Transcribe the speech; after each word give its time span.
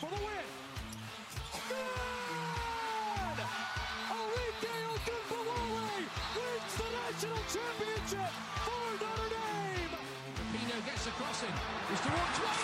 for 0.00 0.08
the 0.08 0.16
win. 0.16 0.46
Good! 1.68 3.38
Arike 4.08 4.72
Ogunbowale 4.88 6.08
wins 6.40 6.72
the 6.80 6.88
national 6.88 7.44
championship 7.52 8.32
for 8.64 8.80
Notre 8.96 9.28
Dame. 9.28 9.92
Pino 10.56 10.80
gets 10.88 11.04
the 11.04 11.12
crossing. 11.20 11.52
He's 11.92 12.00
towards 12.00 12.38
one. 12.40 12.60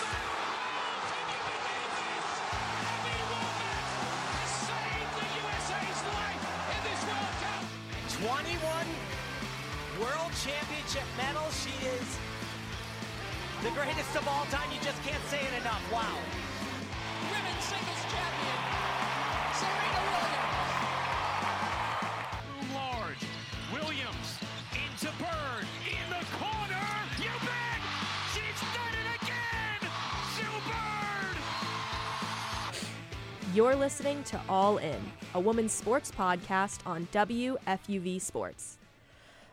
Abby 2.89 3.21
Wambach 3.29 3.93
has 4.33 4.53
saved 4.65 5.13
the 5.21 5.29
USA's 5.45 6.01
life 6.09 6.41
in 6.73 6.81
this 6.89 7.01
World 7.05 7.37
Cup. 7.45 7.69
21 8.33 8.65
World 10.01 10.33
Championship 10.41 11.05
medals. 11.21 11.53
She 11.61 11.77
is 11.85 12.09
the 13.61 13.77
greatest 13.77 14.17
of 14.17 14.25
all 14.25 14.49
time. 14.49 14.73
You 14.73 14.81
just 14.81 15.05
can't 15.05 15.23
say 15.29 15.45
it 15.45 15.53
enough. 15.61 15.85
Wow. 15.93 16.17
You're 33.57 33.75
listening 33.75 34.23
to 34.25 34.41
All 34.51 34.77
In, 34.77 35.01
a 35.33 35.41
women's 35.41 35.73
sports 35.73 36.11
podcast 36.11 36.81
on 36.85 37.09
WFUV 37.11 38.21
Sports. 38.21 38.77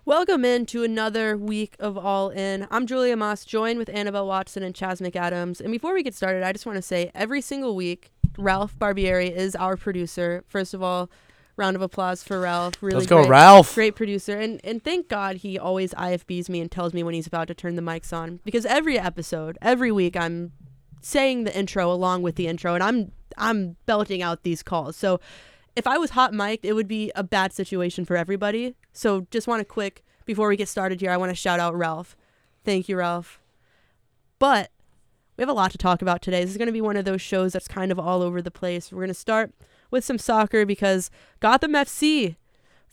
Welcome 0.04 0.44
in 0.44 0.66
to 0.66 0.84
another 0.84 1.38
week 1.38 1.78
of 1.80 1.98
All 1.98 2.30
In. 2.30 2.68
I'm 2.70 2.86
Julia 2.86 3.16
Moss, 3.16 3.46
joined 3.46 3.80
with 3.80 3.88
Annabelle 3.88 4.28
Watson 4.28 4.62
and 4.62 4.76
Chaz 4.76 5.00
McAdams. 5.00 5.62
And 5.62 5.72
before 5.72 5.94
we 5.94 6.04
get 6.04 6.14
started, 6.14 6.44
I 6.44 6.52
just 6.52 6.66
want 6.66 6.76
to 6.76 6.82
say 6.82 7.12
every 7.16 7.40
single 7.40 7.78
week, 7.78 8.12
Ralph 8.38 8.78
Barbieri 8.78 9.32
is 9.32 9.56
our 9.56 9.78
producer. 9.78 10.44
First 10.50 10.74
of 10.74 10.84
all, 10.84 11.10
round 11.56 11.78
of 11.78 11.82
applause 11.82 12.26
for 12.26 12.42
Ralph. 12.42 12.74
Really 12.82 12.98
Let's 12.98 13.08
go, 13.08 13.20
great, 13.22 13.30
Ralph. 13.30 13.74
Great 13.74 13.96
producer. 13.96 14.38
And 14.38 14.60
and 14.66 14.84
thank 14.84 15.08
God 15.08 15.38
he 15.38 15.58
always 15.58 15.94
IFBs 15.94 16.50
me 16.50 16.60
and 16.60 16.70
tells 16.70 16.94
me 16.94 17.04
when 17.04 17.14
he's 17.14 17.28
about 17.28 17.48
to 17.48 17.54
turn 17.54 17.78
the 17.78 17.82
mics 17.82 18.12
on. 18.12 18.42
Because 18.44 18.66
every 18.66 19.00
episode, 19.00 19.58
every 19.62 19.94
week 19.94 20.18
I'm 20.18 20.52
saying 21.00 21.46
the 21.46 21.58
intro 21.58 21.90
along 21.90 22.22
with 22.22 22.36
the 22.36 22.48
intro 22.48 22.74
and 22.74 22.84
I'm 22.84 23.12
I'm 23.38 23.78
belting 23.86 24.22
out 24.22 24.44
these 24.44 24.64
calls. 24.64 24.96
So 24.96 25.20
if 25.76 25.88
I 25.88 25.98
was 25.98 26.12
hot 26.12 26.34
mic'd, 26.34 26.66
it 26.66 26.74
would 26.74 26.88
be 26.88 27.12
a 27.16 27.24
bad 27.24 27.54
situation 27.54 28.06
for 28.06 28.16
everybody. 28.16 28.76
So 28.92 29.28
just 29.32 29.48
want 29.48 29.62
to 29.62 29.66
quick 29.66 30.04
before 30.26 30.48
we 30.48 30.56
get 30.56 30.70
started 30.70 31.02
here, 31.02 31.12
I 31.12 31.18
want 31.18 31.32
to 31.32 31.36
shout 31.36 31.60
out 31.60 31.76
Ralph. 31.76 32.16
Thank 32.64 32.88
you, 32.88 32.98
Ralph. 32.98 33.42
But 34.40 34.72
we 35.36 35.42
have 35.42 35.50
a 35.50 35.54
lot 35.54 35.72
to 35.72 35.78
talk 35.78 36.02
about 36.02 36.22
today. 36.22 36.42
This 36.42 36.52
is 36.52 36.58
going 36.58 36.68
to 36.68 36.74
be 36.74 36.82
one 36.82 36.96
of 36.96 37.06
those 37.06 37.22
shows 37.22 37.54
that's 37.54 37.68
kind 37.68 37.92
of 37.92 38.00
all 38.00 38.22
over 38.22 38.42
the 38.42 38.52
place. 38.52 38.92
We're 38.92 39.00
going 39.00 39.08
to 39.10 39.14
start 39.14 39.52
with 39.92 40.06
some 40.06 40.18
soccer 40.18 40.66
because 40.66 41.10
Gotham 41.40 41.74
FC 41.74 42.36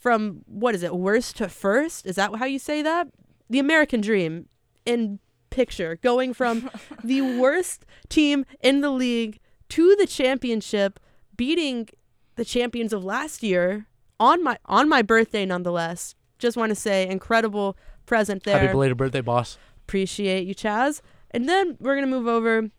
from 0.01 0.43
what 0.47 0.75
is 0.75 0.83
it, 0.83 0.97
worst 0.97 1.37
to 1.37 1.49
first? 1.49 2.07
Is 2.07 2.17
that 2.17 2.35
how 2.37 2.47
you 2.47 2.59
say 2.59 2.81
that? 2.83 3.09
The 3.51 3.59
American 3.59 4.01
dream 4.01 4.49
in 4.87 5.19
picture, 5.51 5.99
going 6.03 6.33
from 6.33 6.71
the 7.05 7.21
worst 7.39 7.85
team 8.09 8.47
in 8.61 8.81
the 8.81 8.91
league 8.91 9.39
to 9.71 9.97
the 9.97 10.07
championship, 10.07 11.01
beating 11.37 11.89
the 12.37 12.45
champions 12.45 12.93
of 12.93 13.05
last 13.05 13.43
year 13.43 13.87
on 14.19 14.43
my 14.45 14.59
on 14.67 14.89
my 14.89 15.03
birthday 15.03 15.45
nonetheless. 15.47 16.15
Just 16.39 16.57
want 16.57 16.71
to 16.71 16.75
say 16.75 17.09
incredible 17.09 17.77
present 18.07 18.45
there. 18.45 18.59
Happy 18.59 18.73
belated 18.73 18.97
birthday, 18.97 19.21
boss. 19.21 19.59
Appreciate 19.87 20.47
you, 20.47 20.55
Chaz. 20.55 21.01
And 21.31 21.49
then 21.49 21.77
we're 21.81 21.95
gonna 21.95 22.07
move 22.07 22.27
over 22.27 22.71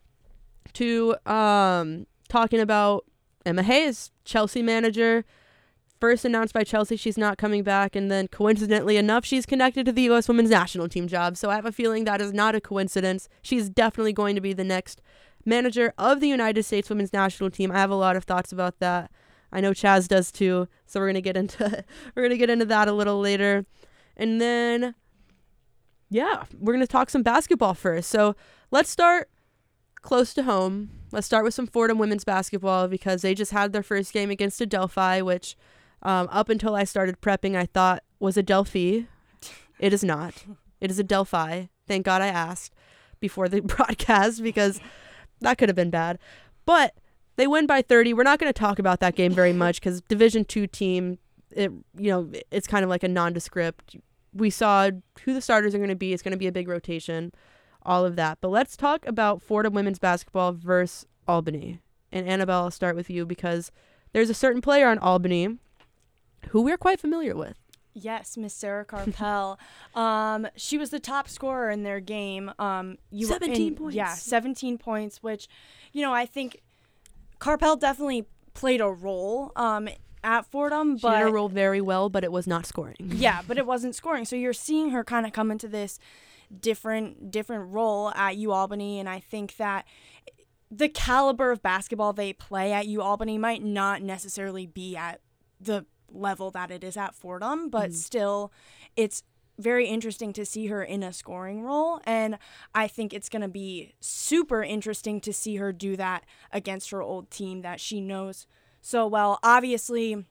to 0.74 1.16
um 1.26 2.06
talking 2.28 2.60
about 2.60 3.04
Emma 3.44 3.62
Hayes, 3.62 4.10
Chelsea 4.24 4.62
manager. 4.62 5.24
First 6.00 6.24
announced 6.24 6.52
by 6.52 6.64
Chelsea 6.64 6.96
she's 6.96 7.16
not 7.16 7.38
coming 7.38 7.62
back, 7.62 7.94
and 7.94 8.10
then 8.10 8.26
coincidentally 8.26 8.96
enough, 8.96 9.24
she's 9.24 9.46
connected 9.46 9.86
to 9.86 9.92
the 9.92 10.02
U.S. 10.02 10.26
Women's 10.26 10.50
National 10.50 10.88
Team 10.88 11.06
job. 11.06 11.36
So 11.36 11.48
I 11.48 11.54
have 11.54 11.64
a 11.64 11.70
feeling 11.70 12.04
that 12.04 12.20
is 12.20 12.32
not 12.32 12.56
a 12.56 12.60
coincidence. 12.60 13.28
She's 13.40 13.70
definitely 13.70 14.12
going 14.12 14.34
to 14.34 14.40
be 14.40 14.52
the 14.52 14.64
next 14.64 15.00
manager 15.44 15.92
of 15.98 16.20
the 16.20 16.28
United 16.28 16.62
States 16.64 16.88
Women's 16.88 17.12
National 17.12 17.50
Team. 17.50 17.70
I 17.70 17.78
have 17.78 17.90
a 17.90 17.96
lot 17.96 18.16
of 18.16 18.24
thoughts 18.24 18.52
about 18.52 18.78
that. 18.80 19.10
I 19.52 19.60
know 19.60 19.72
Chaz 19.72 20.08
does 20.08 20.32
too. 20.32 20.68
So 20.86 21.00
we're 21.00 21.08
gonna 21.08 21.20
get 21.20 21.36
into 21.36 21.84
we're 22.14 22.22
gonna 22.22 22.36
get 22.36 22.50
into 22.50 22.64
that 22.66 22.88
a 22.88 22.92
little 22.92 23.20
later, 23.20 23.66
and 24.16 24.40
then 24.40 24.94
yeah, 26.12 26.44
we're 26.58 26.76
to 26.76 26.86
talk 26.86 27.08
some 27.08 27.22
basketball 27.22 27.74
first. 27.74 28.10
So 28.10 28.36
let's 28.70 28.90
start 28.90 29.30
close 30.02 30.34
to 30.34 30.42
home. 30.42 30.90
Let's 31.10 31.26
start 31.26 31.44
with 31.44 31.54
some 31.54 31.66
Fordham 31.66 31.98
women's 31.98 32.24
basketball 32.24 32.88
because 32.88 33.22
they 33.22 33.34
just 33.34 33.52
had 33.52 33.72
their 33.72 33.82
first 33.82 34.12
game 34.12 34.30
against 34.30 34.60
Adelphi, 34.60 35.22
which 35.22 35.56
um, 36.02 36.28
up 36.30 36.48
until 36.48 36.74
I 36.74 36.84
started 36.84 37.20
prepping, 37.20 37.56
I 37.56 37.66
thought 37.66 38.02
was 38.20 38.36
Adelphi. 38.36 39.06
It 39.78 39.92
is 39.92 40.04
not. 40.04 40.44
It 40.80 40.90
is 40.90 40.98
Adelphi. 40.98 41.70
Thank 41.86 42.04
God 42.04 42.20
I 42.20 42.26
asked 42.26 42.74
before 43.20 43.48
the 43.48 43.60
broadcast 43.62 44.42
because 44.42 44.80
that 45.42 45.58
could 45.58 45.68
have 45.68 45.76
been 45.76 45.90
bad. 45.90 46.18
But 46.64 46.94
they 47.36 47.46
win 47.46 47.66
by 47.66 47.82
30. 47.82 48.14
We're 48.14 48.22
not 48.22 48.38
going 48.38 48.52
to 48.52 48.58
talk 48.58 48.78
about 48.78 49.00
that 49.00 49.16
game 49.16 49.32
very 49.32 49.52
much 49.52 49.80
because 49.80 50.00
Division 50.02 50.44
two 50.44 50.66
team, 50.66 51.18
it 51.50 51.70
you 51.96 52.10
know, 52.10 52.30
it's 52.50 52.66
kind 52.66 52.84
of 52.84 52.90
like 52.90 53.02
a 53.02 53.08
nondescript 53.08 53.96
we 54.34 54.50
saw 54.50 54.90
who 55.24 55.34
the 55.34 55.40
starters 55.40 55.74
are 55.74 55.78
going 55.78 55.90
to 55.90 55.96
be. 55.96 56.12
It's 56.12 56.22
going 56.22 56.32
to 56.32 56.38
be 56.38 56.46
a 56.46 56.52
big 56.52 56.68
rotation, 56.68 57.32
all 57.82 58.04
of 58.04 58.16
that. 58.16 58.38
But 58.40 58.48
let's 58.48 58.76
talk 58.76 59.06
about 59.06 59.42
Fordham 59.42 59.74
women's 59.74 59.98
basketball 59.98 60.52
versus 60.52 61.06
Albany. 61.28 61.80
And 62.10 62.26
Annabelle, 62.26 62.64
I'll 62.64 62.70
start 62.70 62.96
with 62.96 63.10
you 63.10 63.24
because 63.26 63.70
there's 64.12 64.30
a 64.30 64.34
certain 64.34 64.60
player 64.60 64.88
on 64.88 64.98
Albany 64.98 65.58
who 66.48 66.62
we're 66.62 66.76
quite 66.76 67.00
familiar 67.00 67.36
with. 67.36 67.58
Yes, 67.94 68.36
Miss 68.36 68.54
Sarah 68.54 68.84
Carpel. 68.84 69.58
um, 69.94 70.46
she 70.56 70.78
was 70.78 70.90
the 70.90 71.00
top 71.00 71.28
scorer 71.28 71.70
in 71.70 71.82
their 71.82 72.00
game. 72.00 72.50
Um, 72.58 72.96
you 73.10 73.26
17 73.26 73.68
and- 73.68 73.76
points. 73.76 73.94
Yeah, 73.94 74.14
17 74.14 74.78
points, 74.78 75.22
which, 75.22 75.48
you 75.92 76.02
know, 76.02 76.12
I 76.12 76.24
think 76.26 76.62
Carpel 77.38 77.76
definitely 77.76 78.26
played 78.54 78.80
a 78.80 78.88
role 78.88 79.52
um, 79.56 79.88
at 80.24 80.46
Fordham, 80.46 80.96
She 80.96 81.02
but 81.02 81.18
did 81.18 81.20
her 81.22 81.30
role 81.32 81.48
very 81.48 81.80
well, 81.80 82.08
but 82.08 82.24
it 82.24 82.32
was 82.32 82.46
not 82.46 82.64
scoring. 82.66 82.96
yeah, 82.98 83.42
but 83.46 83.58
it 83.58 83.66
wasn't 83.66 83.94
scoring. 83.94 84.24
So 84.24 84.36
you're 84.36 84.52
seeing 84.52 84.90
her 84.90 85.04
kind 85.04 85.26
of 85.26 85.32
come 85.32 85.50
into 85.50 85.68
this 85.68 85.98
different 86.60 87.30
different 87.30 87.72
role 87.72 88.10
at 88.10 88.36
UAlbany, 88.36 88.98
and 88.98 89.08
I 89.08 89.20
think 89.20 89.56
that 89.56 89.86
the 90.70 90.88
caliber 90.88 91.50
of 91.50 91.62
basketball 91.62 92.12
they 92.12 92.32
play 92.32 92.72
at 92.72 92.86
UAlbany 92.86 93.38
might 93.38 93.62
not 93.62 94.02
necessarily 94.02 94.66
be 94.66 94.96
at 94.96 95.20
the 95.60 95.86
level 96.14 96.50
that 96.52 96.70
it 96.70 96.84
is 96.84 96.96
at 96.96 97.14
Fordham, 97.14 97.68
but 97.68 97.90
mm-hmm. 97.90 97.94
still, 97.94 98.52
it's 98.96 99.22
very 99.58 99.86
interesting 99.86 100.32
to 100.32 100.44
see 100.44 100.66
her 100.66 100.82
in 100.82 101.02
a 101.02 101.12
scoring 101.12 101.62
role 101.62 102.00
and 102.04 102.38
I 102.74 102.88
think 102.88 103.12
it's 103.12 103.28
going 103.28 103.42
to 103.42 103.48
be 103.48 103.92
super 104.00 104.62
interesting 104.62 105.20
to 105.20 105.32
see 105.32 105.56
her 105.56 105.72
do 105.72 105.94
that 105.96 106.24
against 106.50 106.90
her 106.90 107.02
old 107.02 107.30
team 107.30 107.60
that 107.62 107.78
she 107.78 108.00
knows 108.00 108.46
so 108.80 109.06
well. 109.06 109.38
Obviously, 109.42 110.24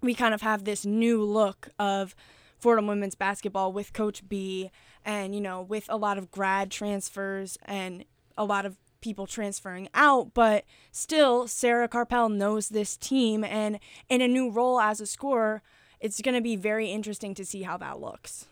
we 0.00 0.14
kind 0.14 0.34
of 0.34 0.42
have 0.42 0.64
this 0.64 0.84
new 0.84 1.22
look 1.22 1.70
of 1.78 2.14
Fordham 2.58 2.86
women's 2.86 3.14
basketball 3.14 3.72
with 3.72 3.92
Coach 3.92 4.28
B 4.28 4.70
and, 5.04 5.34
you 5.34 5.40
know, 5.40 5.62
with 5.62 5.86
a 5.88 5.96
lot 5.96 6.18
of 6.18 6.30
grad 6.30 6.70
transfers 6.70 7.56
and 7.64 8.04
a 8.36 8.44
lot 8.44 8.66
of 8.66 8.76
people 9.00 9.26
transferring 9.26 9.88
out, 9.94 10.32
but 10.34 10.64
still, 10.92 11.46
Sarah 11.46 11.88
Carpel 11.88 12.28
knows 12.28 12.68
this 12.68 12.96
team 12.96 13.44
and 13.44 13.78
in 14.08 14.20
a 14.20 14.28
new 14.28 14.50
role 14.50 14.80
as 14.80 15.00
a 15.00 15.06
scorer, 15.06 15.62
it's 16.00 16.20
going 16.20 16.34
to 16.34 16.40
be 16.40 16.56
very 16.56 16.90
interesting 16.90 17.34
to 17.34 17.44
see 17.44 17.62
how 17.62 17.76
that 17.78 18.00
looks. 18.00 18.46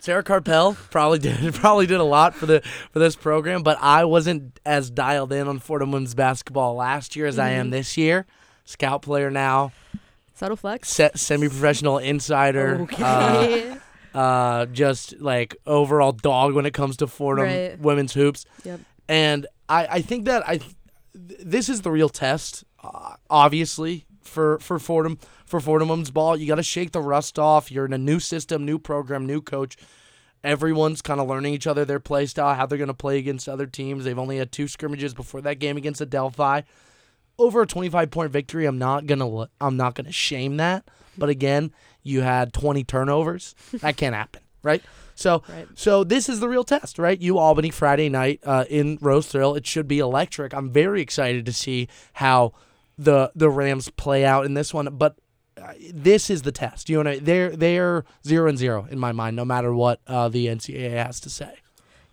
Sarah 0.00 0.22
Carpel 0.22 0.76
probably 0.90 1.18
did 1.18 1.54
probably 1.54 1.86
did 1.86 2.00
a 2.00 2.04
lot 2.04 2.34
for 2.34 2.46
the 2.46 2.62
for 2.90 2.98
this 2.98 3.16
program, 3.16 3.62
but 3.62 3.76
I 3.80 4.04
wasn't 4.06 4.58
as 4.64 4.90
dialed 4.90 5.32
in 5.32 5.46
on 5.46 5.58
Fordham 5.58 5.92
women's 5.92 6.14
basketball 6.14 6.74
last 6.74 7.16
year 7.16 7.26
as 7.26 7.38
I 7.38 7.50
am 7.50 7.68
this 7.70 7.96
year. 7.98 8.26
Scout 8.64 9.02
player 9.02 9.30
now, 9.30 9.72
Subtle 10.32 10.56
flex. 10.56 10.88
se- 10.88 11.10
semi-professional 11.16 11.98
insider. 11.98 12.80
Okay. 12.82 13.02
uh, 13.02 13.76
just 14.14 15.18
like 15.20 15.56
overall 15.66 16.12
dog 16.12 16.54
when 16.54 16.66
it 16.66 16.74
comes 16.74 16.96
to 16.98 17.06
Fordham 17.06 17.46
Right. 17.46 17.78
women's 17.78 18.12
hoops. 18.14 18.44
Yep. 18.64 18.80
And 19.08 19.46
I, 19.68 19.86
I 19.86 20.02
think 20.02 20.24
that 20.26 20.48
I 20.48 20.58
th- 20.58 20.74
this 21.14 21.68
is 21.68 21.82
the 21.82 21.90
real 21.90 22.08
test, 22.08 22.64
uh, 22.82 23.14
obviously 23.28 24.06
for 24.22 24.58
for 24.60 24.78
Fordham 24.78 25.18
for 25.44 25.60
Fordham 25.60 25.88
women's 25.88 26.10
ball. 26.10 26.36
You 26.36 26.46
got 26.46 26.56
to 26.56 26.62
shake 26.62 26.92
the 26.92 27.00
rust 27.00 27.38
off. 27.38 27.70
You're 27.72 27.86
in 27.86 27.92
a 27.92 27.98
new 27.98 28.20
system, 28.20 28.64
new 28.64 28.78
program, 28.78 29.26
new 29.26 29.40
coach. 29.40 29.76
Everyone's 30.42 31.02
kind 31.02 31.20
of 31.20 31.28
learning 31.28 31.52
each 31.52 31.66
other, 31.66 31.84
their 31.84 32.00
play 32.00 32.24
style, 32.24 32.54
how 32.54 32.64
they're 32.64 32.78
going 32.78 32.88
to 32.88 32.94
play 32.94 33.18
against 33.18 33.46
other 33.46 33.66
teams. 33.66 34.04
They've 34.04 34.18
only 34.18 34.38
had 34.38 34.50
two 34.50 34.68
scrimmages 34.68 35.12
before 35.12 35.42
that 35.42 35.58
game 35.58 35.76
against 35.76 36.00
Adelphi. 36.00 36.62
Over 37.38 37.62
a 37.62 37.66
25 37.66 38.10
point 38.10 38.32
victory, 38.32 38.64
I'm 38.66 38.78
not 38.78 39.06
gonna 39.06 39.48
I'm 39.60 39.76
not 39.76 39.94
gonna 39.94 40.12
shame 40.12 40.56
that. 40.58 40.88
But 41.18 41.28
again, 41.28 41.72
you 42.02 42.20
had 42.22 42.52
20 42.52 42.84
turnovers. 42.84 43.54
That 43.80 43.96
can't 43.96 44.14
happen, 44.14 44.42
right? 44.62 44.82
So 45.14 45.42
Right. 45.48 45.68
so 45.74 46.02
this 46.04 46.28
is 46.28 46.40
the 46.40 46.48
real 46.48 46.64
test, 46.64 46.98
right? 46.98 47.20
UAlbany 47.20 47.72
Friday 47.72 48.08
night 48.08 48.40
uh, 48.44 48.64
in 48.70 48.98
Rose 49.00 49.30
Hill. 49.30 49.54
It 49.54 49.66
should 49.66 49.86
be 49.88 49.98
electric. 49.98 50.54
I'm 50.54 50.70
very 50.70 51.02
excited 51.02 51.44
to 51.46 51.52
see 51.52 51.88
how 52.14 52.52
the 52.96 53.30
the 53.34 53.50
Rams 53.50 53.90
play 53.90 54.24
out 54.24 54.44
in 54.46 54.54
this 54.54 54.72
one, 54.74 54.88
but. 54.92 55.16
Uh, 55.60 55.74
this 55.92 56.30
is 56.30 56.40
the 56.40 56.52
test. 56.52 56.88
You 56.88 57.02
know, 57.04 57.16
they're 57.16 57.54
they're 57.54 58.04
zero 58.26 58.48
and 58.48 58.56
zero 58.56 58.86
in 58.90 58.98
my 58.98 59.12
mind, 59.12 59.36
no 59.36 59.44
matter 59.44 59.74
what 59.74 60.00
uh, 60.06 60.28
the 60.30 60.46
NCAA 60.46 60.92
has 60.92 61.20
to 61.20 61.28
say. 61.28 61.56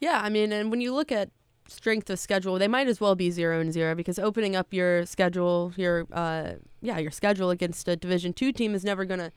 Yeah, 0.02 0.20
I 0.22 0.28
mean, 0.28 0.52
and 0.52 0.70
when 0.70 0.82
you 0.82 0.94
look 0.94 1.14
at 1.14 1.30
strength 1.70 2.10
of 2.10 2.20
schedule, 2.20 2.60
they 2.60 2.68
might 2.68 2.88
as 2.88 3.00
well 3.00 3.16
be 3.16 3.32
zero 3.32 3.62
and 3.62 3.72
zero 3.72 3.96
because 3.96 4.20
opening 4.20 4.58
up 4.58 4.74
your 4.74 5.06
schedule, 5.06 5.72
your 5.78 6.08
uh, 6.12 6.54
yeah, 6.82 6.98
your 6.98 7.12
schedule 7.12 7.50
against 7.50 7.88
a 7.88 7.96
Division 7.96 8.34
two 8.34 8.52
team 8.52 8.76
is 8.76 8.84
never 8.84 9.06
gonna 9.06 9.32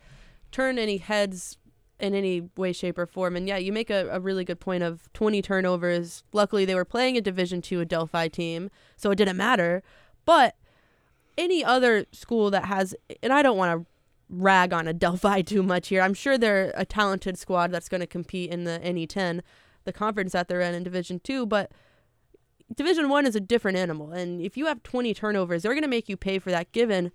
turn 0.51 0.79
any 0.79 0.99
heads 0.99 1.59
in 1.99 2.15
any 2.15 2.49
way, 2.57 2.73
shape, 2.73 2.99
or 2.99 3.07
form. 3.07 3.37
And 3.37 3.47
yeah, 3.47 3.59
you 3.59 3.73
make 3.73 3.91
a, 3.91 4.09
a 4.11 4.21
really 4.21 4.45
good 4.45 4.61
point 4.61 4.83
of 4.83 5.13
20 5.13 5.43
turnovers. 5.43 6.25
Luckily, 6.33 6.65
they 6.65 6.75
were 6.75 6.85
playing 6.85 7.17
a 7.17 7.21
Division 7.21 7.61
two 7.63 7.81
Adelphi 7.81 8.29
team, 8.29 8.71
so 8.97 9.11
it 9.11 9.17
didn't 9.17 9.37
matter. 9.37 9.83
But 10.25 10.57
any 11.37 11.65
other 11.65 12.07
school 12.13 12.51
that 12.51 12.67
has, 12.67 12.95
and 13.23 13.33
I 13.33 13.43
don't 13.43 13.57
want 13.57 13.81
to 13.81 13.87
rag 14.29 14.73
on 14.73 14.87
Adelphi 14.87 15.43
too 15.47 15.63
much 15.63 15.89
here. 15.89 16.03
I'm 16.03 16.15
sure 16.15 16.39
they're 16.39 16.73
a 16.75 16.85
talented 16.85 17.39
squad 17.39 17.71
that's 17.71 17.89
going 17.89 18.01
to 18.01 18.07
compete 18.07 18.51
in 18.51 18.65
the 18.65 18.81
NE10, 18.83 19.41
the 19.85 19.93
conference 19.93 20.33
that 20.33 20.49
they're 20.49 20.61
in 20.61 20.75
in 20.75 20.83
Division 20.83 21.21
two, 21.21 21.47
but 21.47 21.71
Division 22.75 23.09
One 23.09 23.27
is 23.27 23.35
a 23.35 23.41
different 23.41 23.79
animal, 23.79 24.13
and 24.13 24.41
if 24.41 24.57
you 24.57 24.67
have 24.67 24.83
20 24.83 25.13
turnovers, 25.13 25.63
they're 25.63 25.73
going 25.73 25.83
to 25.83 25.89
make 25.89 26.09
you 26.09 26.17
pay 26.17 26.39
for 26.39 26.51
that. 26.51 26.71
Given 26.71 27.11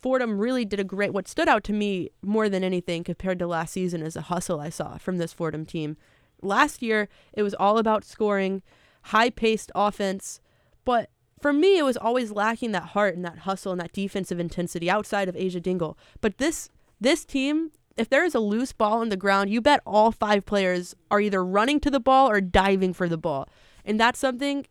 Fordham 0.00 0.38
really 0.38 0.64
did 0.64 0.80
a 0.80 0.84
great. 0.84 1.12
What 1.12 1.28
stood 1.28 1.48
out 1.48 1.64
to 1.64 1.72
me 1.72 2.10
more 2.22 2.48
than 2.48 2.64
anything 2.64 3.04
compared 3.04 3.38
to 3.40 3.46
last 3.46 3.72
season 3.72 4.02
is 4.02 4.14
the 4.14 4.22
hustle 4.22 4.60
I 4.60 4.70
saw 4.70 4.98
from 4.98 5.18
this 5.18 5.32
Fordham 5.32 5.64
team. 5.66 5.96
Last 6.40 6.82
year, 6.82 7.08
it 7.32 7.42
was 7.42 7.54
all 7.54 7.78
about 7.78 8.04
scoring, 8.04 8.62
high-paced 9.02 9.72
offense, 9.74 10.40
but 10.84 11.10
for 11.40 11.52
me, 11.52 11.78
it 11.78 11.84
was 11.84 11.96
always 11.96 12.32
lacking 12.32 12.72
that 12.72 12.82
heart 12.82 13.14
and 13.16 13.24
that 13.24 13.40
hustle 13.40 13.72
and 13.72 13.80
that 13.80 13.92
defensive 13.92 14.40
intensity 14.40 14.90
outside 14.90 15.28
of 15.28 15.34
Asiah 15.36 15.62
Dingle. 15.62 15.98
But 16.20 16.38
this 16.38 16.68
this 17.00 17.24
team, 17.24 17.70
if 17.96 18.08
there 18.08 18.24
is 18.24 18.34
a 18.34 18.40
loose 18.40 18.72
ball 18.72 19.00
on 19.00 19.08
the 19.08 19.16
ground, 19.16 19.50
you 19.50 19.60
bet 19.60 19.80
all 19.86 20.10
five 20.10 20.44
players 20.44 20.94
are 21.10 21.20
either 21.20 21.44
running 21.44 21.78
to 21.80 21.90
the 21.90 22.00
ball 22.00 22.28
or 22.28 22.40
diving 22.40 22.92
for 22.92 23.08
the 23.08 23.18
ball. 23.18 23.48
And 23.84 24.00
that's 24.00 24.18
something 24.18 24.66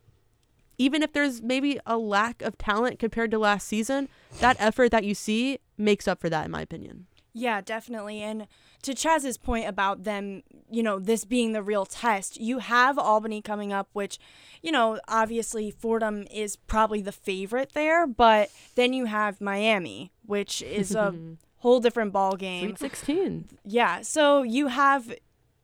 even 0.78 1.02
if 1.02 1.12
there's 1.12 1.42
maybe 1.42 1.78
a 1.84 1.98
lack 1.98 2.40
of 2.42 2.56
talent 2.56 2.98
compared 2.98 3.30
to 3.32 3.38
last 3.38 3.66
season, 3.66 4.08
that 4.40 4.56
effort 4.58 4.90
that 4.92 5.04
you 5.04 5.14
see 5.14 5.58
makes 5.76 6.08
up 6.08 6.20
for 6.20 6.30
that 6.30 6.46
in 6.46 6.50
my 6.50 6.62
opinion. 6.62 7.06
Yeah, 7.34 7.60
definitely. 7.60 8.20
And 8.22 8.48
to 8.82 8.94
Chaz's 8.94 9.38
point 9.38 9.68
about 9.68 10.04
them, 10.04 10.42
you 10.70 10.82
know, 10.82 10.98
this 10.98 11.24
being 11.24 11.52
the 11.52 11.62
real 11.62 11.86
test, 11.86 12.40
you 12.40 12.58
have 12.58 12.98
Albany 12.98 13.42
coming 13.42 13.72
up, 13.72 13.88
which, 13.92 14.18
you 14.62 14.72
know, 14.72 14.98
obviously 15.06 15.70
Fordham 15.70 16.26
is 16.32 16.56
probably 16.56 17.00
the 17.00 17.12
favorite 17.12 17.72
there, 17.74 18.06
but 18.06 18.50
then 18.74 18.92
you 18.92 19.04
have 19.04 19.40
Miami, 19.40 20.12
which 20.26 20.62
is 20.62 20.94
a 20.94 21.14
whole 21.58 21.80
different 21.80 22.12
ball 22.12 22.34
game. 22.36 22.68
Sweet 22.70 22.78
16. 22.78 23.48
Yeah, 23.64 24.02
so 24.02 24.42
you 24.42 24.68
have 24.68 25.12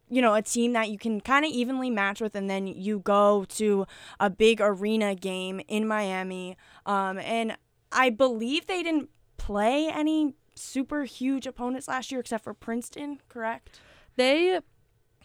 you 0.08 0.20
know 0.20 0.34
a 0.34 0.42
team 0.42 0.72
that 0.72 0.90
you 0.90 0.98
can 0.98 1.20
kind 1.20 1.44
of 1.44 1.50
evenly 1.50 1.90
match 1.90 2.20
with 2.20 2.34
and 2.34 2.48
then 2.50 2.66
you 2.66 2.98
go 3.00 3.44
to 3.48 3.86
a 4.20 4.28
big 4.28 4.60
arena 4.60 5.14
game 5.14 5.60
in 5.68 5.86
Miami 5.86 6.56
um, 6.86 7.18
and 7.18 7.56
I 7.90 8.10
believe 8.10 8.66
they 8.66 8.82
didn't 8.82 9.08
play 9.36 9.88
any 9.88 10.34
super 10.54 11.04
huge 11.04 11.46
opponents 11.46 11.88
last 11.88 12.10
year 12.10 12.20
except 12.20 12.44
for 12.44 12.54
Princeton, 12.54 13.20
correct? 13.28 13.80
They 14.16 14.60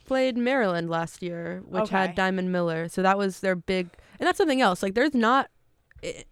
played 0.06 0.38
Maryland 0.38 0.90
last 0.90 1.22
year, 1.22 1.64
which 1.68 1.84
Okay. 1.84 1.98
had 1.98 2.16
Diamond 2.16 2.52
Miller. 2.52 2.88
So 2.88 3.02
that 3.02 3.18
was 3.18 3.42
their 3.42 3.56
big 3.56 3.90
and 4.20 4.28
that's 4.28 4.38
something 4.38 4.62
else. 4.62 4.84
Like 4.84 4.94
there's 4.94 5.14
not 5.14 5.50
it, 6.02 6.28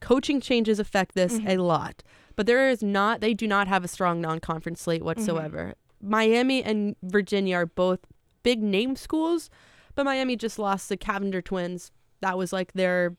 coaching 0.00 0.40
changes 0.40 0.78
affect 0.78 1.14
this 1.14 1.34
mm-hmm. 1.34 1.48
a 1.48 1.56
lot. 1.58 2.02
But 2.34 2.46
there 2.46 2.68
is 2.70 2.82
not 2.82 3.20
they 3.20 3.34
do 3.34 3.46
not 3.46 3.68
have 3.68 3.84
a 3.84 3.88
strong 3.88 4.20
non-conference 4.20 4.80
slate 4.80 5.00
mm-hmm. 5.00 5.06
whatsoever. 5.06 5.74
Miami 6.02 6.62
and 6.62 6.96
Virginia 7.02 7.56
are 7.56 7.66
both 7.66 8.00
big 8.42 8.62
name 8.62 8.96
schools, 8.96 9.48
but 9.94 10.04
Miami 10.04 10.36
just 10.36 10.58
lost 10.58 10.88
the 10.88 10.96
Cavinder 10.96 11.42
twins. 11.44 11.92
That 12.20 12.36
was 12.36 12.52
like 12.52 12.72
their 12.72 13.16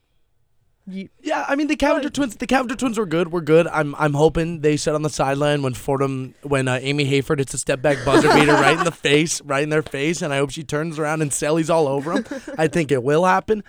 Yeah, 0.85 1.45
I 1.47 1.55
mean 1.55 1.67
the 1.67 1.77
Cavinder 1.77 2.13
twins. 2.13 2.35
The 2.35 2.47
Cavinder 2.47 2.77
twins 2.77 2.97
were 2.97 3.05
good. 3.05 3.31
We're 3.31 3.41
good. 3.41 3.67
I'm 3.67 3.95
I'm 3.95 4.13
hoping 4.13 4.61
they 4.61 4.75
sit 4.77 4.93
on 4.93 5.01
the 5.01 5.09
sideline 5.09 5.61
when 5.61 5.73
Fordham 5.73 6.35
when 6.43 6.67
uh, 6.67 6.79
Amy 6.81 7.05
Hayford 7.09 7.39
hits 7.39 7.53
a 7.53 7.57
step 7.57 7.81
back 7.81 8.03
buzzer 8.05 8.33
beater 8.33 8.53
right 8.53 8.77
in 8.77 8.83
the 8.83 8.91
face, 8.91 9.41
right 9.41 9.63
in 9.63 9.69
their 9.69 9.81
face, 9.81 10.21
and 10.21 10.33
I 10.33 10.37
hope 10.37 10.51
she 10.51 10.63
turns 10.63 10.99
around 10.99 11.21
and 11.21 11.31
Sally's 11.31 11.69
all 11.69 11.87
over 11.87 12.19
them. 12.19 12.41
I 12.57 12.67
think 12.67 12.91
it 12.91 13.03
will 13.03 13.23
happen. 13.25 13.63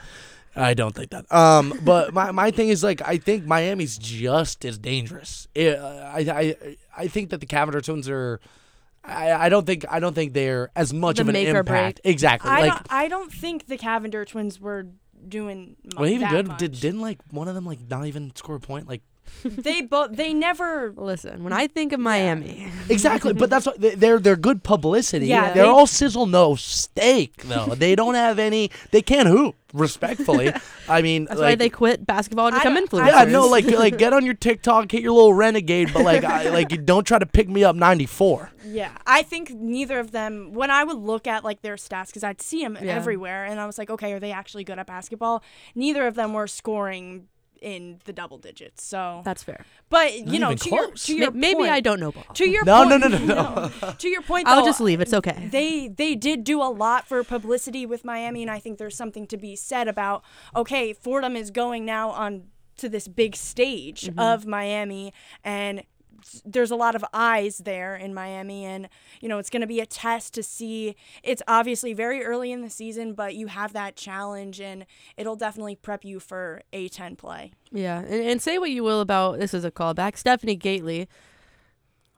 I 0.56 0.74
don't 0.74 0.94
think 0.94 1.10
that. 1.10 1.30
Um, 1.32 1.72
but 1.82 2.14
my, 2.14 2.30
my 2.30 2.50
thing 2.52 2.68
is 2.68 2.84
like 2.84 3.02
I 3.04 3.16
think 3.16 3.44
Miami's 3.44 3.98
just 3.98 4.64
as 4.64 4.78
dangerous. 4.78 5.48
It, 5.54 5.78
uh, 5.78 6.10
I 6.14 6.20
I 6.20 6.76
I 6.96 7.08
think 7.08 7.30
that 7.30 7.40
the 7.40 7.46
Cavinder 7.46 7.82
twins 7.82 8.08
are. 8.08 8.40
I, 9.04 9.32
I 9.32 9.48
don't 9.48 9.66
think 9.66 9.84
I 9.88 10.00
don't 10.00 10.14
think 10.14 10.32
they're 10.32 10.70
as 10.74 10.92
much 10.92 11.16
The 11.16 11.22
of 11.22 11.28
an 11.28 11.36
impact. 11.36 12.00
Exactly. 12.04 12.50
I 12.50 12.60
like 12.60 12.72
don't 12.72 12.92
I 12.92 13.08
don't 13.08 13.32
think 13.32 13.66
the 13.66 13.76
Cavinder 13.76 14.26
twins 14.26 14.60
were 14.60 14.86
doing 15.28 15.76
well, 15.96 16.08
even 16.08 16.28
good. 16.28 16.48
much. 16.48 16.58
Did 16.58 16.72
didn't 16.80 17.00
like 17.00 17.18
one 17.30 17.48
of 17.48 17.54
them 17.54 17.66
like 17.66 17.80
not 17.88 18.06
even 18.06 18.34
score 18.34 18.56
a 18.56 18.60
point? 18.60 18.88
Like 18.88 19.02
they 19.44 19.82
both 19.82 20.12
they 20.12 20.32
never 20.32 20.92
listen, 20.96 21.44
when 21.44 21.52
I 21.52 21.66
think 21.66 21.92
of 21.92 22.00
Miami, 22.00 22.70
Exactly, 22.88 23.32
but 23.32 23.50
that's 23.50 23.66
what 23.66 23.80
they- 23.80 23.94
they're 23.94 24.18
they're 24.18 24.36
good 24.36 24.62
publicity. 24.62 25.26
Yeah, 25.26 25.52
they're 25.52 25.64
they- 25.64 25.68
all 25.68 25.86
sizzle 25.86 26.26
no 26.26 26.54
steak 26.54 27.42
though. 27.44 27.74
they 27.74 27.94
don't 27.94 28.14
have 28.14 28.38
any. 28.38 28.70
They 28.90 29.02
can't 29.02 29.28
hoop 29.28 29.56
respectfully. 29.72 30.52
I 30.88 31.02
mean, 31.02 31.24
that's 31.24 31.40
like, 31.40 31.52
why 31.52 31.54
they 31.56 31.68
quit 31.68 32.06
basketball 32.06 32.50
to 32.50 32.56
I 32.56 32.60
become 32.60 32.74
don't- 32.74 32.88
influencers. 32.90 33.12
I 33.12 33.24
Yeah, 33.24 33.30
no, 33.30 33.46
like 33.46 33.66
like 33.66 33.98
get 33.98 34.12
on 34.12 34.24
your 34.24 34.34
TikTok, 34.34 34.90
hit 34.92 35.02
your 35.02 35.12
little 35.12 35.34
renegade, 35.34 35.92
but 35.92 36.02
like 36.04 36.24
I, 36.24 36.50
like 36.50 36.70
you 36.72 36.78
don't 36.78 37.04
try 37.06 37.18
to 37.18 37.26
pick 37.26 37.48
me 37.48 37.64
up 37.64 37.76
ninety 37.76 38.06
four. 38.06 38.50
Yeah, 38.66 38.92
I 39.06 39.22
think 39.22 39.50
neither 39.50 39.98
of 40.00 40.10
them. 40.12 40.52
When 40.54 40.70
I 40.70 40.84
would 40.84 40.96
look 40.96 41.26
at 41.26 41.44
like 41.44 41.60
their 41.62 41.76
stats, 41.76 42.06
because 42.06 42.24
I'd 42.24 42.40
see 42.40 42.62
them 42.62 42.78
Yeah. 42.80 42.92
everywhere, 42.94 43.44
and 43.44 43.60
I 43.60 43.66
was 43.66 43.76
like, 43.78 43.90
okay, 43.90 44.12
are 44.12 44.20
they 44.20 44.32
actually 44.32 44.64
good 44.64 44.78
at 44.78 44.86
basketball? 44.86 45.42
Neither 45.74 46.06
of 46.06 46.14
them 46.14 46.32
were 46.32 46.46
scoring 46.46 47.28
in 47.64 48.00
the 48.04 48.12
double 48.12 48.38
digits. 48.38 48.84
So, 48.84 49.22
That's 49.24 49.42
fair. 49.42 49.64
but 49.90 50.12
you 50.14 50.38
Not 50.38 50.40
know, 50.40 50.46
even 50.52 50.58
to 50.58 50.70
your, 50.70 50.90
to 50.92 51.14
your 51.16 51.30
Maybe 51.32 51.54
point, 51.60 51.70
I 51.70 51.80
don't 51.80 51.98
know 51.98 52.12
ball. 52.12 52.24
To 52.34 52.48
your 52.48 52.64
No, 52.70 52.84
no, 52.84 52.98
point, 53.00 53.12
no, 53.12 53.18
no, 53.34 53.70
no. 53.82 53.92
to 53.98 54.08
your 54.08 54.22
point, 54.22 54.46
I'll 54.48 54.64
just 54.64 54.80
leave. 54.80 55.00
It's 55.00 55.14
okay. 55.14 55.48
They 55.50 55.88
they 55.88 56.14
did 56.14 56.44
do 56.44 56.60
a 56.62 56.70
lot 56.70 57.08
for 57.08 57.24
publicity 57.24 57.86
with 57.86 58.04
Miami, 58.04 58.42
and 58.42 58.50
I 58.50 58.58
think 58.58 58.78
there's 58.78 58.96
something 58.96 59.26
to 59.28 59.36
be 59.36 59.56
said 59.56 59.88
about 59.88 60.22
okay, 60.54 60.92
Fordham 60.92 61.34
is 61.36 61.50
going 61.50 61.84
now 61.84 62.10
on 62.10 62.44
to 62.76 62.88
this 62.88 63.06
big 63.08 63.36
stage 63.36 64.02
Mm-hmm. 64.02 64.18
of 64.18 64.46
Miami, 64.46 65.12
and 65.44 65.78
s- 65.80 65.84
there's 66.44 66.70
a 66.70 66.76
lot 66.76 66.94
of 66.94 67.04
eyes 67.12 67.58
there 67.58 67.96
in 67.96 68.14
Miami, 68.14 68.64
and 68.64 68.88
you 69.20 69.28
know 69.28 69.38
it's 69.38 69.50
going 69.50 69.60
to 69.60 69.66
be 69.66 69.80
a 69.80 69.86
test 69.86 70.34
to 70.34 70.42
see. 70.42 70.96
It's 71.22 71.42
obviously 71.46 71.92
very 71.92 72.24
early 72.24 72.52
in 72.52 72.62
the 72.62 72.70
season, 72.70 73.14
but 73.14 73.34
you 73.34 73.48
have 73.48 73.72
that 73.72 73.96
challenge, 73.96 74.60
and 74.60 74.86
it'll 75.16 75.36
definitely 75.36 75.76
prep 75.76 76.04
you 76.04 76.20
for 76.20 76.62
A10 76.72 77.16
play. 77.18 77.52
Yeah, 77.70 78.00
and, 78.00 78.24
and 78.24 78.42
say 78.42 78.58
what 78.58 78.70
you 78.70 78.82
will 78.84 79.00
about 79.00 79.38
this 79.38 79.54
is 79.54 79.64
a 79.64 79.70
callback. 79.70 80.16
Stephanie 80.16 80.58
Gaitley, 80.58 81.08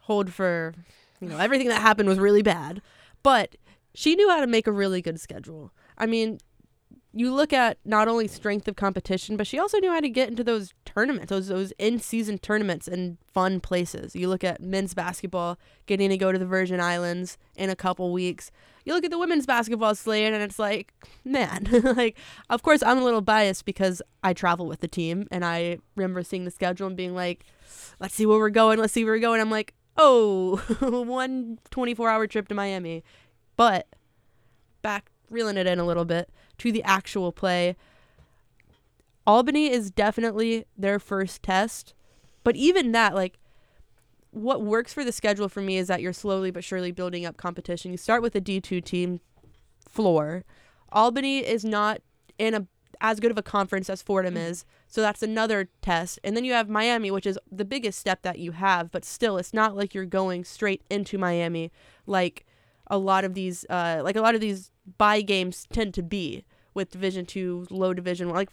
hold 0.00 0.32
for, 0.32 0.74
you 1.20 1.28
know, 1.28 1.38
everything 1.38 1.68
that 1.68 1.80
happened 1.80 2.08
was 2.08 2.18
really 2.18 2.42
bad, 2.42 2.82
but 3.22 3.56
she 3.94 4.14
knew 4.14 4.28
how 4.28 4.40
to 4.40 4.46
make 4.46 4.66
a 4.66 4.72
really 4.72 5.00
good 5.00 5.18
schedule. 5.20 5.72
I 5.98 6.06
mean, 6.06 6.38
you 7.16 7.32
look 7.32 7.54
at 7.54 7.78
not 7.82 8.08
only 8.08 8.28
strength 8.28 8.68
of 8.68 8.76
competition, 8.76 9.38
but 9.38 9.46
she 9.46 9.58
also 9.58 9.78
knew 9.78 9.90
how 9.90 10.00
to 10.00 10.08
get 10.10 10.28
into 10.28 10.44
those 10.44 10.74
tournaments, 10.84 11.30
those 11.30 11.48
those 11.48 11.72
in 11.78 11.98
season 11.98 12.36
tournaments 12.36 12.86
in 12.86 13.16
fun 13.32 13.58
places. 13.58 14.14
You 14.14 14.28
look 14.28 14.44
at 14.44 14.60
men's 14.60 14.92
basketball 14.92 15.58
getting 15.86 16.10
to 16.10 16.18
go 16.18 16.30
to 16.30 16.38
the 16.38 16.44
Virgin 16.44 16.78
Islands 16.78 17.38
in 17.56 17.70
a 17.70 17.76
couple 17.76 18.12
weeks. 18.12 18.50
You 18.84 18.92
look 18.92 19.02
at 19.02 19.10
the 19.10 19.18
women's 19.18 19.46
basketball 19.46 19.94
slate, 19.94 20.34
and 20.34 20.42
it's 20.42 20.58
like, 20.58 20.92
man, 21.24 21.66
like, 21.96 22.18
of 22.50 22.62
course, 22.62 22.82
I'm 22.82 22.98
a 22.98 23.04
little 23.04 23.22
biased 23.22 23.64
because 23.64 24.02
I 24.22 24.34
travel 24.34 24.66
with 24.66 24.80
the 24.80 24.88
team, 24.88 25.26
and 25.30 25.42
I 25.42 25.78
remember 25.96 26.22
seeing 26.22 26.44
the 26.44 26.50
schedule 26.50 26.86
and 26.86 26.98
being 26.98 27.14
like, 27.14 27.46
let's 27.98 28.14
see 28.14 28.26
where 28.26 28.38
we're 28.38 28.50
going, 28.50 28.78
let's 28.78 28.92
see 28.92 29.04
where 29.04 29.14
we're 29.14 29.20
going. 29.20 29.40
I'm 29.40 29.50
like, 29.50 29.72
oh, 29.96 30.56
one 31.06 31.60
24 31.70 32.10
hour 32.10 32.26
trip 32.26 32.48
to 32.48 32.54
Miami. 32.54 33.04
But 33.56 33.86
back, 34.82 35.10
reeling 35.30 35.56
it 35.56 35.66
in 35.66 35.78
a 35.78 35.84
little 35.86 36.04
bit 36.04 36.28
to 36.58 36.72
the 36.72 36.82
actual 36.82 37.32
play. 37.32 37.76
Albany 39.26 39.70
is 39.70 39.90
definitely 39.90 40.64
their 40.76 40.98
first 40.98 41.42
test, 41.42 41.94
but 42.44 42.56
even 42.56 42.92
that, 42.92 43.14
like, 43.14 43.38
what 44.30 44.62
works 44.62 44.92
for 44.92 45.02
the 45.02 45.12
schedule 45.12 45.48
for 45.48 45.60
me 45.60 45.78
is 45.78 45.88
that 45.88 46.00
you're 46.02 46.12
slowly 46.12 46.50
but 46.50 46.62
surely 46.62 46.92
building 46.92 47.24
up 47.24 47.36
competition. 47.36 47.90
You 47.90 47.96
start 47.96 48.22
with 48.22 48.36
a 48.36 48.40
D2 48.40 48.84
team 48.84 49.20
floor. 49.88 50.44
Albany 50.92 51.38
is 51.38 51.64
not 51.64 52.00
in 52.38 52.54
a 52.54 52.66
as 53.00 53.20
good 53.20 53.30
of 53.30 53.36
a 53.36 53.42
conference 53.42 53.90
as 53.90 54.00
Fordham 54.00 54.38
is, 54.38 54.64
so 54.86 55.02
that's 55.02 55.22
another 55.22 55.68
test. 55.82 56.18
And 56.24 56.34
then 56.34 56.46
you 56.46 56.52
have 56.54 56.68
Miami, 56.68 57.10
which 57.10 57.26
is 57.26 57.38
the 57.52 57.64
biggest 57.64 57.98
step 57.98 58.22
that 58.22 58.38
you 58.38 58.52
have, 58.52 58.90
but 58.90 59.04
still, 59.04 59.36
it's 59.36 59.52
not 59.52 59.76
like 59.76 59.94
you're 59.94 60.06
going 60.06 60.44
straight 60.44 60.82
into 60.88 61.18
Miami 61.18 61.70
like 62.06 62.46
a 62.86 62.98
lot 62.98 63.24
of 63.24 63.34
these 63.34 63.66
uh 63.68 64.00
like 64.04 64.16
a 64.16 64.20
lot 64.20 64.34
of 64.34 64.40
these 64.40 64.70
bye 64.98 65.20
games 65.20 65.66
tend 65.72 65.92
to 65.94 66.02
be 66.02 66.44
with 66.76 66.90
Division 66.92 67.26
Two, 67.26 67.66
low 67.70 67.92
Division 67.92 68.28
like 68.30 68.50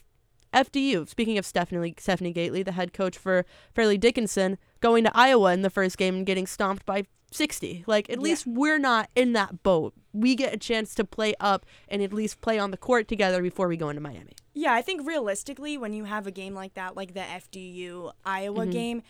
FDU. 0.53 1.07
Speaking 1.07 1.37
of 1.37 1.45
Stephanie 1.45 1.93
Stephanie 1.99 2.33
Gaitley, 2.33 2.63
the 2.65 2.71
head 2.71 2.93
coach 2.93 3.17
for 3.17 3.45
Fairleigh 3.75 3.97
Dickinson, 3.97 4.57
going 4.81 5.03
to 5.03 5.11
Iowa 5.15 5.53
in 5.53 5.61
the 5.61 5.69
first 5.69 5.97
game 5.97 6.15
and 6.15 6.25
getting 6.25 6.47
stomped 6.47 6.85
by 6.85 7.03
60. 7.31 7.83
Like 7.87 8.09
at 8.09 8.17
Yeah. 8.17 8.21
least 8.23 8.45
we're 8.47 8.77
not 8.79 9.09
in 9.15 9.33
that 9.33 9.63
boat. 9.63 9.93
We 10.13 10.35
get 10.35 10.53
a 10.53 10.57
chance 10.57 10.93
to 10.95 11.03
play 11.03 11.33
up 11.39 11.65
and 11.87 12.01
at 12.03 12.13
least 12.13 12.41
play 12.41 12.59
on 12.59 12.69
the 12.71 12.77
court 12.77 13.07
together 13.07 13.41
before 13.41 13.67
we 13.67 13.77
go 13.77 13.89
into 13.89 14.01
Miami. 14.01 14.33
Yeah, 14.53 14.73
I 14.73 14.83
think 14.83 15.07
realistically, 15.07 15.75
when 15.77 15.93
you 15.93 16.03
have 16.05 16.27
a 16.27 16.31
game 16.31 16.53
like 16.53 16.75
that, 16.75 16.95
like 16.95 17.15
the 17.15 17.21
FDU 17.21 18.11
Iowa 18.23 18.61
Mm-hmm. 18.61 18.71
game, 18.71 19.03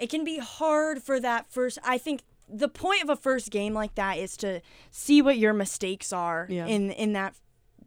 it 0.00 0.08
can 0.08 0.24
be 0.24 0.38
hard 0.38 1.02
for 1.02 1.20
that 1.20 1.52
first. 1.52 1.78
I 1.84 1.98
think 1.98 2.22
the 2.48 2.68
point 2.68 3.02
of 3.02 3.10
a 3.10 3.16
first 3.16 3.50
game 3.50 3.74
like 3.74 3.94
that 3.96 4.16
is 4.16 4.36
to 4.38 4.62
see 4.90 5.20
what 5.20 5.36
your 5.36 5.52
mistakes 5.52 6.12
are 6.14 6.46
Yeah. 6.48 6.64
in 6.66 6.90
in 6.92 7.12
that 7.12 7.34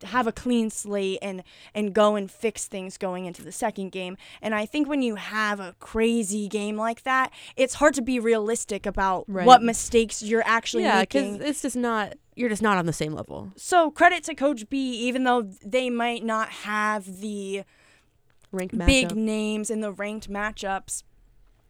have 0.04 0.28
a 0.28 0.32
clean 0.32 0.70
slate 0.70 1.20
and 1.22 1.44
and 1.74 1.94
go 1.94 2.16
and 2.16 2.30
fix 2.30 2.68
things 2.68 2.98
going 2.98 3.26
into 3.26 3.44
the 3.44 3.52
second 3.52 3.92
game. 3.92 4.18
And 4.42 4.54
I 4.56 4.66
think 4.66 4.88
when 4.88 5.02
you 5.02 5.16
have 5.16 5.60
a 5.60 5.76
crazy 5.80 6.48
game 6.48 6.78
like 6.78 7.04
that, 7.04 7.32
it's 7.56 7.76
hard 7.76 7.94
to 7.96 8.02
be 8.02 8.20
realistic 8.20 8.86
about 8.86 9.26
Right. 9.28 9.46
what 9.46 9.62
mistakes 9.64 10.22
you're 10.24 10.44
actually 10.46 10.84
making. 10.84 11.26
yeah, 11.26 11.32
because 11.34 11.50
it's 11.50 11.62
just 11.62 11.76
not 11.76 12.14
you're 12.36 12.50
just 12.50 12.62
not 12.62 12.78
on 12.78 12.86
the 12.86 12.94
same 12.94 13.14
level. 13.14 13.52
So 13.58 13.92
credit 13.92 14.24
to 14.26 14.36
Coach 14.36 14.70
B, 14.70 14.78
even 15.08 15.24
though 15.26 15.42
they 15.66 15.90
might 15.90 16.24
not 16.24 16.50
have 16.50 17.20
the 17.20 17.64
Ranked 18.52 18.78
big 18.86 19.10
matchup. 19.10 19.16
names 19.16 19.70
in 19.70 19.82
the 19.82 19.92
ranked 19.92 20.30
matchups, 20.30 21.04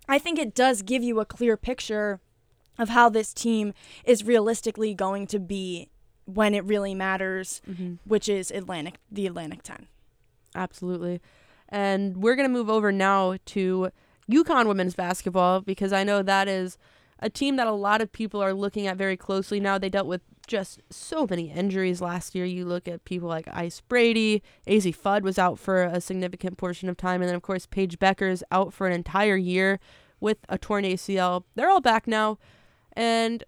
I 0.08 0.18
think 0.20 0.40
it 0.40 0.54
does 0.56 0.82
give 0.82 1.04
you 1.04 1.20
a 1.20 1.26
clear 1.26 1.58
picture 1.58 2.20
of 2.78 2.90
how 2.90 3.10
this 3.10 3.34
team 3.34 3.74
is 4.06 4.24
realistically 4.24 4.94
going 4.94 5.28
to 5.28 5.40
be 5.40 5.90
when 6.36 6.54
it 6.54 6.64
really 6.66 6.94
matters, 6.96 7.62
Mm-hmm. 7.70 7.96
which 8.06 8.30
is 8.30 8.52
Atlantic, 8.52 8.96
the 9.12 9.28
Atlantic 9.28 9.64
10. 9.64 9.88
Absolutely. 10.56 11.22
And 11.70 12.18
we're 12.18 12.36
going 12.36 12.48
to 12.50 12.54
move 12.54 12.70
over 12.70 12.92
now 12.92 13.36
to 13.48 13.90
UConn 14.30 14.68
women's 14.68 14.96
basketball 14.96 15.62
because 15.62 15.94
I 15.94 16.04
know 16.04 16.22
that 16.24 16.48
is 16.48 16.78
a 17.20 17.30
team 17.30 17.58
that 17.58 17.68
a 17.68 17.72
lot 17.72 18.02
of 18.02 18.12
people 18.12 18.42
are 18.42 18.54
looking 18.54 18.88
at 18.88 18.98
very 18.98 19.18
closely 19.18 19.60
now. 19.60 19.78
They 19.78 19.90
dealt 19.90 20.08
with 20.08 20.22
just 20.48 20.82
so 20.90 21.28
many 21.30 21.52
injuries 21.52 22.02
last 22.02 22.34
year. 22.34 22.46
You 22.46 22.66
look 22.66 22.88
at 22.88 23.06
people 23.06 23.28
like 23.28 23.48
Ice 23.52 23.82
Brady, 23.82 24.42
Azzi 24.66 24.96
Fudd 24.96 25.22
was 25.22 25.38
out 25.38 25.60
for 25.60 25.84
a 25.84 26.02
significant 26.02 26.58
portion 26.58 26.90
of 26.90 26.98
time, 26.98 27.22
and 27.22 27.28
then, 27.30 27.36
of 27.36 27.42
course, 27.44 27.68
Paige 27.68 28.00
Bueckers 28.00 28.42
out 28.52 28.74
for 28.74 28.88
an 28.88 28.94
entire 28.94 29.36
year 29.38 29.80
with 30.20 30.38
a 30.48 30.58
torn 30.58 30.86
ACL. 30.86 31.44
They're 31.56 31.70
all 31.70 31.82
back 31.82 32.08
now. 32.08 32.40
And 32.94 33.44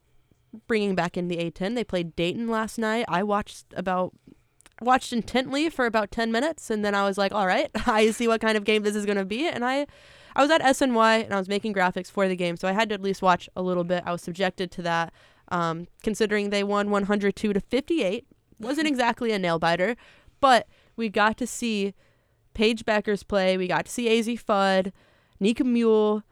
bringing 0.68 0.96
back 0.96 1.18
in 1.18 1.28
the 1.28 1.38
A10, 1.38 1.76
they 1.76 1.84
played 1.84 2.16
Dayton 2.16 2.48
last 2.48 2.78
night. 2.78 3.06
I 3.08 3.24
watched 3.24 3.66
about 3.76 4.14
watched 4.82 5.14
intently 5.14 5.70
for 5.70 5.86
about 5.86 6.10
10 6.10 6.32
minutes 6.32 6.72
and 6.72 6.84
then 6.84 6.96
I 6.96 7.06
was 7.06 7.18
like, 7.18 7.34
all 7.34 7.46
right, 7.46 7.70
I 7.86 8.12
see 8.12 8.28
what 8.28 8.42
kind 8.42 8.58
of 8.58 8.64
game 8.64 8.84
this 8.84 8.96
is 8.96 9.06
going 9.06 9.18
to 9.18 9.26
be. 9.26 9.48
And 9.48 9.64
I, 9.64 9.86
I 10.36 10.42
was 10.42 10.50
at 10.50 10.62
SNY 10.62 11.24
and 11.24 11.34
I 11.34 11.38
was 11.38 11.48
making 11.48 11.74
graphics 11.74 12.10
for 12.10 12.28
the 12.28 12.36
game. 12.36 12.58
So 12.58 12.68
I 12.68 12.72
had 12.72 12.90
to 12.90 12.96
at 12.96 13.02
least 13.02 13.22
watch 13.22 13.48
a 13.56 13.62
little 13.62 13.84
bit. 13.84 14.04
I 14.06 14.12
was 14.12 14.22
subjected 14.22 14.72
to 14.72 14.82
that. 14.82 15.14
Um, 15.50 15.88
considering 16.02 16.50
they 16.50 16.64
won 16.64 16.90
102 16.90 17.54
to 17.54 17.60
58, 17.60 18.26
wasn't 18.60 18.88
exactly 18.88 19.32
a 19.32 19.40
nail 19.40 19.60
biter, 19.60 19.96
but 20.40 20.68
we 20.96 21.10
got 21.10 21.38
to 21.38 21.48
see 21.48 21.94
Paige 22.54 22.86
Bueckers 22.86 23.28
play. 23.28 23.58
We 23.58 23.68
got 23.68 23.86
to 23.86 23.92
see 23.92 24.08
Azzi 24.08 24.42
Fudd, 24.42 24.92
Nika 25.40 25.64
Mühl. 25.64 26.24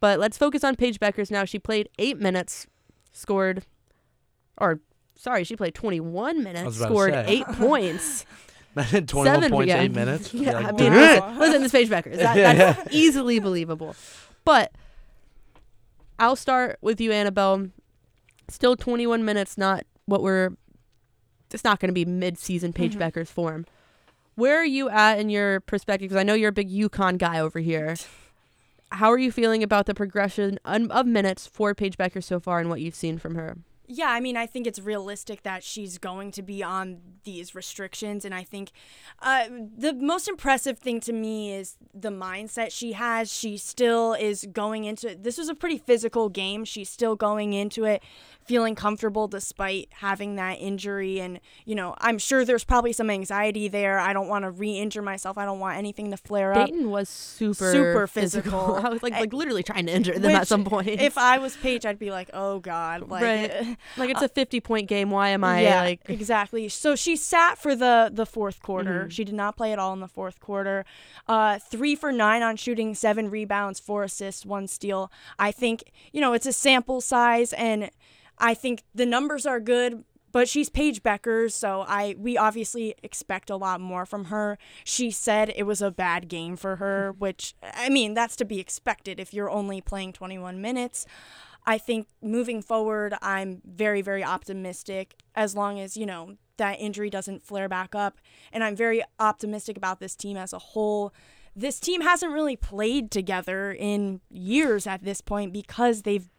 But 0.00 0.20
let's 0.20 0.38
focus 0.38 0.62
on 0.62 0.76
Paige 0.76 1.00
Bueckers 1.00 1.30
now. 1.30 1.44
She 1.44 1.58
played 1.58 1.88
eight 1.98 2.18
minutes, 2.18 2.66
scored, 3.12 3.64
or 4.58 4.80
sorry, 5.16 5.44
she 5.44 5.56
played 5.56 5.74
21 5.74 6.42
minutes, 6.42 6.64
was 6.64 6.76
about 6.80 6.88
to 6.88 6.92
scored 6.92 7.14
eight 7.26 7.46
points. 7.52 8.24
21 8.74 9.08
Seven, 9.24 9.50
points, 9.50 9.68
yeah. 9.68 9.80
eight 9.80 9.92
minutes. 9.92 10.32
Yeah, 10.34 10.52
Like, 10.52 10.66
I 10.66 10.72
mean, 10.72 10.92
listen, 10.92 11.38
listen, 11.38 11.62
this 11.62 11.72
Paige 11.72 11.88
Bueckers. 11.88 12.16
That, 12.18 12.34
that's 12.76 12.94
easily 12.94 13.40
believable. 13.40 13.96
But 14.44 14.72
I'll 16.18 16.36
start 16.36 16.78
with 16.80 17.00
you, 17.00 17.10
Annabelle. 17.10 17.68
Still 18.48 18.76
21 18.76 19.24
minutes, 19.24 19.58
not 19.58 19.84
what 20.06 20.22
we're. 20.22 20.50
It's 21.52 21.64
not 21.64 21.80
going 21.80 21.88
to 21.88 21.94
be 21.94 22.04
mid-season 22.04 22.72
Paige 22.72 22.94
Mm-hmm. 22.96 23.02
Bueckers 23.02 23.28
form. 23.28 23.66
Where 24.36 24.58
are 24.58 24.64
you 24.64 24.88
at 24.90 25.18
in 25.18 25.28
your 25.30 25.60
perspective? 25.60 26.08
Because 26.08 26.20
I 26.20 26.22
know 26.22 26.34
you're 26.34 26.50
a 26.50 26.52
big 26.52 26.70
UConn 26.70 27.18
guy 27.18 27.40
over 27.40 27.58
here. 27.58 27.96
How 28.92 29.12
are 29.12 29.18
you 29.18 29.30
feeling 29.30 29.62
about 29.62 29.86
the 29.86 29.94
progression 29.94 30.58
of 30.64 31.06
minutes 31.06 31.46
for 31.46 31.74
Paige 31.74 31.96
Becker 31.96 32.20
so 32.20 32.40
far 32.40 32.58
and 32.58 32.70
what 32.70 32.80
you've 32.80 32.94
seen 32.94 33.18
from 33.18 33.34
her? 33.34 33.58
Yeah, 33.90 34.10
I 34.10 34.20
mean, 34.20 34.36
I 34.36 34.46
think 34.46 34.66
it's 34.66 34.78
realistic 34.78 35.42
that 35.44 35.64
she's 35.64 35.96
going 35.96 36.30
to 36.32 36.42
be 36.42 36.62
on 36.62 36.98
these 37.24 37.54
restrictions. 37.54 38.24
And 38.24 38.34
I 38.34 38.44
think 38.44 38.70
uh, 39.20 39.46
the 39.48 39.94
most 39.94 40.28
impressive 40.28 40.78
thing 40.78 41.00
to 41.00 41.12
me 41.12 41.54
is 41.54 41.76
the 41.94 42.10
mindset 42.10 42.70
she 42.70 42.92
has. 42.92 43.32
She 43.32 43.56
still 43.56 44.12
is 44.12 44.46
going 44.52 44.84
into 44.84 45.16
this 45.18 45.38
was 45.38 45.48
a 45.48 45.54
pretty 45.54 45.78
physical 45.78 46.28
game. 46.28 46.64
She's 46.64 46.90
still 46.90 47.16
going 47.16 47.54
into 47.54 47.84
it 47.84 48.02
feeling 48.48 48.74
comfortable 48.74 49.28
despite 49.28 49.88
having 49.90 50.36
that 50.36 50.54
injury. 50.54 51.20
And, 51.20 51.38
you 51.66 51.74
know, 51.74 51.94
I'm 51.98 52.18
sure 52.18 52.46
there's 52.46 52.64
probably 52.64 52.94
some 52.94 53.10
anxiety 53.10 53.68
there. 53.68 53.98
I 53.98 54.14
don't 54.14 54.26
want 54.26 54.44
to 54.44 54.50
re 54.50 54.78
injure 54.78 55.02
myself, 55.02 55.36
I 55.36 55.44
don't 55.44 55.60
want 55.60 55.76
anything 55.76 56.10
to 56.10 56.16
flare 56.16 56.54
up. 56.54 56.66
Dayton 56.66 56.90
was 56.90 57.08
super 57.10 57.70
Super 57.70 58.06
physical. 58.06 58.76
I 58.82 58.88
was 58.88 59.02
like, 59.02 59.12
like 59.12 59.34
literally 59.34 59.62
trying 59.62 59.86
to 59.86 59.92
injure 59.92 60.18
them 60.18 60.34
at 60.34 60.48
some 60.48 60.64
point. 60.64 60.88
If 60.88 61.18
I 61.18 61.38
was 61.38 61.56
Paige, 61.58 61.84
I'd 61.84 61.98
be 61.98 62.10
like, 62.10 62.30
oh, 62.32 62.58
God. 62.58 63.08
Like, 63.10 63.22
right, 63.22 63.76
like 63.96 64.10
it's 64.10 64.22
a 64.22 64.28
fifty-point 64.28 64.88
game. 64.88 65.10
Why 65.10 65.30
am 65.30 65.44
I 65.44 65.62
yeah, 65.62 65.82
like? 65.82 66.00
exactly. 66.08 66.68
So 66.68 66.96
she 66.96 67.16
sat 67.16 67.58
for 67.58 67.74
the 67.74 68.10
the 68.12 68.26
fourth 68.26 68.62
quarter. 68.62 69.00
Mm-hmm. 69.00 69.08
She 69.10 69.24
did 69.24 69.34
not 69.34 69.56
play 69.56 69.72
at 69.72 69.78
all 69.78 69.92
in 69.92 70.00
the 70.00 70.08
fourth 70.08 70.40
quarter. 70.40 70.84
Uh, 71.26 71.58
three 71.58 71.94
for 71.94 72.12
nine 72.12 72.42
on 72.42 72.56
shooting, 72.56 72.94
seven 72.94 73.30
rebounds, 73.30 73.80
four 73.80 74.02
assists, 74.02 74.44
one 74.44 74.66
steal. 74.66 75.10
I 75.38 75.52
think 75.52 75.84
you 76.12 76.20
know 76.20 76.32
it's 76.32 76.46
a 76.46 76.52
sample 76.52 77.00
size, 77.00 77.52
and 77.52 77.90
I 78.38 78.54
think 78.54 78.82
the 78.94 79.06
numbers 79.06 79.46
are 79.46 79.60
good. 79.60 80.04
But 80.30 80.48
she's 80.48 80.68
Paige 80.68 81.02
Bueckers, 81.02 81.52
so 81.52 81.84
I 81.88 82.14
we 82.18 82.36
obviously 82.36 82.94
expect 83.02 83.48
a 83.48 83.56
lot 83.56 83.80
more 83.80 84.04
from 84.04 84.26
her. 84.26 84.58
She 84.84 85.10
said 85.10 85.52
it 85.56 85.62
was 85.62 85.80
a 85.80 85.90
bad 85.90 86.28
game 86.28 86.56
for 86.56 86.76
her, 86.76 87.12
which 87.18 87.54
I 87.62 87.88
mean 87.88 88.14
that's 88.14 88.36
to 88.36 88.44
be 88.44 88.60
expected 88.60 89.18
if 89.18 89.32
you're 89.32 89.50
only 89.50 89.80
playing 89.80 90.12
21 90.12 90.60
minutes. 90.60 91.06
I 91.68 91.76
think 91.76 92.08
moving 92.22 92.62
forward, 92.62 93.14
I'm 93.20 93.60
very, 93.62 94.00
very 94.00 94.24
optimistic 94.24 95.16
as 95.34 95.54
long 95.54 95.78
as, 95.78 95.98
you 95.98 96.06
know, 96.06 96.36
that 96.56 96.80
injury 96.80 97.10
doesn't 97.10 97.42
flare 97.42 97.68
back 97.68 97.94
up. 97.94 98.16
And 98.50 98.64
I'm 98.64 98.74
very 98.74 99.02
optimistic 99.20 99.76
about 99.76 100.00
this 100.00 100.16
team 100.16 100.38
as 100.38 100.54
a 100.54 100.58
whole. 100.58 101.12
This 101.54 101.78
team 101.78 102.00
hasn't 102.00 102.32
really 102.32 102.56
played 102.56 103.10
together 103.10 103.70
in 103.70 104.22
years 104.30 104.86
at 104.86 105.04
this 105.04 105.20
point 105.20 105.52
because 105.52 106.02
they've 106.02 106.30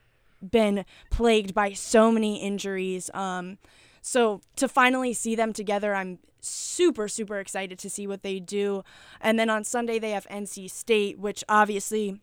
been 0.41 0.83
plagued 1.11 1.53
by 1.53 1.73
so 1.73 2.11
many 2.11 2.41
injuries. 2.41 3.11
Um, 3.13 3.59
so 4.01 4.41
to 4.55 4.67
finally 4.67 5.13
see 5.13 5.35
them 5.35 5.53
together, 5.53 5.93
I'm 5.93 6.17
super, 6.41 7.07
super 7.07 7.39
excited 7.39 7.77
to 7.77 7.89
see 7.89 8.07
what 8.07 8.23
they 8.23 8.39
do. 8.39 8.83
And 9.21 9.37
then 9.37 9.51
on 9.51 9.63
Sunday, 9.63 9.99
they 9.99 10.09
have 10.09 10.25
NC 10.25 10.71
State, 10.71 11.19
which 11.19 11.43
obviously 11.47 12.19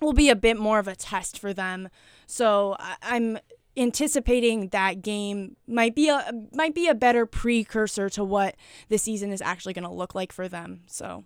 will 0.00 0.14
be 0.14 0.30
a 0.30 0.36
bit 0.36 0.58
more 0.58 0.78
of 0.78 0.88
a 0.88 0.96
test 0.96 1.38
for 1.38 1.52
them. 1.52 1.90
So 2.30 2.76
I'm 3.02 3.38
anticipating 3.74 4.68
that 4.68 5.00
game 5.00 5.56
might 5.66 5.94
be 5.94 6.10
a 6.10 6.30
might 6.52 6.74
be 6.74 6.86
a 6.86 6.94
better 6.94 7.24
precursor 7.24 8.10
to 8.10 8.22
what 8.22 8.54
the 8.88 8.98
season 8.98 9.32
is 9.32 9.40
actually 9.40 9.72
going 9.72 9.84
to 9.84 9.90
look 9.90 10.14
like 10.14 10.30
for 10.30 10.46
them. 10.46 10.82
So 10.86 11.24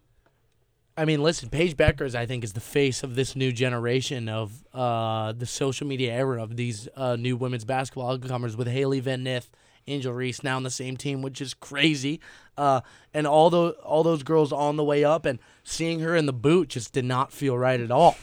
I 0.96 1.04
mean, 1.04 1.22
listen, 1.22 1.48
Paige 1.48 1.76
Bueckers, 1.76 2.14
I 2.14 2.26
think, 2.26 2.44
is 2.44 2.52
the 2.52 2.60
face 2.60 3.02
of 3.02 3.16
this 3.16 3.34
new 3.34 3.50
generation 3.50 4.28
of 4.28 4.64
uh, 4.72 5.32
the 5.32 5.46
social 5.46 5.86
media 5.86 6.12
era 6.12 6.40
of 6.40 6.56
these 6.56 6.86
uh, 6.94 7.16
new 7.16 7.36
women's 7.36 7.64
basketball 7.64 8.16
comers 8.18 8.56
with 8.56 8.68
Hailey 8.68 9.00
Van 9.00 9.24
Lith, 9.24 9.50
Angel 9.88 10.12
Reese 10.12 10.44
now 10.44 10.56
on 10.56 10.62
the 10.62 10.70
same 10.70 10.96
team, 10.96 11.20
which 11.20 11.40
is 11.40 11.52
crazy. 11.52 12.20
Uh, 12.56 12.82
and 13.12 13.26
all 13.26 13.50
those 13.50 13.74
all 13.82 14.04
those 14.04 14.22
girls 14.22 14.52
on 14.52 14.76
the 14.76 14.84
way 14.84 15.02
up, 15.02 15.24
and 15.24 15.40
seeing 15.64 15.98
her 16.00 16.14
in 16.14 16.26
the 16.26 16.32
boot 16.32 16.68
just 16.68 16.92
did 16.92 17.06
not 17.06 17.32
feel 17.32 17.58
right 17.58 17.80
at 17.80 17.90
all. 17.90 18.16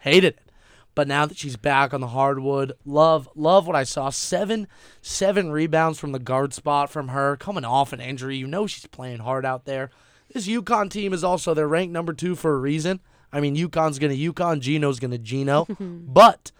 Hated 0.00 0.34
it. 0.34 0.45
But 0.96 1.06
now 1.06 1.26
that 1.26 1.36
she's 1.36 1.58
back 1.58 1.92
on 1.92 2.00
the 2.00 2.08
hardwood, 2.08 2.72
love 2.86 3.28
love 3.36 3.66
what 3.66 3.76
I 3.76 3.84
saw. 3.84 4.08
Seven 4.08 4.66
seven 5.02 5.52
rebounds 5.52 6.00
from 6.00 6.12
the 6.12 6.18
guard 6.18 6.54
spot 6.54 6.90
from 6.90 7.08
her, 7.08 7.36
coming 7.36 7.66
off 7.66 7.92
an 7.92 8.00
injury. 8.00 8.38
You 8.38 8.46
know 8.46 8.66
she's 8.66 8.86
playing 8.86 9.18
hard 9.18 9.44
out 9.44 9.66
there. 9.66 9.90
This 10.32 10.48
UConn 10.48 10.90
team 10.90 11.12
is 11.12 11.22
also 11.22 11.52
they're 11.52 11.68
ranked 11.68 11.92
number 11.92 12.14
two 12.14 12.34
for 12.34 12.54
a 12.54 12.58
reason. 12.58 13.00
I 13.30 13.40
mean, 13.40 13.54
UConn's 13.54 13.98
gonna 13.98 14.14
Yukon, 14.14 14.62
Gino's 14.62 14.98
gonna 14.98 15.18
Gino, 15.18 15.66
but 15.78 16.50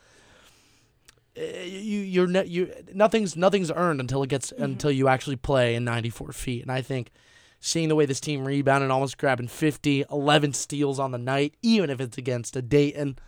uh, 1.34 1.42
you 1.64 2.00
you're 2.00 2.26
ne- 2.26 2.44
you 2.44 2.74
nothing's 2.92 3.36
nothing's 3.36 3.70
earned 3.70 4.00
until 4.00 4.22
it 4.22 4.28
gets 4.28 4.52
until 4.52 4.90
you 4.90 5.08
actually 5.08 5.36
play 5.36 5.74
in 5.74 5.84
94 5.84 6.32
feet. 6.32 6.60
And 6.60 6.70
I 6.70 6.82
think 6.82 7.10
seeing 7.58 7.88
the 7.88 7.94
way 7.94 8.04
this 8.04 8.20
team 8.20 8.44
rebounded, 8.44 8.90
almost 8.90 9.16
grabbing 9.16 9.48
50, 9.48 10.04
11 10.10 10.52
steals 10.52 10.98
on 10.98 11.12
the 11.12 11.18
night, 11.18 11.54
even 11.62 11.88
if 11.88 12.02
it's 12.02 12.18
against 12.18 12.54
a 12.54 12.60
Dayton, 12.60 13.18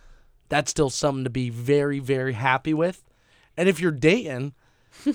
that's 0.49 0.69
still 0.71 0.89
something 0.89 1.23
to 1.23 1.29
be 1.29 1.49
very 1.49 1.99
very 1.99 2.33
happy 2.33 2.73
with. 2.73 3.03
And 3.57 3.67
if 3.69 3.79
you're 3.79 3.91
Dayton, 3.91 4.53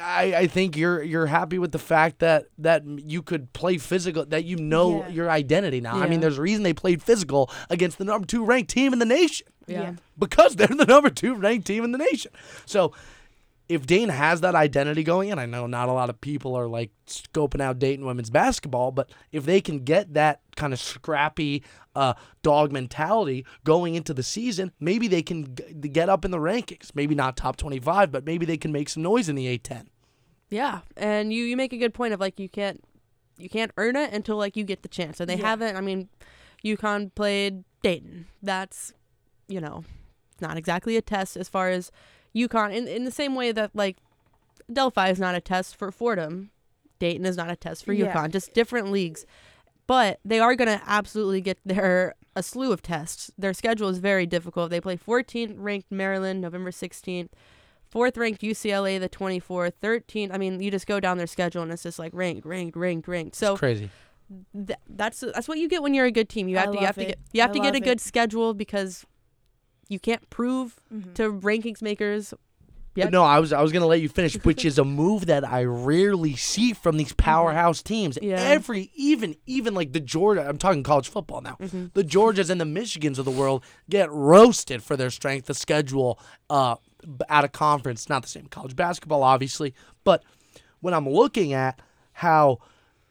I, 0.00 0.34
I 0.34 0.46
think 0.48 0.76
you're 0.76 1.02
you're 1.04 1.26
happy 1.26 1.58
with 1.58 1.70
the 1.70 1.78
fact 1.78 2.18
that 2.18 2.46
that 2.58 2.84
you 2.84 3.22
could 3.22 3.52
play 3.52 3.78
physical 3.78 4.24
that 4.26 4.44
you 4.44 4.56
know 4.56 5.00
Yeah. 5.02 5.08
your 5.08 5.30
identity 5.30 5.80
now. 5.80 6.00
I 6.00 6.08
mean, 6.08 6.18
there's 6.20 6.38
a 6.38 6.42
reason 6.42 6.64
they 6.64 6.72
played 6.74 7.00
physical 7.02 7.48
against 7.70 7.98
the 7.98 8.04
number 8.04 8.26
two 8.26 8.44
ranked 8.44 8.70
team 8.70 8.92
in 8.92 8.98
the 8.98 9.04
nation 9.04 9.46
Yeah. 9.68 9.94
because 10.18 10.56
they're 10.56 10.66
the 10.66 10.84
number 10.86 11.10
two 11.10 11.34
ranked 11.36 11.66
team 11.68 11.84
in 11.84 11.92
the 11.92 11.98
nation. 11.98 12.32
So 12.66 12.92
if 13.68 13.86
Dane 13.86 14.10
has 14.10 14.42
that 14.42 14.54
identity 14.54 15.02
going 15.02 15.30
in, 15.30 15.38
I 15.38 15.46
know 15.46 15.66
not 15.66 15.88
a 15.88 15.92
lot 15.92 16.10
of 16.10 16.20
people 16.20 16.54
are 16.54 16.66
like 16.66 16.90
scoping 17.06 17.62
out 17.62 17.78
Dayton 17.78 18.04
women's 18.04 18.28
basketball, 18.30 18.90
but 18.92 19.10
if 19.32 19.44
they 19.46 19.60
can 19.60 19.80
get 19.84 20.12
that 20.14 20.40
kind 20.56 20.72
of 20.72 20.78
scrappy 20.80 21.62
uh, 21.96 22.12
dog 22.42 22.72
mentality 22.72 23.46
going 23.64 23.94
into 23.94 24.12
the 24.12 24.22
season, 24.22 24.70
maybe 24.80 25.08
they 25.08 25.22
can 25.22 25.54
g- 25.54 25.88
get 25.88 26.08
up 26.10 26.24
in 26.26 26.30
the 26.30 26.38
rankings. 26.38 26.90
Maybe 26.94 27.14
not 27.14 27.36
top 27.36 27.56
25, 27.56 28.12
but 28.12 28.24
maybe 28.26 28.44
they 28.44 28.56
can 28.58 28.70
make 28.72 28.88
some 28.90 29.02
noise 29.02 29.28
in 29.30 29.36
the 29.36 29.46
A10. 29.58 29.86
Yeah, 30.50 30.80
and 30.96 31.32
you 31.32 31.42
you 31.44 31.56
make 31.56 31.72
a 31.72 31.78
good 31.78 31.94
point 31.94 32.12
of 32.12 32.20
like 32.20 32.38
you 32.38 32.48
can't 32.50 32.84
you 33.38 33.48
can't 33.48 33.72
earn 33.78 33.96
it 33.96 34.12
until 34.12 34.36
like 34.36 34.56
you 34.56 34.64
get 34.64 34.82
the 34.82 34.88
chance. 34.88 35.18
And 35.20 35.28
they 35.28 35.36
Yeah. 35.36 35.46
haven't. 35.48 35.76
I 35.76 35.80
mean, 35.80 36.08
UConn 36.64 37.14
played 37.14 37.64
Dayton. 37.82 38.26
That's 38.42 38.92
you 39.48 39.60
know 39.60 39.84
not 40.40 40.56
exactly 40.58 40.96
a 40.96 41.02
test 41.02 41.36
as 41.36 41.48
far 41.48 41.70
as 41.70 41.90
UConn. 42.34 42.74
In 42.74 42.88
in 42.88 43.04
the 43.04 43.10
same 43.10 43.34
way 43.34 43.52
that 43.52 43.70
like 43.74 43.98
Delphi 44.72 45.10
is 45.10 45.18
not 45.20 45.34
a 45.34 45.40
test 45.40 45.76
for 45.76 45.90
Fordham, 45.90 46.50
Dayton 46.98 47.26
is 47.26 47.36
not 47.36 47.50
a 47.50 47.56
test 47.56 47.84
for 47.84 47.92
Yeah. 47.92 48.12
UConn. 48.12 48.30
Just 48.32 48.54
different 48.54 48.90
leagues, 48.90 49.26
but 49.86 50.20
they 50.24 50.40
are 50.40 50.54
gonna 50.54 50.80
absolutely 50.86 51.40
get 51.40 51.58
their 51.64 52.14
a 52.36 52.42
slew 52.42 52.72
of 52.72 52.82
tests. 52.82 53.30
Their 53.38 53.52
schedule 53.54 53.88
is 53.88 53.98
very 53.98 54.26
difficult. 54.26 54.70
They 54.70 54.80
play 54.80 54.96
14th 54.96 55.54
ranked 55.56 55.92
Maryland 55.92 56.40
November 56.40 56.70
16th 56.70 57.28
fourth 57.86 58.16
ranked 58.16 58.42
UCLA 58.42 58.98
the 58.98 59.08
24th, 59.08 59.74
13th. 59.80 60.34
I 60.34 60.38
mean, 60.38 60.60
you 60.60 60.68
just 60.68 60.88
go 60.88 60.98
down 60.98 61.16
their 61.16 61.28
schedule 61.28 61.62
and 61.62 61.70
it's 61.70 61.84
just 61.84 61.96
like 62.00 62.12
ranked, 62.12 62.44
ranked, 62.44 62.76
ranked, 62.76 63.06
ranked. 63.06 63.36
So 63.36 63.56
Crazy. 63.56 63.88
th- 64.66 64.78
that's 64.88 65.20
that's 65.20 65.46
what 65.46 65.58
you 65.58 65.68
get 65.68 65.80
when 65.80 65.94
you're 65.94 66.06
a 66.06 66.10
good 66.10 66.28
team. 66.28 66.48
You 66.48 66.56
I 66.56 66.62
have 66.62 66.70
to 66.70 66.74
you 66.74 66.80
love 66.80 66.86
have 66.86 66.94
to 66.96 67.04
get 67.04 67.18
you 67.32 67.40
have 67.42 67.50
I 67.50 67.52
to 67.52 67.58
get 67.60 67.74
a 67.74 67.78
love 67.78 67.84
good 67.84 67.98
it. 67.98 68.00
schedule 68.00 68.52
because 68.52 69.06
you 69.88 69.98
can't 69.98 70.28
prove 70.30 70.76
Mm-hmm. 70.92 71.12
to 71.14 71.32
rankings 71.32 71.82
makers. 71.82 72.32
Yeah. 72.96 73.08
No, 73.08 73.24
I 73.24 73.40
was 73.40 73.52
I 73.52 73.60
was 73.60 73.72
gonna 73.72 73.86
let 73.86 74.00
you 74.00 74.08
finish, 74.08 74.34
which 74.44 74.64
is 74.70 74.78
a 74.78 74.84
move 74.84 75.26
that 75.26 75.42
I 75.44 75.64
rarely 75.64 76.36
see 76.36 76.72
from 76.74 76.96
these 76.96 77.12
powerhouse 77.12 77.82
teams. 77.82 78.16
Yeah. 78.22 78.36
Every 78.36 78.92
even 78.94 79.34
even 79.46 79.74
like 79.74 79.92
the 79.92 79.98
Georgia, 80.00 80.46
I'm 80.48 80.58
talking 80.58 80.84
college 80.84 81.08
football 81.08 81.40
now. 81.40 81.56
The 81.94 82.04
Georgias 82.04 82.50
and 82.50 82.60
the 82.60 82.64
Michigans 82.64 83.18
of 83.18 83.24
the 83.24 83.32
world 83.32 83.64
get 83.90 84.10
roasted 84.12 84.80
for 84.82 84.96
their 84.96 85.10
strength 85.10 85.50
of 85.50 85.56
schedule 85.56 86.20
uh, 86.48 86.76
b- 87.02 87.24
at 87.28 87.42
a 87.44 87.48
conference. 87.48 88.08
Not 88.08 88.22
the 88.22 88.28
same 88.28 88.46
college 88.46 88.76
basketball, 88.76 89.24
obviously, 89.24 89.74
but 90.04 90.22
when 90.80 90.94
I'm 90.94 91.08
looking 91.08 91.52
at 91.52 91.80
how 92.12 92.58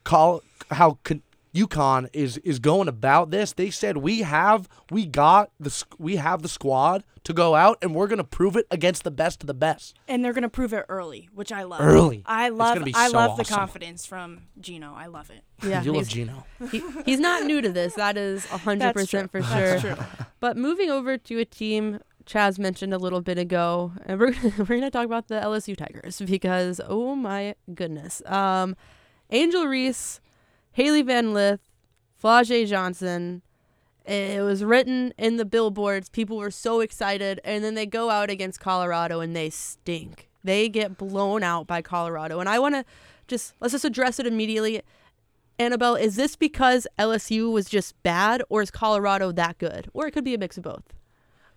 col- 0.05 0.43
how 0.71 0.97
con- 1.03 1.23
UConn 1.53 2.09
is 2.13 2.37
is 2.39 2.59
going 2.59 2.87
about 2.87 3.31
this, 3.31 3.53
they 3.53 3.69
said 3.69 3.97
we 3.97 4.21
have 4.21 4.67
we 4.89 5.05
got 5.05 5.51
the 5.59 5.83
we 5.97 6.15
have 6.15 6.41
the 6.41 6.49
squad 6.49 7.03
to 7.23 7.33
go 7.33 7.55
out 7.55 7.77
and 7.81 7.93
we're 7.95 8.07
gonna 8.07 8.23
prove 8.23 8.55
it 8.55 8.65
against 8.71 9.03
the 9.03 9.11
best 9.11 9.43
of 9.43 9.47
the 9.47 9.53
best. 9.53 9.95
and 10.07 10.23
they're 10.25 10.33
gonna 10.33 10.49
prove 10.49 10.73
it 10.73 10.85
early, 10.89 11.29
which 11.33 11.51
I 11.51 11.63
love. 11.63 11.81
Early. 11.81 12.23
I 12.25 12.49
love. 12.49 12.75
gonna 12.75 12.85
be 12.85 12.93
I 12.95 13.09
so 13.09 13.17
love 13.17 13.37
the 13.37 13.45
confidence 13.45 14.05
from 14.05 14.41
Gino. 14.59 14.93
I 14.95 15.05
love 15.07 15.29
it. 15.29 15.43
Yeah, 15.65 15.83
you 15.83 15.93
love 15.93 16.07
he's, 16.07 16.07
Gino. 16.09 16.45
he, 16.71 16.83
he's 17.05 17.19
not 17.19 17.43
new 17.43 17.61
to 17.61 17.69
this. 17.69 17.93
That 17.93 18.17
is 18.17 18.45
100% 18.47 19.31
for 19.31 19.41
sure. 19.41 19.79
That's 19.79 19.81
true. 19.81 19.95
But 20.39 20.57
moving 20.57 20.89
over 20.89 21.17
to 21.17 21.39
a 21.39 21.45
team 21.45 21.99
Chaz 22.25 22.57
mentioned 22.57 22.93
a 22.93 22.97
little 22.97 23.21
bit 23.21 23.37
ago, 23.37 23.91
and 24.05 24.19
we're 24.19 24.33
we're 24.57 24.65
gonna 24.65 24.91
talk 24.91 25.05
about 25.05 25.27
the 25.27 25.35
LSU 25.35 25.75
Tigers 25.75 26.21
because 26.21 26.79
oh 26.87 27.15
my 27.15 27.55
goodness, 27.73 28.21
um, 28.25 28.75
Angel 29.29 29.65
Reese, 29.65 30.21
Hailey 30.73 31.01
Van 31.03 31.33
Lith, 31.33 31.61
Flau'jae 32.21 32.67
Johnson. 32.67 33.41
It 34.05 34.43
was 34.43 34.63
written 34.63 35.13
in 35.17 35.37
the 35.37 35.45
billboards. 35.45 36.09
People 36.09 36.37
were 36.37 36.51
so 36.51 36.81
excited, 36.81 37.39
and 37.43 37.63
then 37.63 37.75
they 37.75 37.85
go 37.85 38.09
out 38.09 38.29
against 38.29 38.59
Colorado 38.59 39.21
and 39.21 39.35
they 39.35 39.49
stink. 39.49 40.29
They 40.43 40.67
get 40.67 40.97
blown 40.97 41.41
out 41.41 41.67
by 41.67 41.81
Colorado, 41.81 42.39
and 42.39 42.49
I 42.49 42.59
want 42.59 42.75
to 42.75 42.85
just 43.27 43.53
let's 43.61 43.71
just 43.71 43.85
address 43.85 44.19
it 44.19 44.27
immediately. 44.27 44.81
Annabelle, 45.59 45.95
is 45.95 46.15
this 46.15 46.35
because 46.35 46.87
LSU 46.97 47.51
was 47.51 47.69
just 47.69 48.01
bad, 48.03 48.41
or 48.49 48.61
is 48.61 48.71
Colorado 48.71 49.31
that 49.31 49.59
good, 49.59 49.89
or 49.93 50.07
it 50.07 50.11
could 50.11 50.25
be 50.25 50.33
a 50.33 50.37
mix 50.37 50.57
of 50.57 50.63
both? 50.63 50.93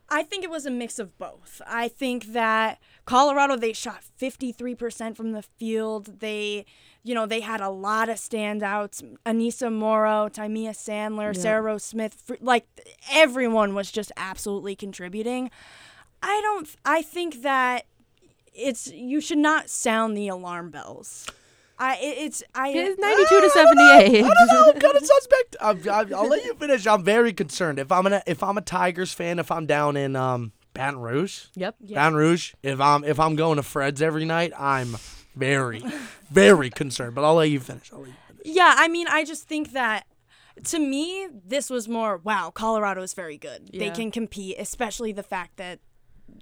I 0.09 0.23
think 0.23 0.45
it 0.45 0.51
was 0.51 0.67
a 0.67 0.71
mix 0.71 0.99
of 0.99 1.19
both. 1.19 1.61
I 1.67 1.89
think 1.89 2.27
that 2.27 2.79
Colorado 3.07 3.57
they 3.57 3.73
shot 3.73 4.05
53% 4.21 5.17
from 5.17 5.33
the 5.33 5.43
field. 5.43 6.21
They, 6.21 6.65
you 7.07 7.15
know, 7.15 7.25
they 7.25 7.41
had 7.41 7.61
a 7.61 7.71
lot 7.71 8.09
of 8.09 8.17
standouts. 8.17 9.01
Anissa 9.25 9.73
Morrow, 9.73 10.29
Timea 10.29 10.71
Sandler, 10.71 11.35
Yeah. 11.35 11.41
Sarah 11.41 11.63
Rose 11.63 11.85
Smith, 11.85 12.33
like 12.41 12.67
everyone 13.13 13.75
was 13.75 13.93
just 13.93 14.11
absolutely 14.17 14.75
contributing. 14.75 15.51
I 16.23 16.41
don't 16.43 16.69
I 16.85 17.03
think 17.03 17.43
that 17.43 17.87
it's 18.53 18.89
you 18.91 19.21
should 19.21 19.39
not 19.39 19.71
sound 19.71 20.17
the 20.17 20.29
alarm 20.29 20.71
bells. 20.71 21.27
I 21.79 21.99
it's 22.01 22.43
I 22.55 22.71
It's 22.71 22.99
92 22.99 23.41
to 23.41 23.51
78. 23.51 24.25
I'm 24.25 24.81
kind 24.81 24.97
of 24.97 25.07
suspect. 25.15 25.57
I'm, 25.61 25.77
I'm, 25.91 26.15
I'll 26.15 26.27
let 26.29 26.45
you 26.45 26.55
finish. 26.55 26.87
I'm 26.87 27.05
very 27.05 27.33
concerned. 27.33 27.79
If 27.79 27.93
I'm 27.93 28.07
an, 28.07 28.23
if 28.27 28.43
I'm 28.43 28.57
a 28.59 28.63
Tigers 28.63 29.13
fan, 29.13 29.39
if 29.39 29.53
I'm 29.53 29.67
down 29.67 29.97
in 29.97 30.17
um 30.17 30.53
Baton 30.73 30.99
Rouge, 31.01 31.45
Yep. 31.55 31.77
Baton 31.83 32.15
Rouge, 32.17 32.55
if 32.63 32.81
I'm 32.81 33.05
if 33.05 33.21
I'm 33.21 33.37
going 33.37 33.57
to 33.57 33.63
Fred's 33.63 34.01
every 34.03 34.25
night, 34.25 34.53
I'm 34.59 34.97
very, 35.37 35.83
very 36.31 36.71
concerned. 36.71 37.15
But 37.15 37.25
I'll 37.25 37.35
let 37.35 37.51
you 37.51 37.61
finish. 37.61 37.93
I'll 37.93 38.01
let 38.01 38.09
you 38.09 38.15
finish. 38.29 38.43
Yeah, 38.57 38.75
I 38.77 38.89
mean, 38.89 39.07
I 39.09 39.25
just 39.25 39.47
think 39.47 39.73
that 39.73 40.07
to 40.65 40.79
me, 40.79 41.29
this 41.45 41.69
was 41.69 41.89
more 41.89 42.17
wow, 42.17 42.51
Colorado 42.51 43.03
is 43.03 43.15
very 43.15 43.37
good. 43.37 43.69
They 43.73 43.91
can 43.91 44.11
compete, 44.11 44.57
especially 44.59 45.13
the 45.13 45.23
fact 45.23 45.57
that 45.59 45.81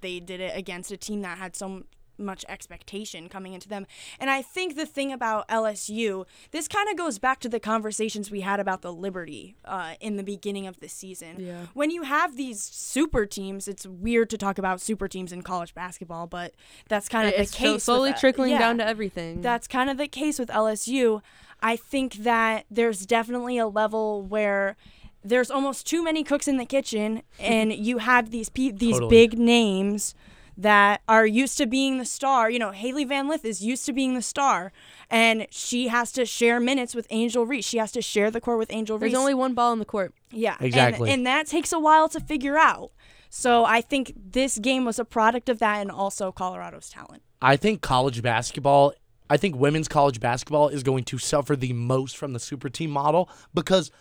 they 0.01 0.19
did 0.19 0.39
it 0.41 0.57
against 0.57 0.91
a 0.91 0.97
team 0.97 1.21
that 1.21 1.37
had 1.37 1.55
so 1.55 1.65
m- 1.65 1.85
much 2.17 2.45
expectation 2.47 3.29
coming 3.29 3.53
into 3.53 3.67
them. 3.67 3.85
And 4.19 4.29
I 4.29 4.41
think 4.41 4.75
the 4.75 4.85
thing 4.85 5.11
about 5.11 5.47
LSU, 5.47 6.25
this 6.51 6.67
kind 6.67 6.89
of 6.89 6.97
goes 6.97 7.19
back 7.19 7.39
to 7.41 7.49
the 7.49 7.59
conversations 7.59 8.31
we 8.31 8.41
had 8.41 8.59
about 8.59 8.81
the 8.81 8.93
Liberty 8.93 9.55
uh, 9.65 9.93
in 9.99 10.17
the 10.17 10.23
beginning 10.23 10.67
of 10.67 10.79
the 10.79 10.87
season. 10.87 11.35
Yeah. 11.39 11.65
When 11.73 11.91
you 11.91 12.03
have 12.03 12.37
these 12.37 12.61
super 12.61 13.25
teams, 13.25 13.67
it's 13.67 13.85
weird 13.85 14.29
to 14.31 14.37
talk 14.37 14.57
about 14.57 14.81
super 14.81 15.07
teams 15.07 15.31
in 15.31 15.41
college 15.41 15.73
basketball, 15.73 16.27
but 16.27 16.53
that's 16.87 17.09
kind 17.09 17.27
of 17.27 17.33
It's 17.35 17.51
the 17.51 17.57
so- 17.57 17.73
case. 17.73 17.83
slowly 17.83 18.13
trickling 18.13 18.51
Yeah 18.51 18.59
down 18.59 18.77
to 18.79 18.85
everything. 18.87 19.41
that's 19.41 19.67
kind 19.67 19.89
of 19.89 19.97
the 19.97 20.07
case 20.07 20.39
with 20.39 20.49
LSU. 20.49 21.21
I 21.61 21.75
think 21.75 22.15
that 22.15 22.65
there's 22.69 23.05
definitely 23.05 23.57
a 23.57 23.67
level 23.67 24.21
where 24.21 24.75
there's 25.23 25.49
almost 25.49 25.87
too 25.87 26.03
many 26.03 26.23
cooks 26.23 26.47
in 26.47 26.57
the 26.57 26.65
kitchen, 26.65 27.23
and 27.39 27.73
you 27.87 27.97
have 27.99 28.29
these 28.31 28.49
pe- 28.49 28.69
these 28.71 28.95
Totally. 28.95 29.09
big 29.09 29.39
names 29.39 30.13
that 30.57 31.01
are 31.07 31.25
used 31.25 31.57
to 31.57 31.65
being 31.65 31.97
the 31.97 32.05
star. 32.05 32.49
You 32.49 32.59
know, 32.59 32.71
Hailey 32.71 33.03
Van 33.05 33.27
Lith 33.27 33.45
is 33.45 33.61
used 33.63 33.85
to 33.85 33.93
being 33.93 34.15
the 34.15 34.21
star, 34.21 34.71
and 35.09 35.47
she 35.49 35.87
has 35.89 36.11
to 36.13 36.25
share 36.25 36.59
minutes 36.59 36.95
with 36.95 37.07
Angel 37.09 37.45
Reese. 37.45 37.65
She 37.65 37.77
has 37.77 37.91
to 37.93 38.01
share 38.01 38.31
the 38.31 38.41
court 38.41 38.57
with 38.57 38.71
Angel 38.71 38.97
Reese. 38.97 39.11
There's 39.11 39.19
only 39.19 39.33
one 39.33 39.53
ball 39.53 39.73
in 39.73 39.79
the 39.79 39.85
court. 39.85 40.13
Yeah, 40.31 40.55
and- 40.57 40.65
Exactly. 40.67 41.11
And, 41.11 41.25
that 41.25 41.47
takes 41.47 41.73
a 41.73 41.79
while 41.79 42.07
to 42.09 42.19
figure 42.19 42.57
out. 42.57 42.91
So 43.29 43.65
I 43.65 43.81
think 43.81 44.13
this 44.15 44.57
game 44.59 44.85
was 44.85 44.99
a 44.99 45.05
product 45.05 45.49
of 45.49 45.59
that, 45.59 45.81
and 45.81 45.91
also 45.91 46.31
Colorado's 46.31 46.89
talent. 46.89 47.23
I 47.41 47.57
think 47.57 47.81
college 47.81 48.21
basketball, 48.21 48.93
I 49.29 49.37
think 49.37 49.55
women's 49.55 49.87
college 49.87 50.19
basketball 50.19 50.69
is 50.69 50.83
going 50.83 51.03
to 51.05 51.17
suffer 51.17 51.55
the 51.55 51.73
most 51.73 52.15
from 52.15 52.33
the 52.33 52.39
super 52.39 52.69
team 52.69 52.91
model 52.91 53.29
because 53.53 53.91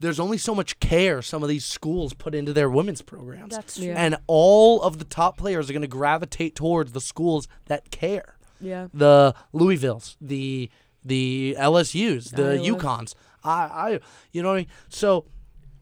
there's 0.00 0.20
only 0.20 0.38
so 0.38 0.54
much 0.54 0.78
care 0.80 1.22
some 1.22 1.42
of 1.42 1.48
these 1.48 1.64
schools 1.64 2.14
put 2.14 2.34
into 2.34 2.52
their 2.52 2.70
women's 2.70 3.02
programs. 3.02 3.54
That's 3.54 3.76
true. 3.76 3.86
Yeah. 3.86 3.94
And 3.96 4.16
all 4.26 4.80
of 4.82 4.98
the 4.98 5.04
top 5.04 5.36
players 5.36 5.68
are 5.68 5.72
going 5.72 5.82
to 5.82 5.88
gravitate 5.88 6.54
towards 6.54 6.92
the 6.92 7.00
schools 7.00 7.48
that 7.66 7.90
care. 7.90 8.36
Yeah. 8.60 8.88
The 8.92 9.34
Louisvilles, 9.52 10.16
the 10.20 10.70
the 11.04 11.56
LSU's, 11.58 12.32
the 12.32 12.52
Iowa. 12.52 12.78
UConns. 12.78 13.14
I, 13.44 13.50
I, 13.50 14.00
you 14.32 14.42
know 14.42 14.48
what 14.48 14.54
I 14.54 14.58
mean. 14.58 14.66
So, 14.88 15.26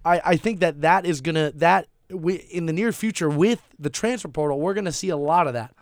I, 0.05 0.21
I 0.25 0.37
think 0.37 0.61
that 0.61 0.83
that 0.83 1.07
is 1.07 1.21
gonna 1.21 1.53
that 1.57 1.89
we, 2.11 2.35
in 2.35 2.67
the 2.67 2.73
near 2.73 2.93
future 2.93 3.29
with 3.29 3.63
the 3.79 3.91
transfer 3.91 4.29
portal, 4.29 4.61
we're 4.61 4.75
gonna 4.75 4.93
see 4.93 5.09
a 5.09 5.17
lot 5.17 5.47
of 5.47 5.55
that. 5.55 5.75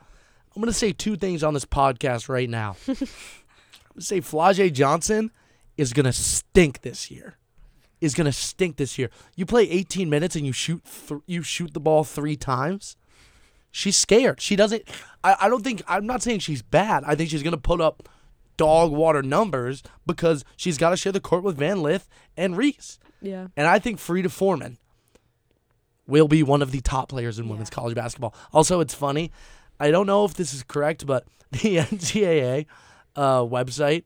I'm 0.54 0.62
gonna 0.62 0.72
say 0.72 0.92
two 0.92 1.16
things 1.16 1.42
on 1.42 1.52
this 1.52 1.64
podcast 1.64 2.28
right 2.28 2.48
now. 2.48 2.76
I'm 2.88 2.96
gonna 2.96 4.00
say 4.00 4.20
Flau'jae 4.20 4.72
Johnson 4.72 5.30
is 5.76 5.92
gonna 5.92 6.12
stink 6.12 6.82
this 6.82 7.10
year. 7.10 7.36
Is 8.00 8.14
gonna 8.14 8.32
stink 8.32 8.76
this 8.76 8.98
year. 8.98 9.08
You 9.34 9.46
play 9.46 9.70
18 9.70 10.10
minutes 10.10 10.36
and 10.36 10.44
you 10.44 10.52
shoot 10.52 10.82
th- 11.08 11.22
you 11.26 11.42
shoot 11.42 11.72
the 11.72 11.80
ball 11.80 12.04
three 12.04 12.36
times. 12.36 12.96
She's 13.70 13.96
scared. 13.96 14.40
She 14.40 14.56
doesn't. 14.56 14.82
I, 15.22 15.36
I 15.42 15.48
don't 15.48 15.64
think. 15.64 15.82
I'm 15.88 16.06
not 16.06 16.22
saying 16.22 16.40
she's 16.40 16.62
bad. 16.62 17.04
I 17.06 17.14
think 17.14 17.30
she's 17.30 17.42
gonna 17.42 17.56
put 17.56 17.80
up 17.80 18.08
dog 18.56 18.92
water 18.92 19.22
numbers 19.22 19.82
because 20.06 20.44
she's 20.56 20.78
got 20.78 20.90
to 20.90 20.96
share 20.96 21.12
the 21.12 21.20
court 21.20 21.42
with 21.42 21.56
Van 21.56 21.82
Lith 21.82 22.08
and 22.36 22.56
Reese. 22.56 22.98
Yeah. 23.20 23.48
And 23.56 23.66
I 23.66 23.78
think 23.78 23.98
Frida 23.98 24.28
Formann 24.28 24.76
will 26.06 26.28
be 26.28 26.42
one 26.42 26.62
of 26.62 26.70
the 26.70 26.80
top 26.80 27.08
players 27.08 27.38
in 27.38 27.48
women's 27.48 27.70
college 27.70 27.94
basketball. 27.94 28.34
Also, 28.52 28.80
it's 28.80 28.94
funny. 28.94 29.32
I 29.80 29.90
don't 29.90 30.06
know 30.06 30.24
if 30.24 30.34
this 30.34 30.54
is 30.54 30.62
correct, 30.62 31.06
but 31.06 31.26
the 31.50 31.76
NCAA 31.78 32.66
uh, 33.16 33.40
website, 33.40 34.04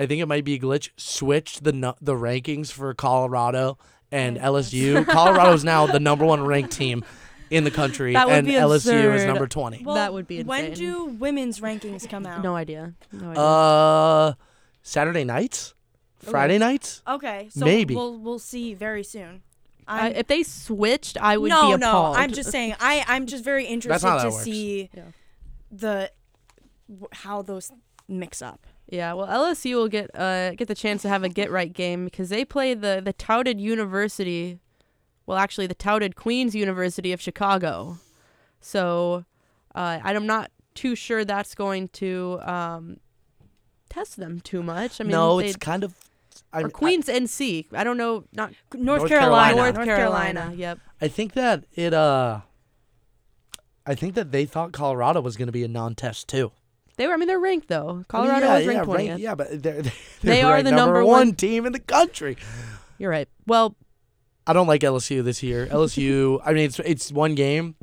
I 0.00 0.06
think 0.06 0.22
it 0.22 0.26
might 0.26 0.44
be 0.44 0.54
a 0.54 0.58
glitch, 0.58 0.90
switched 0.96 1.62
the 1.64 1.72
nu- 1.72 1.94
the 2.00 2.14
rankings 2.14 2.72
for 2.72 2.94
Colorado 2.94 3.78
and 4.10 4.36
LSU. 4.38 5.06
Colorado 5.08 5.52
is 5.52 5.62
now 5.64 5.86
the 5.86 6.00
number 6.00 6.24
one 6.24 6.42
ranked 6.44 6.72
team 6.72 7.04
in 7.50 7.64
the 7.64 7.70
country, 7.70 8.12
That 8.12 8.26
would 8.28 8.36
and 8.36 8.46
be 8.46 8.52
LSU 8.54 8.74
is 8.74 8.86
absurd. 8.86 9.26
number 9.26 9.46
twenty. 9.48 9.82
Well, 9.84 9.96
That 9.96 10.12
would 10.12 10.26
be 10.28 10.42
When 10.44 10.66
insane. 10.66 10.86
do 10.86 11.04
women's 11.06 11.60
rankings 11.60 12.08
come 12.08 12.24
out? 12.24 12.42
No 12.42 12.54
idea. 12.54 12.94
No 13.12 13.30
idea. 13.30 13.42
Uh, 13.42 14.32
Saturday 14.82 15.24
nights, 15.24 15.74
Friday 16.20 16.58
nights. 16.58 17.02
Okay, 17.08 17.48
so 17.50 17.64
Maybe. 17.64 17.94
we'll 17.94 18.18
we'll 18.18 18.38
see 18.38 18.72
very 18.74 19.02
soon. 19.04 19.42
I, 19.88 20.06
I'm, 20.10 20.12
if 20.14 20.28
they 20.28 20.44
switched, 20.44 21.18
I 21.20 21.36
would 21.36 21.48
no, 21.50 21.72
be 21.72 21.76
no. 21.80 21.88
appalled. 21.90 22.16
I'm 22.18 22.32
just 22.32 22.50
saying. 22.52 22.76
I 22.80 23.04
I'm 23.08 23.26
just 23.26 23.42
very 23.44 23.66
interested 23.66 24.06
that 24.06 24.22
to 24.22 24.30
works. 24.30 24.44
see 24.44 24.88
Yeah. 24.94 25.02
the 25.72 26.12
w- 26.88 27.08
how 27.12 27.42
those 27.42 27.72
mix 28.08 28.40
up. 28.42 28.64
Yeah, 28.90 29.12
well, 29.12 29.28
LSU 29.28 29.76
will 29.76 29.88
get 29.88 30.10
uh 30.14 30.52
get 30.54 30.66
the 30.68 30.74
chance 30.74 31.02
to 31.02 31.08
have 31.08 31.22
a 31.22 31.28
get 31.28 31.50
right 31.50 31.72
game 31.72 32.04
because 32.04 32.28
they 32.28 32.44
play 32.44 32.74
the 32.74 33.00
the 33.02 33.12
touted 33.12 33.60
University, 33.60 34.58
well, 35.26 35.38
actually 35.38 35.68
the 35.68 35.74
touted 35.74 36.16
Queens 36.16 36.54
University 36.54 37.12
of 37.12 37.20
Chicago. 37.20 37.98
So, 38.60 39.24
uh, 39.74 40.00
I'm 40.02 40.26
not 40.26 40.50
too 40.74 40.94
sure 40.94 41.24
that's 41.24 41.54
going 41.54 41.88
to 41.88 42.40
um 42.42 42.98
test 43.88 44.16
them 44.16 44.40
too 44.40 44.62
much. 44.62 45.00
I 45.00 45.04
mean, 45.04 45.12
no, 45.12 45.38
it's 45.38 45.56
kind 45.56 45.84
of. 45.84 45.94
I, 46.52 46.62
or 46.62 46.68
Queens 46.68 47.06
NC. 47.06 47.66
I 47.72 47.84
don't 47.84 47.96
know. 47.96 48.24
Not 48.32 48.52
North, 48.74 49.00
North 49.00 49.08
Carolina. 49.08 49.54
Carolina. 49.54 49.72
North 49.72 49.86
Carolina. 49.86 50.52
Yep. 50.56 50.78
I, 51.00 51.04
I 51.04 51.08
think 51.08 51.34
that 51.34 51.64
it. 51.74 51.94
Uh, 51.94 52.40
I 53.86 53.94
think 53.94 54.14
that 54.14 54.32
they 54.32 54.46
thought 54.46 54.72
Colorado 54.72 55.20
was 55.20 55.36
going 55.36 55.46
to 55.46 55.52
be 55.52 55.64
a 55.64 55.68
non-test 55.68 56.28
too. 56.28 56.52
They 57.00 57.06
were. 57.06 57.14
I 57.14 57.16
mean, 57.16 57.28
they're 57.28 57.40
ranked 57.40 57.68
though. 57.68 57.88
I 57.88 57.92
mean, 57.94 58.04
Colorado 58.08 58.46
yeah, 58.46 58.58
is 58.58 58.66
ranked 58.66 58.80
yeah, 58.80 58.84
twentieth. 58.84 59.18
yeah, 59.20 59.34
but 59.34 59.62
they're, 59.62 59.80
they're 59.80 59.92
They 60.20 60.42
are 60.42 60.62
the 60.62 60.70
number 60.70 60.96
number 60.96 61.04
one 61.06 61.28
one- 61.28 61.34
team 61.34 61.64
in 61.64 61.72
the 61.72 61.80
country. 61.80 62.36
You're 62.98 63.10
right. 63.10 63.26
Well, 63.46 63.74
I 64.46 64.52
don't 64.52 64.66
like 64.66 64.82
LSU 64.82 65.24
this 65.24 65.42
year. 65.42 65.66
LSU, 65.70 66.40
I 66.44 66.52
mean, 66.52 66.66
it's 66.66 66.78
it's 66.80 67.10
one 67.10 67.34
game, 67.34 67.74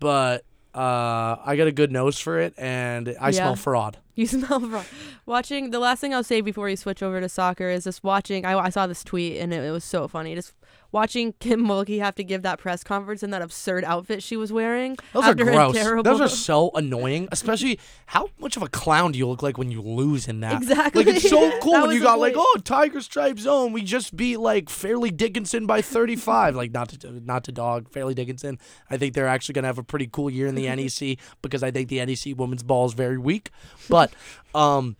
but 0.00 0.44
uh, 0.74 1.36
I 1.44 1.56
got 1.56 1.66
a 1.66 1.72
good 1.72 1.92
nose 1.92 2.18
for 2.18 2.38
it, 2.40 2.54
and 2.56 3.14
I 3.20 3.26
Yeah. 3.28 3.32
smell 3.32 3.56
fraud. 3.56 3.98
You 4.14 4.26
smell 4.34 4.60
fraud. 4.60 4.86
Watching 5.26 5.70
the 5.70 5.78
last 5.78 6.00
thing 6.00 6.14
I'll 6.14 6.24
say 6.24 6.40
before 6.40 6.70
you 6.70 6.76
switch 6.76 7.02
over 7.02 7.20
to 7.20 7.28
soccer 7.28 7.68
is 7.68 7.84
just 7.84 8.02
watching. 8.02 8.46
I, 8.46 8.58
I 8.58 8.70
saw 8.70 8.86
this 8.86 9.04
tweet 9.04 9.36
and 9.38 9.52
it, 9.52 9.62
it 9.62 9.70
was 9.70 9.84
so 9.84 10.08
funny. 10.08 10.34
Just 10.34 10.54
watching 10.92 11.34
Kim 11.40 11.60
Mulkey 11.64 11.98
have 12.00 12.14
to 12.16 12.24
give 12.24 12.42
that 12.42 12.58
press 12.58 12.82
conference 12.82 13.22
in 13.22 13.30
that 13.30 13.42
absurd 13.42 13.84
outfit 13.84 14.22
she 14.22 14.36
was 14.36 14.52
wearing. 14.52 14.96
Those 15.12 15.24
are 15.24 15.34
gross. 15.34 15.74
terrible- 15.74 16.02
Those 16.02 16.20
are 16.20 16.28
so 16.50 16.70
annoying. 16.74 17.28
Especially 17.30 17.78
how 18.06 18.30
much 18.38 18.56
of 18.56 18.62
a 18.62 18.68
clown 18.68 19.12
do 19.12 19.18
you 19.18 19.26
look 19.28 19.42
like 19.42 19.58
when 19.58 19.70
you 19.70 19.82
lose 19.82 20.28
in 20.28 20.40
that? 20.40 20.54
Exactly. 20.62 21.04
Like 21.04 21.16
it's 21.16 21.28
so 21.28 21.58
cool 21.62 21.82
when 21.82 21.90
you 21.90 22.02
got 22.02 22.18
like, 22.18 22.34
oh, 22.36 22.56
Tiger 22.64 23.00
Stripe 23.00 23.38
Zone. 23.38 23.72
We 23.72 23.82
just 23.82 24.16
beat 24.16 24.38
like 24.38 24.70
Fairleigh 24.70 25.10
Dickinson 25.10 25.66
by 25.66 25.82
35. 25.82 26.56
like 26.56 26.72
not 26.72 26.88
to 26.90 27.20
not 27.24 27.44
to 27.44 27.52
dog 27.52 27.88
Fairleigh 27.90 28.14
Dickinson. 28.14 28.58
I 28.90 28.96
think 28.96 29.14
they're 29.14 29.28
actually 29.28 29.52
gonna 29.54 29.66
have 29.68 29.78
a 29.78 29.82
pretty 29.84 30.08
cool 30.10 30.30
year 30.30 30.46
in 30.46 30.54
the 30.54 30.66
NEC 30.74 31.18
because 31.42 31.62
I 31.62 31.70
think 31.70 31.88
the 31.88 32.04
NEC 32.04 32.38
women's 32.38 32.62
ball 32.62 32.86
is 32.86 32.94
very 32.94 33.18
weak. 33.18 33.50
But 33.88 34.12
um 34.54 34.96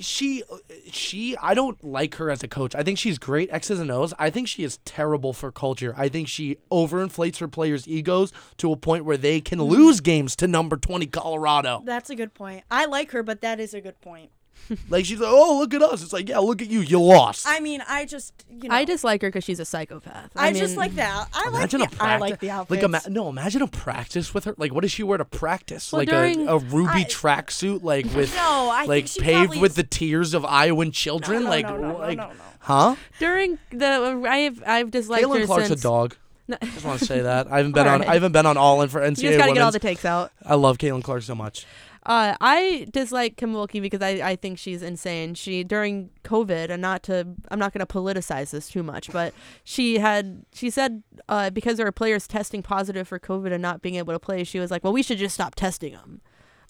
she 0.00 0.42
she 0.90 1.36
I 1.36 1.54
don't 1.54 1.82
like 1.84 2.14
her 2.16 2.30
as 2.30 2.42
a 2.42 2.48
coach. 2.48 2.74
I 2.74 2.82
think 2.82 2.98
she's 2.98 3.18
great 3.18 3.50
X's 3.52 3.78
and 3.78 3.90
O's. 3.90 4.14
I 4.18 4.30
think 4.30 4.48
she 4.48 4.64
is 4.64 4.78
terrible 4.84 5.32
for 5.32 5.52
culture. 5.52 5.94
I 5.96 6.08
think 6.08 6.28
she 6.28 6.56
overinflates 6.70 7.38
her 7.38 7.48
players' 7.48 7.86
egos 7.86 8.32
to 8.58 8.72
a 8.72 8.76
point 8.76 9.04
where 9.04 9.16
they 9.16 9.40
can 9.40 9.58
mm-hmm. 9.58 9.70
lose 9.70 10.00
games 10.00 10.34
to 10.36 10.48
number 10.48 10.76
20 10.76 11.06
Colorado. 11.06 11.82
That's 11.84 12.10
a 12.10 12.16
good 12.16 12.34
point. 12.34 12.64
I 12.70 12.86
like 12.86 13.10
her, 13.12 13.22
but 13.22 13.40
that 13.42 13.60
is 13.60 13.74
a 13.74 13.80
good 13.80 14.00
point. 14.00 14.30
Like 14.90 15.06
she's 15.06 15.18
like, 15.18 15.30
"Oh, 15.32 15.58
look 15.58 15.72
at 15.72 15.82
us." 15.82 16.02
It's 16.02 16.12
like, 16.12 16.28
"Yeah, 16.28 16.38
look 16.38 16.60
at 16.60 16.68
you. 16.68 16.80
You 16.80 17.00
lost." 17.00 17.46
I 17.48 17.58
mean, 17.60 17.82
I 17.88 18.04
just 18.04 18.44
you 18.50 18.68
know, 18.68 18.74
I 18.74 18.84
dislike 18.84 19.22
her 19.22 19.28
because 19.28 19.44
she's 19.44 19.60
a 19.60 19.64
psychopath. 19.64 20.30
I, 20.36 20.48
I, 20.48 20.52
just 20.52 20.76
like 20.76 20.94
that. 20.96 21.28
I 21.32 21.48
like 21.48 21.70
the, 21.70 21.76
a 21.76 21.80
practice. 21.80 22.00
I 22.00 22.16
like 22.18 22.40
the 22.40 22.50
outfits. 22.50 22.82
Like, 22.82 23.04
ima- 23.06 23.10
no, 23.10 23.28
imagine 23.30 23.62
a 23.62 23.66
practice 23.66 24.34
with 24.34 24.44
her. 24.44 24.54
Like, 24.58 24.74
what 24.74 24.82
does 24.82 24.92
she 24.92 25.02
wear 25.02 25.16
to 25.16 25.24
practice? 25.24 25.90
Well, 25.90 26.00
like 26.00 26.08
during- 26.10 26.46
a, 26.48 26.56
a 26.56 26.58
ruby 26.58 26.90
I- 27.00 27.04
tracksuit, 27.04 27.82
like 27.82 28.04
with 28.14 28.34
No, 28.34 28.68
I 28.70 28.84
like 28.84 29.08
think 29.08 29.24
paved 29.24 29.38
probably 29.38 29.60
with 29.60 29.74
the 29.74 29.84
tears 29.84 30.34
of 30.34 30.44
Iowan 30.44 30.92
children. 30.92 31.44
no, 31.44 31.48
like, 31.48 31.66
no, 31.66 31.78
no, 31.78 31.92
no, 31.92 31.98
like, 31.98 32.18
no, 32.18 32.26
no. 32.28 32.32
huh? 32.60 32.96
during 33.18 33.58
the 33.70 34.22
I've 34.28 34.62
I've 34.66 34.90
disliked 34.90 35.24
Caitlin 35.26 35.40
her 35.40 35.46
Clark's 35.46 35.68
since. 35.68 35.80
a 35.80 35.82
dog. 35.82 36.16
No. 36.46 36.56
Just 36.62 36.84
want 36.84 36.98
to 36.98 37.04
say 37.06 37.20
that. 37.20 37.50
I 37.50 37.58
haven't 37.58 37.72
been 37.74 37.86
on. 37.86 38.02
I 38.02 38.14
haven't 38.14 38.32
been 38.32 38.46
on 38.46 38.56
all 38.56 38.82
in 38.82 38.88
for 38.88 39.00
NCAA 39.00 39.22
You 39.22 39.28
just 39.30 39.38
gotta 39.38 39.52
get 39.54 39.62
all 39.62 39.70
the 39.70 39.78
takes 39.78 40.04
out. 40.04 40.30
I 40.44 40.54
love 40.54 40.78
Caitlin 40.78 41.02
Clark 41.02 41.22
so 41.22 41.34
much. 41.34 41.66
Uh, 42.08 42.34
I 42.40 42.86
dislike 42.90 43.36
Kim 43.36 43.52
Mulkey 43.52 43.82
because 43.82 44.00
I, 44.00 44.30
I 44.30 44.36
think 44.36 44.58
she's 44.58 44.82
insane. 44.82 45.34
She 45.34 45.62
during 45.62 46.08
COVID, 46.24 46.70
and 46.70 46.80
not 46.80 47.02
to 47.04 47.28
I'm 47.50 47.58
not 47.58 47.72
going 47.74 47.86
to 47.86 47.92
politicize 47.92 48.50
this 48.50 48.68
too 48.70 48.82
much, 48.82 49.12
but 49.12 49.34
she 49.62 49.98
had 49.98 50.44
she 50.54 50.70
said 50.70 51.02
uh, 51.28 51.50
because 51.50 51.76
there 51.76 51.86
are 51.86 51.92
players 51.92 52.26
testing 52.26 52.62
positive 52.62 53.06
for 53.06 53.18
COVID 53.18 53.52
and 53.52 53.60
not 53.60 53.82
being 53.82 53.96
able 53.96 54.14
to 54.14 54.18
play, 54.18 54.42
she 54.44 54.58
was 54.58 54.70
like, 54.70 54.82
well, 54.82 54.92
we 54.92 55.02
should 55.02 55.18
just 55.18 55.34
stop 55.34 55.54
testing 55.54 55.92
them. 55.92 56.22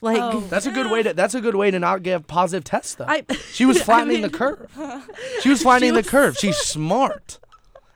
Like, 0.02 0.18
Oh. 0.20 0.40
That's 0.40 0.66
a 0.66 0.70
good 0.72 0.90
way 0.90 1.02
to. 1.04 1.14
That's 1.14 1.34
a 1.34 1.40
good 1.40 1.54
way 1.56 1.70
to 1.70 1.78
not 1.78 2.02
give 2.02 2.26
positive 2.26 2.64
tests 2.64 2.96
though. 2.96 3.04
I 3.06 3.24
She 3.52 3.64
was 3.64 3.76
I 3.80 3.84
flattening 3.84 4.22
mean- 4.22 4.30
the 4.30 4.36
curve. 4.36 4.70
She 5.42 5.48
was 5.50 5.62
flattening 5.62 5.94
was- 5.94 6.04
the 6.04 6.10
curve. 6.10 6.36
She's 6.40 6.56
smart. 6.56 7.38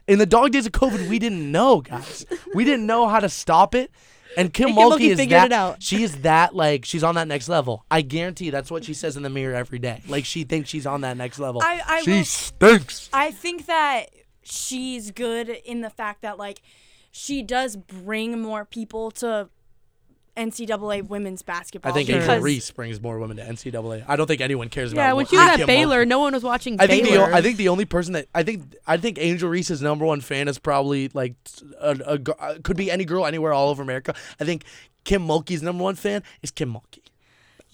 In 0.09 0.19
the 0.19 0.27
dog 0.27 0.51
days 0.53 0.67
of 0.67 0.73
COVID, 0.73 1.09
we 1.09 1.19
didn't 1.21 1.51
know, 1.53 1.81
guys. 1.81 2.27
We 2.55 2.65
didn't 2.65 2.87
know 2.87 3.07
how 3.09 3.21
to 3.21 3.29
stop 3.29 3.75
it. 3.75 3.91
And 4.37 4.53
Kim 4.53 4.69
And 4.69 4.77
Kim 4.77 4.85
Mulkey 4.85 4.93
Mulkey 4.99 5.11
is 5.11 5.19
figured 5.19 5.41
that. 5.41 5.47
it 5.47 5.53
out. 5.53 5.83
She 5.83 6.03
is 6.03 6.23
that 6.23 6.55
like 6.55 6.85
she's 6.85 7.03
on 7.05 7.15
that 7.17 7.29
next 7.29 7.49
level. 7.49 7.85
I 7.91 8.03
guarantee 8.03 8.51
that's 8.51 8.71
what 8.71 8.85
she 8.85 8.95
says 8.95 9.17
in 9.17 9.23
the 9.23 9.31
mirror 9.31 9.55
every 9.55 9.79
day. 9.79 10.03
Like 10.09 10.25
she 10.25 10.45
thinks 10.45 10.69
she's 10.71 10.87
on 10.87 11.03
that 11.03 11.17
next 11.17 11.39
level. 11.39 11.61
I- 11.63 11.83
I 11.87 12.03
she 12.03 12.11
will- 12.13 12.25
stinks. 12.25 13.09
I 13.13 13.31
think 13.31 13.67
that 13.67 14.07
she's 14.43 15.11
good 15.11 15.49
in 15.49 15.81
the 15.83 15.91
fact 15.91 16.23
that 16.23 16.39
like 16.39 16.63
she 17.11 17.43
does 17.43 17.77
bring 17.77 18.41
more 18.41 18.65
people 18.65 19.11
to 19.13 19.49
NCAA 20.37 21.07
women's 21.09 21.43
basketball. 21.43 21.91
I 21.91 21.95
think 21.95 22.07
because 22.09 22.29
Angel 22.29 22.43
Reese 22.43 22.71
brings 22.71 23.01
more 23.01 23.19
women 23.19 23.37
to 23.37 23.43
NCAA. 23.45 24.05
I 24.09 24.17
don't 24.17 24.27
think 24.27 24.41
anyone 24.41 24.69
cares 24.69 24.93
about. 24.93 25.03
yeah, 25.03 25.13
when 25.13 25.27
she 25.27 25.37
was 25.37 25.61
at 25.61 25.67
Baylor, 25.67 26.05
Mulkey. 26.05 26.09
no 26.09 26.19
one 26.21 26.33
was 26.33 26.43
watching 26.43 26.81
I 26.81 26.87
think 26.87 27.05
the 27.05 27.11
Baylor. 27.13 27.31
o- 27.31 27.35
I 27.35 27.43
think 27.43 27.59
the 27.59 27.69
only 27.69 27.85
person 27.85 28.15
that 28.15 28.29
I 28.35 28.43
think 28.43 28.75
I 28.87 28.97
think 28.97 29.19
Angel 29.21 29.49
Reese's 29.49 29.83
number 29.83 30.05
one 30.07 30.21
fan 30.21 30.49
is 30.49 30.59
probably 30.59 31.11
like 31.13 31.35
a, 31.81 31.91
a, 32.07 32.19
gr- 32.19 32.33
uh, 32.39 32.55
could 32.63 32.77
be 32.77 32.91
any 32.91 33.05
girl 33.05 33.27
anywhere 33.27 33.53
all 33.53 33.69
over 33.69 33.83
America. 33.83 34.15
I 34.41 34.45
think 34.45 34.65
Kim 35.05 35.27
Mulkey's 35.27 35.63
number 35.63 35.83
one 35.85 35.97
fan 35.97 36.23
is 36.43 36.51
Kim 36.51 36.73
Mulkey. 36.73 37.01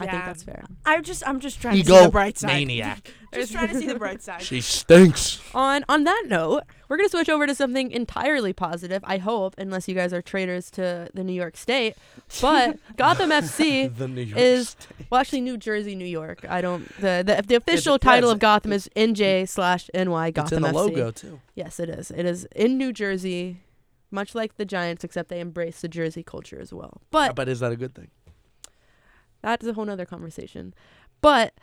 I 0.01 0.07
think 0.07 0.25
that's 0.25 0.43
fair. 0.43 0.65
I 0.87 1.01
just 1.01 1.27
I'm 1.27 1.41
just 1.41 1.61
trying 1.61 1.77
to 1.79 1.85
see 1.85 2.05
the 2.05 2.09
bright 2.11 2.39
side. 2.39 2.49
maniac. 2.49 3.11
Just 3.35 3.53
trying 3.53 3.69
to 3.69 3.75
see 3.79 3.87
the 3.87 3.95
bright 3.99 4.23
side. 4.23 4.41
She 4.41 4.63
stinks. 4.63 5.39
On 5.55 5.85
on 5.87 6.05
that 6.05 6.25
note, 6.29 6.63
we're 6.89 6.97
gonna 6.97 7.11
switch 7.11 7.29
over 7.29 7.47
to 7.47 7.55
something 7.55 7.91
entirely 7.91 8.55
positive. 8.55 9.03
I 9.05 9.19
hope, 9.19 9.55
unless 9.59 9.87
you 9.87 9.95
guys 9.95 10.15
are 10.15 10.23
traitors 10.23 10.71
to 10.73 11.11
the 11.13 11.23
New 11.23 11.35
York 11.35 11.59
State. 11.59 11.95
But 12.41 12.79
Gotham 12.97 13.29
FC 13.29 13.95
The 13.95 14.09
New 14.09 14.23
York 14.23 14.41
is 14.41 14.69
State. 14.71 14.87
well, 15.11 15.21
actually 15.21 15.43
New 15.43 15.59
Jersey, 15.59 15.95
New 15.95 16.07
York. 16.07 16.47
I 16.49 16.63
don't 16.63 16.89
the 17.01 17.23
the, 17.27 17.45
the 17.47 17.55
official 17.57 17.95
yeah, 17.95 17.99
title 17.99 18.31
it's- 18.31 18.37
of 18.37 18.39
Gotham 18.41 18.73
is 18.73 18.89
NJ 18.97 19.47
slash 19.47 19.91
NY 19.93 20.31
Gotham 20.31 20.45
It's 20.45 20.53
in 20.53 20.63
the 20.63 20.69
FC. 20.71 20.75
logo 20.75 21.11
too. 21.11 21.41
Yes, 21.55 21.79
it 21.79 21.91
is. 21.91 22.11
It 22.11 22.25
is 22.25 22.47
in 22.57 22.79
New 22.79 22.95
Jersey, 22.95 23.61
much 24.11 24.35
like 24.35 24.57
the 24.57 24.65
Giants, 24.65 25.05
except 25.05 25.29
they 25.29 25.41
embrace 25.41 25.83
the 25.83 25.89
Jersey 25.89 26.23
culture 26.23 26.59
as 26.59 26.73
well. 26.73 27.03
But 27.11 27.37
But 27.37 27.51
is 27.51 27.61
that 27.61 27.73
a 27.73 27.77
good 27.77 27.95
thing? 27.95 28.09
That's 29.43 29.67
a 29.67 29.73
whole 29.73 29.85
nother 29.85 30.07
conversation. 30.07 30.75
But 31.21 31.55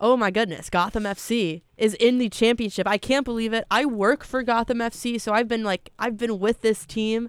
oh 0.00 0.16
my 0.16 0.30
goodness, 0.30 0.70
Gotham 0.70 1.04
FC 1.04 1.62
is 1.76 1.94
in 1.94 2.18
the 2.18 2.28
championship. 2.28 2.86
I 2.86 2.98
can't 2.98 3.24
believe 3.24 3.52
it. 3.52 3.64
I 3.70 3.84
work 3.84 4.24
for 4.24 4.42
Gotham 4.42 4.78
FC, 4.78 5.20
so 5.20 5.32
I've 5.32 5.48
been 5.48 5.64
like 5.64 5.90
I've 5.98 6.16
been 6.16 6.38
with 6.38 6.62
this 6.62 6.86
team 6.86 7.28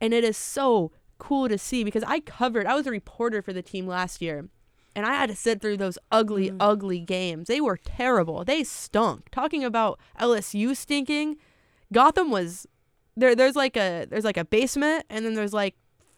and 0.00 0.12
it 0.12 0.24
is 0.24 0.36
so 0.36 0.92
cool 1.18 1.48
to 1.48 1.58
see 1.58 1.84
because 1.84 2.04
I 2.06 2.20
covered 2.20 2.66
I 2.66 2.74
was 2.74 2.86
a 2.86 2.90
reporter 2.90 3.42
for 3.42 3.52
the 3.52 3.62
team 3.62 3.86
last 3.86 4.20
year. 4.20 4.48
And 4.96 5.04
I 5.04 5.14
had 5.14 5.28
to 5.28 5.34
sit 5.34 5.60
through 5.60 5.78
those 5.78 5.98
ugly, 6.12 6.52
mm. 6.52 6.56
ugly 6.60 7.00
games. 7.00 7.48
They 7.48 7.60
were 7.60 7.76
terrible. 7.76 8.44
They 8.44 8.62
stunk. 8.62 9.28
Talking 9.32 9.64
about 9.64 9.98
LSU 10.20 10.76
stinking, 10.76 11.36
Gotham 11.92 12.30
was 12.30 12.64
there 13.16 13.34
there's 13.34 13.56
like 13.56 13.76
a 13.76 14.06
there's 14.08 14.24
like 14.24 14.36
a 14.36 14.44
basement 14.44 15.04
and 15.10 15.24
then 15.24 15.34
there's 15.34 15.52
like 15.52 15.74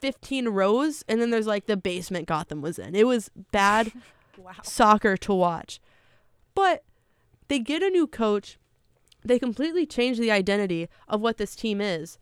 15 0.06 0.50
rows 0.50 1.02
and 1.08 1.20
then 1.20 1.30
there's 1.30 1.48
like 1.48 1.66
the 1.66 1.76
basement 1.76 2.28
Gotham 2.28 2.62
was 2.62 2.78
in. 2.78 2.94
It 2.94 3.08
was 3.08 3.28
bad 3.50 3.90
Wow. 4.38 4.52
soccer 4.62 5.16
to 5.16 5.34
watch. 5.34 5.80
But 6.54 6.84
they 7.48 7.58
get 7.58 7.82
a 7.82 7.90
new 7.90 8.06
coach. 8.06 8.56
They 9.24 9.40
completely 9.40 9.84
change 9.86 10.18
the 10.18 10.30
identity 10.30 10.88
of 11.08 11.20
what 11.20 11.38
this 11.38 11.56
team 11.56 11.80
is. 11.80 12.18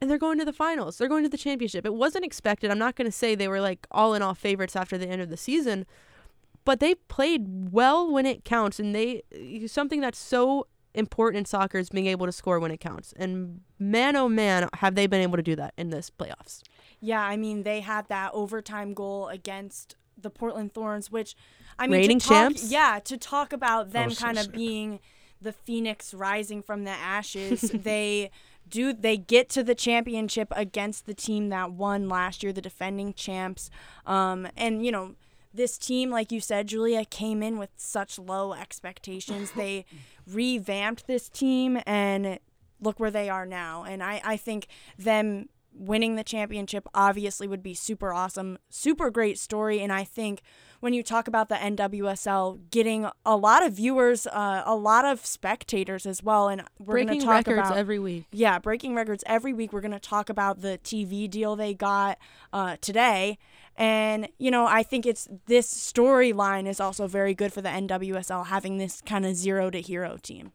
And 0.00 0.10
they're 0.10 0.18
going 0.18 0.38
to 0.38 0.44
the 0.44 0.52
finals. 0.52 0.98
They're 0.98 1.06
going 1.08 1.22
to 1.22 1.28
the 1.28 1.38
championship. 1.38 1.86
It 1.86 1.94
wasn't 1.94 2.24
expected. 2.24 2.70
I'm 2.72 2.78
not 2.78 2.96
going 2.96 3.06
to 3.06 3.16
say 3.16 3.34
they 3.36 3.46
were 3.46 3.60
like 3.60 3.86
all 3.92 4.14
in 4.14 4.22
all 4.22 4.34
favorites 4.34 4.74
after 4.74 4.98
the 4.98 5.06
end 5.06 5.22
of 5.22 5.28
the 5.30 5.36
season, 5.36 5.86
but 6.64 6.80
they 6.80 6.94
played 6.96 7.70
well 7.72 8.10
when 8.10 8.26
it 8.26 8.44
counts 8.44 8.80
and 8.80 8.92
they 8.94 9.22
something 9.68 10.00
that's 10.00 10.18
so 10.18 10.66
important 10.98 11.38
in 11.38 11.44
soccer 11.44 11.78
is 11.78 11.88
being 11.90 12.06
able 12.06 12.26
to 12.26 12.32
score 12.32 12.58
when 12.58 12.70
it 12.70 12.80
counts. 12.80 13.14
And 13.16 13.60
man, 13.78 14.16
oh 14.16 14.28
man, 14.28 14.68
have 14.74 14.94
they 14.94 15.06
been 15.06 15.22
able 15.22 15.36
to 15.36 15.42
do 15.42 15.56
that 15.56 15.72
in 15.78 15.90
this 15.90 16.10
playoffs? 16.10 16.62
Yeah, 17.00 17.22
I 17.22 17.36
mean 17.36 17.62
they 17.62 17.80
had 17.80 18.08
that 18.08 18.32
overtime 18.34 18.94
goal 18.94 19.28
against 19.28 19.96
the 20.20 20.30
Portland 20.30 20.74
Thorns, 20.74 21.10
which 21.10 21.36
I 21.78 21.86
mean 21.86 22.00
Reigning 22.00 22.18
to 22.18 22.26
talk, 22.26 22.36
champs? 22.36 22.70
Yeah, 22.70 22.98
to 23.04 23.16
talk 23.16 23.52
about 23.52 23.92
them 23.92 24.08
was 24.08 24.18
so 24.18 24.24
kind 24.26 24.38
of 24.38 24.44
sick. 24.44 24.54
being 24.54 25.00
the 25.40 25.52
phoenix 25.52 26.12
rising 26.12 26.62
from 26.62 26.84
the 26.84 26.90
ashes, 26.90 27.60
they 27.74 28.30
do 28.68 28.92
they 28.92 29.16
get 29.16 29.48
to 29.50 29.62
the 29.62 29.74
championship 29.74 30.48
against 30.56 31.06
the 31.06 31.14
team 31.14 31.48
that 31.50 31.72
won 31.72 32.08
last 32.08 32.42
year, 32.42 32.52
the 32.52 32.60
defending 32.60 33.14
champs. 33.14 33.70
Um, 34.04 34.48
and 34.56 34.84
you 34.84 34.92
know 34.92 35.14
this 35.52 35.78
team, 35.78 36.10
like 36.10 36.30
you 36.32 36.40
said, 36.40 36.68
Julia, 36.68 37.04
came 37.04 37.42
in 37.42 37.58
with 37.58 37.70
such 37.76 38.18
low 38.18 38.52
expectations. 38.52 39.52
They 39.52 39.84
revamped 40.26 41.06
this 41.06 41.28
team 41.28 41.80
and 41.86 42.38
look 42.80 43.00
where 43.00 43.10
they 43.10 43.28
are 43.28 43.46
now. 43.46 43.84
And 43.84 44.02
I, 44.02 44.20
I 44.24 44.36
think 44.36 44.68
them 44.98 45.48
winning 45.72 46.16
the 46.16 46.24
championship 46.24 46.88
obviously 46.94 47.46
would 47.46 47.62
be 47.62 47.74
super 47.74 48.12
awesome, 48.12 48.58
super 48.68 49.10
great 49.10 49.38
story. 49.38 49.80
And 49.80 49.92
I 49.92 50.04
think 50.04 50.42
when 50.80 50.92
you 50.92 51.02
talk 51.02 51.26
about 51.26 51.48
the 51.48 51.56
NWSL 51.56 52.60
getting 52.70 53.08
a 53.26 53.36
lot 53.36 53.64
of 53.64 53.72
viewers, 53.72 54.26
uh, 54.26 54.62
a 54.64 54.76
lot 54.76 55.04
of 55.04 55.26
spectators 55.26 56.06
as 56.06 56.22
well, 56.22 56.48
and 56.48 56.62
we're 56.78 56.96
going 56.96 57.06
Breaking 57.06 57.20
to 57.20 57.26
talk 57.26 57.46
records 57.46 57.68
about 57.68 57.76
every 57.76 57.98
week. 57.98 58.24
yeah, 58.30 58.58
breaking 58.58 58.94
records 58.94 59.24
every 59.26 59.52
week. 59.52 59.72
We're 59.72 59.80
going 59.80 59.90
to 59.92 59.98
talk 59.98 60.28
about 60.28 60.60
the 60.60 60.78
TV 60.84 61.28
deal 61.28 61.56
they 61.56 61.74
got 61.74 62.18
uh, 62.52 62.76
today. 62.80 63.38
And, 63.76 64.28
you 64.38 64.50
know, 64.50 64.66
I 64.66 64.82
think 64.82 65.06
it's 65.06 65.28
this 65.46 65.72
storyline 65.72 66.66
is 66.66 66.80
also 66.80 67.06
very 67.06 67.34
good 67.34 67.52
for 67.52 67.60
the 67.62 67.68
NWSL 67.68 68.46
having 68.46 68.78
this 68.78 69.00
kind 69.00 69.24
of 69.24 69.36
zero 69.36 69.70
to 69.70 69.80
hero 69.80 70.16
team. 70.20 70.52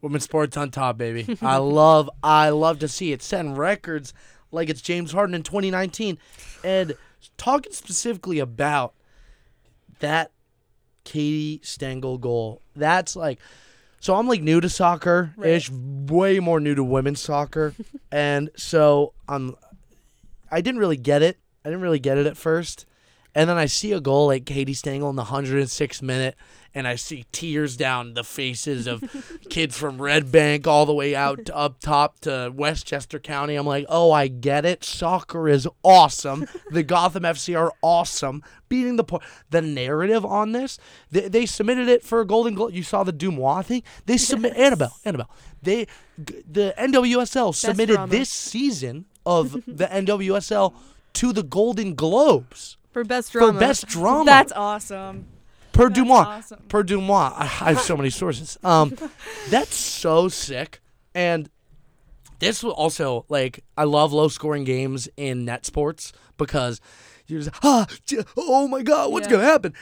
Women's 0.00 0.24
sports 0.24 0.56
on 0.56 0.70
top, 0.70 0.98
baby. 0.98 1.38
I 1.42 1.56
love, 1.58 2.10
I 2.22 2.50
love 2.50 2.78
to 2.80 2.88
see 2.88 3.12
it 3.12 3.22
setting 3.22 3.54
records 3.54 4.12
like 4.50 4.68
it's 4.68 4.80
James 4.80 5.12
Harden 5.12 5.34
in 5.34 5.42
2019, 5.42 6.18
and 6.62 6.94
talking 7.36 7.72
specifically 7.72 8.38
about 8.38 8.94
that 10.00 10.30
Katie 11.04 11.60
Stengel 11.62 12.18
goal. 12.18 12.60
That's 12.74 13.16
like, 13.16 13.38
so 14.00 14.14
I'm 14.14 14.28
like 14.28 14.42
new 14.42 14.60
to 14.60 14.68
soccer 14.68 15.34
ish, 15.42 15.70
way 15.70 16.40
more 16.40 16.60
new 16.60 16.74
to 16.74 16.84
women's 16.84 17.20
soccer, 17.20 17.74
and 18.12 18.50
so 18.56 19.12
I'm, 19.28 19.56
I 20.50 20.60
didn't 20.60 20.80
really 20.80 20.96
get 20.96 21.22
it. 21.22 21.38
I 21.64 21.68
didn't 21.68 21.82
really 21.82 21.98
get 21.98 22.18
it 22.18 22.26
at 22.26 22.36
first. 22.36 22.86
And 23.34 23.50
then 23.50 23.56
I 23.56 23.66
see 23.66 23.92
a 23.92 24.00
goal 24.00 24.28
like 24.28 24.46
Katie 24.46 24.74
Stengel 24.74 25.10
in 25.10 25.16
the 25.16 25.24
106th 25.24 26.02
minute, 26.02 26.36
and 26.72 26.86
I 26.86 26.94
see 26.94 27.24
tears 27.32 27.76
down 27.76 28.14
the 28.14 28.22
faces 28.22 28.86
of 28.86 29.02
kids 29.50 29.76
from 29.76 30.00
Red 30.00 30.30
Bank 30.30 30.68
all 30.68 30.86
the 30.86 30.94
way 30.94 31.16
out 31.16 31.44
to 31.46 31.56
up 31.56 31.80
top 31.80 32.20
to 32.20 32.52
Westchester 32.54 33.18
County. 33.18 33.56
I'm 33.56 33.66
like, 33.66 33.86
oh, 33.88 34.12
I 34.12 34.28
get 34.28 34.64
it. 34.64 34.84
Soccer 34.84 35.48
is 35.48 35.66
awesome. 35.82 36.46
The 36.70 36.82
Gotham 36.84 37.24
FC 37.24 37.58
are 37.58 37.72
awesome. 37.82 38.42
Beating 38.68 38.96
the 38.96 39.04
po- 39.04 39.20
the 39.50 39.62
narrative 39.62 40.24
on 40.24 40.52
this, 40.52 40.78
they, 41.10 41.28
they 41.28 41.46
submitted 41.46 41.88
it 41.88 42.04
for 42.04 42.20
a 42.20 42.26
Golden 42.26 42.54
Globe. 42.54 42.72
You 42.72 42.82
saw 42.82 43.02
the 43.02 43.12
Deuxmoi 43.12 43.64
thing. 43.64 43.82
They 44.06 44.16
submit 44.16 44.56
Annabelle, 44.56 44.96
Annabelle. 45.04 45.30
They 45.62 45.86
the 46.16 46.74
NWSL 46.78 47.54
submitted 47.54 47.94
drama. 47.94 48.10
this 48.10 48.30
season 48.30 49.06
of 49.26 49.52
the 49.66 49.86
NWSL 49.86 50.74
to 51.14 51.32
the 51.32 51.42
Golden 51.42 51.94
Globes 51.94 52.76
For 52.94 53.04
best 53.04 53.32
drama. 53.32 53.52
for 53.52 53.58
best 53.60 53.86
drama. 53.86 54.24
That's 54.24 54.52
awesome. 54.52 55.26
per 55.72 55.88
that's 55.90 56.00
Deuxmoi. 56.00 56.24
awesome. 56.24 56.60
Per 56.68 56.82
Deuxmoi. 56.84 57.32
I, 57.36 57.42
I 57.42 57.44
have 57.74 57.80
so 57.80 57.96
many 57.96 58.08
sources. 58.10 58.56
Um, 58.64 58.96
that's 59.50 59.74
so 59.76 60.28
sick. 60.28 60.80
And 61.14 61.50
this 62.38 62.62
will 62.62 62.72
also 62.72 63.24
like 63.28 63.62
I 63.76 63.84
love 63.84 64.12
low 64.12 64.28
scoring 64.28 64.64
games 64.64 65.08
in 65.16 65.44
net 65.44 65.66
sports 65.66 66.12
because 66.38 66.80
you're 67.26 67.40
just 67.40 67.54
ah 67.62 67.86
oh 68.36 68.68
my 68.68 68.82
god 68.82 69.10
what's 69.12 69.26
Yeah. 69.26 69.32
gonna 69.36 69.44
happen. 69.44 69.74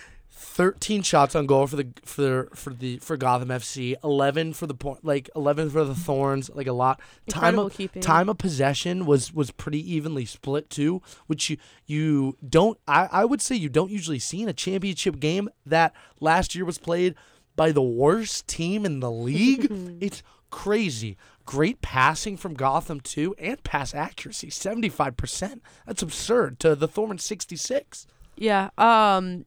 Thirteen 0.44 1.02
shots 1.02 1.36
on 1.36 1.46
goal 1.46 1.66
for 1.68 1.76
the 1.76 1.88
for 2.04 2.48
for 2.54 2.74
the 2.74 2.98
for 2.98 3.16
Gotham 3.16 3.48
FC. 3.48 3.94
Eleven 4.02 4.52
for 4.52 4.66
the 4.66 4.74
point 4.74 5.04
like 5.04 5.30
eleven 5.36 5.70
for 5.70 5.84
the 5.84 5.94
Thorns. 5.94 6.50
Like 6.52 6.66
a 6.66 6.72
lot. 6.72 6.98
Time 7.28 7.44
Incredible 7.54 7.66
of, 7.66 7.72
keeping. 7.74 8.02
time 8.02 8.28
of 8.28 8.38
possession 8.38 9.06
was 9.06 9.32
was 9.32 9.52
pretty 9.52 9.78
evenly 9.94 10.24
split 10.24 10.68
too, 10.68 11.00
which 11.28 11.48
you 11.48 11.56
you 11.86 12.36
don't. 12.46 12.76
I 12.88 13.08
I 13.12 13.24
would 13.24 13.40
say 13.40 13.54
you 13.54 13.68
don't 13.68 13.90
usually 13.90 14.18
see 14.18 14.42
in 14.42 14.48
a 14.48 14.52
championship 14.52 15.20
game 15.20 15.48
that 15.64 15.94
last 16.20 16.54
year 16.56 16.64
was 16.64 16.76
played 16.76 17.14
by 17.54 17.70
the 17.70 17.80
worst 17.80 18.48
team 18.48 18.84
in 18.84 18.98
the 18.98 19.10
league. 19.10 19.68
it's 20.00 20.24
crazy. 20.50 21.16
Great 21.46 21.80
passing 21.82 22.36
from 22.36 22.54
Gotham 22.54 23.00
too, 23.00 23.34
and 23.38 23.62
pass 23.62 23.94
accuracy, 23.94 24.50
seventy 24.50 24.88
five 24.88 25.16
percent. 25.16 25.62
That's 25.86 26.02
absurd. 26.02 26.58
To 26.60 26.74
the 26.74 26.88
Thorns, 26.88 27.24
sixty 27.24 27.56
six. 27.56 28.06
Yeah. 28.36 28.70
Um, 28.76 29.44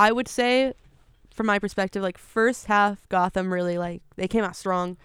I 0.00 0.12
would 0.12 0.28
say, 0.28 0.72
from 1.34 1.46
my 1.46 1.58
perspective, 1.58 2.02
like 2.02 2.16
first 2.16 2.66
half, 2.66 3.06
Gotham 3.08 3.52
really 3.52 3.76
like 3.76 4.02
they 4.16 4.28
came 4.28 4.44
out 4.44 4.56
strong. 4.56 4.96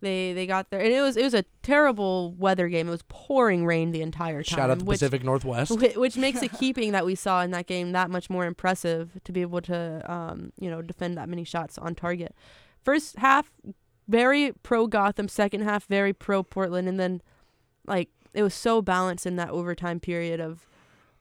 They 0.00 0.32
they 0.32 0.46
got 0.46 0.70
there, 0.70 0.80
and 0.80 0.92
it 0.92 1.00
was 1.00 1.16
it 1.16 1.24
was 1.24 1.34
a 1.34 1.44
terrible 1.62 2.32
weather 2.32 2.68
game. 2.68 2.86
It 2.88 2.90
was 2.90 3.04
pouring 3.08 3.64
rain 3.66 3.90
the 3.90 4.02
entire 4.02 4.42
time. 4.42 4.56
Shout 4.58 4.70
out 4.70 4.78
the 4.78 4.84
which, 4.84 4.96
Pacific 5.00 5.24
Northwest. 5.24 5.72
whi- 5.72 5.94
which 5.96 6.16
makes 6.16 6.40
the 6.40 6.48
keeping 6.60 6.92
that 6.92 7.04
we 7.06 7.14
saw 7.14 7.42
in 7.42 7.50
that 7.52 7.66
game 7.66 7.92
that 7.92 8.10
much 8.10 8.28
more 8.30 8.44
impressive 8.46 9.18
to 9.24 9.32
be 9.32 9.40
able 9.40 9.62
to 9.62 10.12
um 10.12 10.52
you 10.60 10.70
know 10.70 10.82
defend 10.82 11.16
that 11.16 11.28
many 11.28 11.42
shots 11.42 11.78
on 11.78 11.94
target. 11.94 12.34
First 12.82 13.16
half 13.16 13.50
very 14.06 14.52
pro 14.62 14.86
Gotham, 14.86 15.26
second 15.28 15.62
half 15.62 15.86
very 15.86 16.12
pro 16.12 16.42
Portland, 16.42 16.86
and 16.88 17.00
then 17.00 17.22
like 17.86 18.10
it 18.34 18.42
was 18.42 18.54
so 18.54 18.82
balanced 18.82 19.26
in 19.26 19.36
that 19.36 19.50
overtime 19.50 20.00
period 20.00 20.38
of 20.40 20.66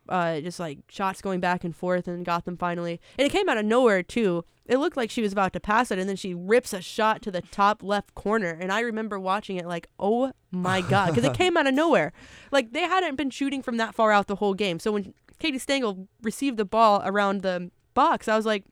uh 0.10 0.40
just 0.42 0.60
like 0.60 0.80
shots 0.90 1.22
going 1.22 1.40
back 1.40 1.64
and 1.64 1.76
forth 1.76 2.08
and 2.08 2.26
Gotham 2.26 2.58
finally 2.58 3.00
and 3.18 3.26
it 3.26 3.32
came 3.32 3.50
out 3.50 3.58
of 3.58 3.66
nowhere 3.66 4.04
too. 4.04 4.46
It 4.66 4.78
looked 4.78 4.96
like 4.96 5.12
she 5.12 5.22
was 5.22 5.34
about 5.34 5.52
to 5.54 5.60
pass 5.60 5.92
it 5.92 6.00
and 6.00 6.08
then 6.08 6.16
she 6.16 6.34
rips 6.34 6.72
a 6.72 6.82
shot 6.82 7.22
to 7.24 7.32
the 7.32 7.42
top 7.42 7.84
left 7.84 8.16
corner 8.16 8.58
and 8.60 8.72
I 8.72 8.80
remember 8.82 9.20
watching 9.20 9.58
it 9.58 9.66
like 9.66 9.88
oh 10.00 10.32
my 10.52 10.82
god 10.82 11.10
because 11.10 11.26
it 11.26 11.34
came 11.38 11.58
out 11.58 11.68
of 11.68 11.74
nowhere. 11.74 12.14
Like 12.52 12.74
they 12.74 12.82
hadn't 12.82 13.16
been 13.16 13.30
shooting 13.30 13.62
from 13.62 13.78
that 13.78 13.96
far 13.96 14.12
out 14.12 14.28
the 14.28 14.36
whole 14.36 14.54
game. 14.54 14.80
So 14.80 14.92
when 14.92 15.14
Katie 15.40 15.60
Stengel 15.60 16.08
received 16.22 16.58
the 16.58 16.66
ball 16.66 17.02
around 17.06 17.42
the 17.42 17.72
box, 17.94 18.28
I 18.28 18.36
was 18.36 18.46
like 18.46 18.64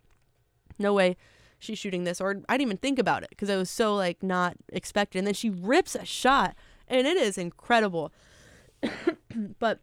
no 0.79 0.93
way 0.93 1.17
she's 1.61 1.77
shooting 1.77 2.03
this 2.03 2.19
or 2.19 2.41
I 2.49 2.57
didn't 2.57 2.67
even 2.67 2.77
think 2.77 2.99
about 2.99 3.23
it 3.23 3.29
because 3.29 3.49
I 3.49 3.55
was 3.55 3.69
so 3.69 3.95
like 3.95 4.21
not 4.23 4.55
expected 4.69 5.19
and 5.19 5.27
then 5.27 5.35
she 5.35 5.49
rips 5.49 5.95
a 5.95 6.03
shot 6.03 6.55
and 6.87 7.07
it 7.07 7.17
is 7.17 7.37
incredible. 7.37 8.11
but 9.59 9.79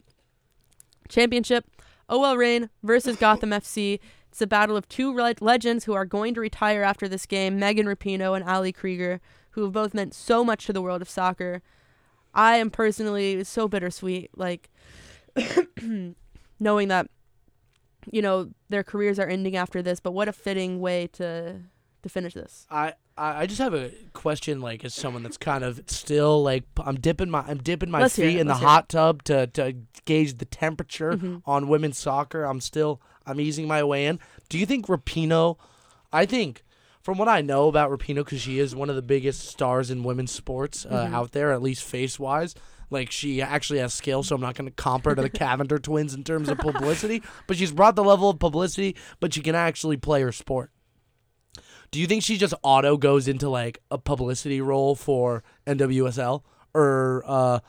championship 1.08 1.64
OL 2.08 2.36
Reign 2.36 2.70
versus 2.82 3.16
Gotham 3.20 3.50
FC. 3.50 4.00
It's 4.30 4.42
a 4.42 4.46
battle 4.46 4.76
of 4.76 4.88
two 4.88 5.14
le- 5.14 5.34
legends 5.40 5.84
who 5.84 5.94
are 5.94 6.04
going 6.04 6.34
to 6.34 6.40
retire 6.40 6.82
after 6.82 7.08
this 7.08 7.26
game, 7.26 7.58
Megan 7.58 7.86
Rapinoe 7.86 8.36
and 8.36 8.48
Ali 8.48 8.72
Krieger, 8.72 9.20
who 9.52 9.62
have 9.64 9.72
both 9.72 9.94
meant 9.94 10.14
so 10.14 10.44
much 10.44 10.66
to 10.66 10.72
the 10.72 10.82
world 10.82 11.02
of 11.02 11.08
soccer. 11.08 11.62
I 12.34 12.56
am 12.56 12.70
personally 12.70 13.42
so 13.44 13.68
bittersweet 13.68 14.30
like 14.36 14.70
knowing 16.60 16.88
that 16.88 17.08
you 18.10 18.22
know 18.22 18.50
their 18.68 18.84
careers 18.84 19.18
are 19.18 19.26
ending 19.26 19.56
after 19.56 19.82
this, 19.82 20.00
but 20.00 20.12
what 20.12 20.28
a 20.28 20.32
fitting 20.32 20.80
way 20.80 21.08
to 21.14 21.60
to 22.02 22.08
finish 22.08 22.34
this. 22.34 22.66
I 22.70 22.94
I 23.18 23.46
just 23.46 23.58
have 23.60 23.74
a 23.74 23.90
question, 24.12 24.60
like 24.60 24.84
as 24.84 24.94
someone 24.94 25.22
that's 25.22 25.36
kind 25.36 25.64
of 25.64 25.80
still 25.86 26.42
like 26.42 26.64
I'm 26.78 26.96
dipping 27.00 27.30
my 27.30 27.40
I'm 27.46 27.58
dipping 27.58 27.90
my 27.90 28.00
Let's 28.02 28.16
hear 28.16 28.26
feet 28.28 28.36
it, 28.36 28.40
in 28.40 28.46
the 28.46 28.52
let's 28.54 28.60
hear 28.60 28.66
it. 28.68 28.70
hot 28.70 28.88
tub 28.88 29.22
to 29.24 29.46
to 29.48 29.74
gauge 30.04 30.38
the 30.38 30.44
temperature 30.44 31.12
Mhm. 31.12 31.42
on 31.46 31.68
women's 31.68 31.98
soccer. 31.98 32.44
I'm 32.44 32.60
still 32.60 33.00
I'm 33.26 33.40
easing 33.40 33.66
my 33.66 33.82
way 33.84 34.06
in. 34.06 34.18
Do 34.48 34.58
you 34.58 34.66
think 34.66 34.86
Rapinoe? 34.86 35.56
I 36.12 36.24
think 36.26 36.64
from 37.02 37.18
what 37.18 37.28
I 37.28 37.40
know 37.42 37.68
about 37.68 37.90
Rapinoe, 37.90 38.16
because 38.24 38.40
she 38.40 38.58
is 38.58 38.74
one 38.74 38.90
of 38.90 38.96
the 38.96 39.02
biggest 39.02 39.46
stars 39.46 39.90
in 39.90 40.02
women's 40.04 40.30
sports 40.32 40.84
uh, 40.86 41.06
Mhm. 41.06 41.12
out 41.14 41.32
there, 41.32 41.52
at 41.52 41.62
least 41.62 41.82
face 41.84 42.18
wise. 42.18 42.54
Like 42.90 43.10
she 43.10 43.42
actually 43.42 43.80
has 43.80 43.92
skill, 43.92 44.22
so 44.22 44.34
I'm 44.34 44.40
not 44.40 44.54
going 44.54 44.68
to 44.68 44.74
comp 44.74 45.04
her 45.04 45.14
to 45.14 45.20
the 45.22 45.28
Cavinder 45.42 45.80
twins 45.82 46.14
in 46.14 46.24
terms 46.24 46.48
of 46.48 46.56
publicity. 46.58 47.22
But 47.46 47.56
she's 47.58 47.72
brought 47.72 47.96
the 47.96 48.04
level 48.04 48.30
of 48.30 48.38
publicity, 48.38 48.96
but 49.20 49.34
she 49.34 49.40
can 49.42 49.54
actually 49.54 49.96
play 49.98 50.22
her 50.22 50.32
sport. 50.32 50.70
Do 51.90 52.00
you 52.00 52.06
think 52.06 52.22
she 52.22 52.36
just 52.36 52.54
auto 52.62 52.96
goes 52.96 53.28
into 53.28 53.48
like 53.48 53.78
a 53.90 53.98
publicity 53.98 54.60
role 54.60 54.94
for 54.94 55.42
NWSL 55.66 56.42
or 56.74 57.22
uh, 57.26 57.60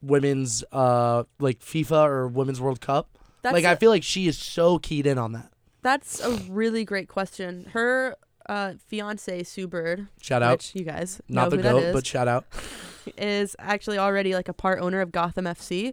women's 0.00 0.62
uh, 0.72 1.24
like 1.38 1.60
FIFA 1.60 2.04
or 2.06 2.28
Women's 2.28 2.60
World 2.60 2.80
Cup? 2.80 3.18
That's 3.42 3.54
like 3.54 3.64
a- 3.64 3.70
I 3.70 3.76
feel 3.76 3.90
like 3.90 4.02
she 4.02 4.26
is 4.26 4.38
so 4.38 4.78
keyed 4.78 5.06
in 5.06 5.18
on 5.18 5.32
that. 5.32 5.50
That's 5.82 6.20
a 6.20 6.30
really 6.50 6.84
great 6.84 7.08
question. 7.08 7.66
Her 7.72 8.16
uh, 8.48 8.74
fiance 8.86 9.42
Sue 9.44 9.66
Bird, 9.66 10.06
Shout 10.20 10.42
out, 10.42 10.70
you 10.74 10.84
guys 10.84 11.20
not 11.28 11.50
the 11.50 11.56
goat, 11.58 11.82
is, 11.82 11.94
but 11.94 12.06
shout 12.06 12.28
out. 12.28 12.44
is 13.16 13.56
actually 13.58 13.98
already 13.98 14.34
like 14.34 14.48
a 14.48 14.52
part 14.52 14.80
owner 14.80 15.00
of 15.00 15.10
Gotham 15.10 15.44
FC. 15.46 15.92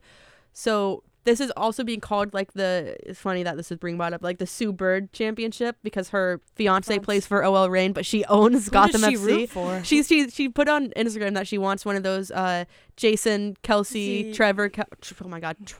So 0.54 1.04
this 1.26 1.40
is 1.40 1.52
also 1.58 1.84
being 1.84 2.00
called 2.00 2.34
like 2.34 2.54
the. 2.54 2.96
It's 3.06 3.20
funny 3.20 3.44
that 3.44 3.58
this 3.58 3.72
is 3.72 3.78
being 3.78 3.98
brought 3.98 4.14
up 4.14 4.24
like 4.24 4.38
the 4.40 4.48
Sue 4.48 4.72
Bird 4.72 5.12
Championship 5.14 5.76
because 5.84 6.10
her 6.10 6.42
fiance 6.56 6.88
Fiance. 6.94 7.00
plays 7.04 7.28
for 7.28 7.44
OL 7.44 7.70
Reign, 7.70 7.94
but 7.94 8.06
she 8.06 8.24
owns 8.26 8.66
Who 8.66 8.72
Gotham 8.72 9.02
does 9.02 9.10
she 9.12 9.16
FC. 9.18 9.26
root 9.26 9.50
for? 9.50 9.84
She 9.84 10.04
she 10.04 10.30
she 10.30 10.50
put 10.50 10.68
on 10.70 10.90
Instagram 10.92 11.34
that 11.36 11.48
she 11.48 11.58
wants 11.58 11.86
one 11.86 11.96
of 11.96 12.04
those 12.04 12.32
uh 12.32 12.66
Jason 12.96 13.58
Kelsey 13.64 14.24
See- 14.24 14.34
Trevor 14.34 14.70
Kel- 14.70 14.86
oh 15.24 15.28
my 15.28 15.40
god 15.40 15.58
Tr- 15.66 15.78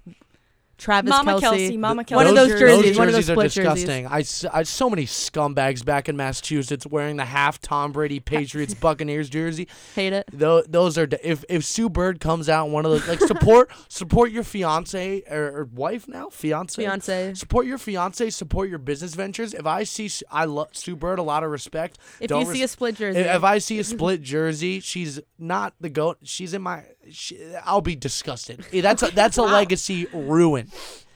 Travis 0.80 1.10
Mama 1.10 1.40
Kelsey. 1.40 1.58
Kelsey, 1.58 1.78
Mama 1.78 2.04
Kelsey. 2.04 2.16
One 2.16 2.28
of 2.28 2.36
those 2.36 2.60
jerseys, 2.60 2.98
one 2.98 3.08
of 3.08 3.14
those 3.14 3.28
jerseys 3.28 3.28
those 3.28 3.30
are 3.30 3.34
split 3.34 3.52
jerseys. 3.52 3.86
disgusting. 3.86 4.50
I 4.52 4.64
so 4.64 4.90
many 4.90 5.06
scumbags 5.06 5.84
back 5.86 6.10
in 6.10 6.18
Massachusetts 6.18 6.88
wearing 6.88 7.18
the 7.18 7.26
half 7.26 7.60
Tom 7.62 7.92
Brady 7.92 8.20
Patriots 8.20 8.74
Buccaneers 8.74 9.30
jersey. 9.30 9.68
Hate 9.96 10.14
it. 10.14 10.28
Those, 10.32 10.66
those 10.68 10.98
are 10.98 11.08
if 11.22 11.44
if 11.50 11.64
Sue 11.66 11.90
Bird 11.90 12.20
comes 12.20 12.50
out 12.50 12.70
one 12.70 12.86
of 12.86 12.92
those 12.92 13.08
like 13.08 13.20
support 13.20 13.70
support 13.90 14.32
your 14.32 14.44
fiance 14.44 15.24
or, 15.30 15.60
or 15.60 15.66
wife 15.66 16.08
now 16.08 16.30
fiance 16.30 16.82
Fiance. 16.82 17.34
support 17.36 17.66
your 17.66 17.78
fiance 17.78 18.30
support 18.30 18.70
your 18.70 18.80
business 18.80 19.14
ventures. 19.16 19.54
If 19.54 19.66
I 19.66 19.84
see 19.84 20.06
S- 20.06 20.24
I 20.32 20.46
love 20.46 20.70
Sue 20.72 20.96
Bird 20.96 21.20
a 21.20 21.24
lot 21.24 21.44
of 21.44 21.52
respect. 21.52 21.98
If 22.20 22.30
Don't 22.30 22.46
you 22.46 22.54
see 22.54 22.64
a 22.64 22.68
split 22.68 22.96
jersey, 22.96 23.20
if, 23.20 23.36
if 23.36 23.44
I 23.44 23.58
see 23.58 23.80
a 23.80 23.84
split 23.84 24.22
jersey, 24.22 24.80
she's 24.80 25.20
not 25.38 25.74
the 25.80 25.90
goat. 25.90 26.20
She's 26.24 26.54
in 26.54 26.62
my. 26.62 26.84
She, 27.12 27.40
I'll 27.64 27.82
be 27.82 27.96
disgusted. 27.96 28.66
Eh, 28.74 28.82
That's 28.82 29.02
a, 29.04 29.08
that's 29.08 29.38
a 29.38 29.44
legacy 29.44 30.08
ruin 30.14 30.68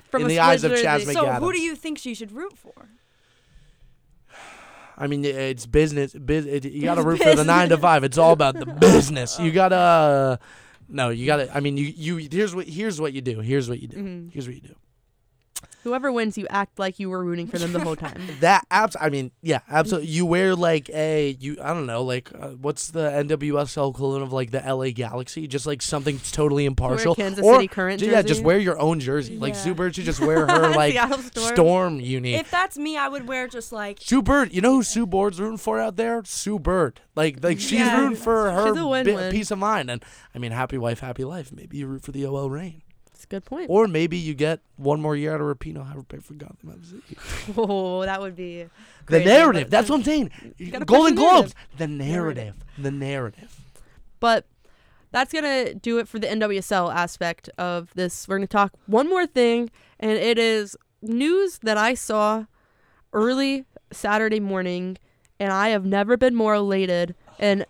from 0.10 0.24
in 0.24 0.28
the 0.28 0.40
eyes 0.40 0.64
of. 0.64 0.72
Chaz 0.72 1.02
So 1.12 1.24
McAdams. 1.26 1.40
who 1.40 1.52
do 1.54 1.62
you 1.62 1.76
think 1.76 1.98
she 1.98 2.14
should 2.16 2.32
root 2.32 2.58
for? 2.58 2.90
I 4.98 5.08
mean, 5.08 5.26
it's 5.26 5.66
business. 5.66 6.14
Biz, 6.14 6.46
it, 6.46 6.66
you 6.66 6.84
got 6.84 6.96
to 6.96 7.02
root 7.04 7.22
for 7.22 7.36
the 7.36 7.44
nine 7.44 7.70
to 7.70 7.78
five. 7.78 8.04
It's 8.04 8.18
all 8.18 8.32
about 8.32 8.56
the 8.56 8.66
business. 8.80 9.40
You 9.40 9.52
gotta. 9.52 10.40
No, 10.88 11.10
you 11.10 11.26
gotta. 11.26 11.56
I 11.56 11.60
mean, 11.62 11.78
you 11.78 11.86
you. 11.86 12.28
Here's 12.32 12.54
what 12.56 12.68
here's 12.68 13.02
what 13.02 13.14
you 13.14 13.22
do. 13.22 13.40
Here's 13.40 13.68
what 13.70 13.80
you 13.82 13.88
do. 13.88 13.98
Mm-hmm. 13.98 14.30
Here's 14.30 14.48
what 14.48 14.56
you 14.56 14.62
do. 14.62 14.76
Whoever 15.84 16.12
wins, 16.12 16.38
you 16.38 16.48
act 16.50 16.80
like 16.80 17.00
you 17.00 17.10
were 17.10 17.24
rooting 17.24 17.48
for 17.48 17.58
them 17.60 17.74
the 17.74 17.80
whole 17.80 17.96
time. 17.96 18.22
That 18.40 18.66
abs. 18.72 18.96
I 19.00 19.10
mean, 19.10 19.32
yeah, 19.42 19.60
absolutely. 19.70 20.10
You 20.10 20.26
wear 20.26 20.56
like 20.56 20.90
a 20.90 21.32
you. 21.40 21.58
I 21.62 21.74
don't 21.74 21.86
know, 21.86 22.04
like 22.04 22.30
uh, 22.34 22.50
what's 22.50 22.88
the 22.92 23.10
NWSL 23.10 23.92
equivalent 23.92 24.24
of 24.24 24.34
like 24.34 24.52
the 24.52 24.60
LA 24.60 24.90
Galaxy? 24.92 25.48
Just 25.48 25.66
like 25.66 25.82
something 25.82 26.20
totally 26.32 26.66
impartial. 26.66 27.16
Kansas 27.16 27.44
or, 27.44 27.56
City 27.56 27.68
Current 27.68 28.02
Yeah, 28.02 28.22
just 28.22 28.44
wear 28.44 28.58
your 28.60 28.80
own 28.80 29.00
jersey. 29.00 29.38
Like 29.38 29.54
Yeah. 29.54 29.60
Sue 29.60 29.76
Bird 29.76 29.96
should 29.96 30.06
just 30.06 30.20
wear 30.22 30.48
her 30.48 30.70
like 30.72 30.94
Storm. 31.22 31.54
Storm 31.56 32.00
uni. 32.00 32.36
If 32.36 32.50
that's 32.52 32.78
me, 32.78 32.98
I 32.98 33.08
would 33.08 33.28
wear 33.28 33.48
just 33.48 33.72
like 33.72 34.00
Sue 34.02 34.22
Bird, 34.22 34.54
you 34.54 34.62
know 34.62 34.76
who 34.76 34.84
Sue 34.84 35.06
Bird's 35.06 35.40
rooting 35.40 35.58
for 35.58 35.80
out 35.80 35.96
there? 35.96 36.22
Sue 36.26 36.60
Bird. 36.60 37.02
Like, 37.16 37.44
like 37.44 37.60
she's 37.60 37.74
Yeah. 37.74 38.00
rooting 38.00 38.16
for 38.18 38.52
her 38.52 38.68
She's 38.68 38.76
bit- 38.76 38.86
win-win. 38.88 39.32
peace 39.32 39.52
of 39.52 39.60
mind. 39.60 39.90
And 39.92 40.04
I 40.34 40.40
mean, 40.40 40.52
happy 40.52 40.78
wife, 40.78 41.00
happy 41.02 41.24
life. 41.24 41.52
Maybe 41.52 41.78
you 41.78 41.88
root 41.88 42.04
for 42.04 42.12
the 42.12 42.26
OL 42.26 42.50
Reign, 42.50 42.82
That's 43.14 43.26
a 43.26 43.28
good 43.28 43.46
point. 43.46 43.70
or 43.70 43.88
maybe 43.88 44.18
you 44.18 44.34
get 44.34 44.60
one 44.76 45.00
more 45.00 45.16
year 45.16 45.34
out 45.36 45.42
of 45.42 45.48
Rapinoe. 45.48 45.86
Have 45.88 45.96
her 45.96 46.04
pay 46.04 46.18
for 46.18 46.34
Gotham 46.34 46.82
FC. 46.82 47.54
Oh, 47.58 48.02
that 48.04 48.20
would 48.22 48.36
be 48.36 48.66
The 49.08 49.20
narrative. 49.20 49.70
That's 49.70 49.90
what 49.90 49.98
I'm 49.98 50.04
saying. 50.04 50.32
Golden 50.86 51.16
Globes. 51.16 51.54
The 51.78 51.88
narrative. 51.88 52.56
The 52.78 52.92
narrative. 52.92 53.56
But 54.20 54.46
that's 55.12 55.32
gonna 55.32 55.76
do 55.76 56.00
it 56.00 56.08
for 56.08 56.18
the 56.18 56.28
NWSL 56.28 56.94
aspect 56.94 57.50
of 57.58 57.94
this. 57.94 58.28
We're 58.28 58.38
gonna 58.38 58.48
talk 58.48 58.74
one 58.88 59.08
more 59.08 59.28
thing, 59.28 59.70
and 60.00 60.12
it 60.12 60.40
is 60.40 60.76
news 61.04 61.60
that 61.60 61.78
I 61.78 61.94
saw 61.94 62.46
early 63.14 63.66
Saturday 63.92 64.40
morning, 64.40 64.98
and 65.40 65.54
I 65.54 65.70
have 65.70 65.86
never 65.86 66.18
been 66.18 66.34
more 66.34 66.56
elated 66.56 67.14
and 67.40 67.66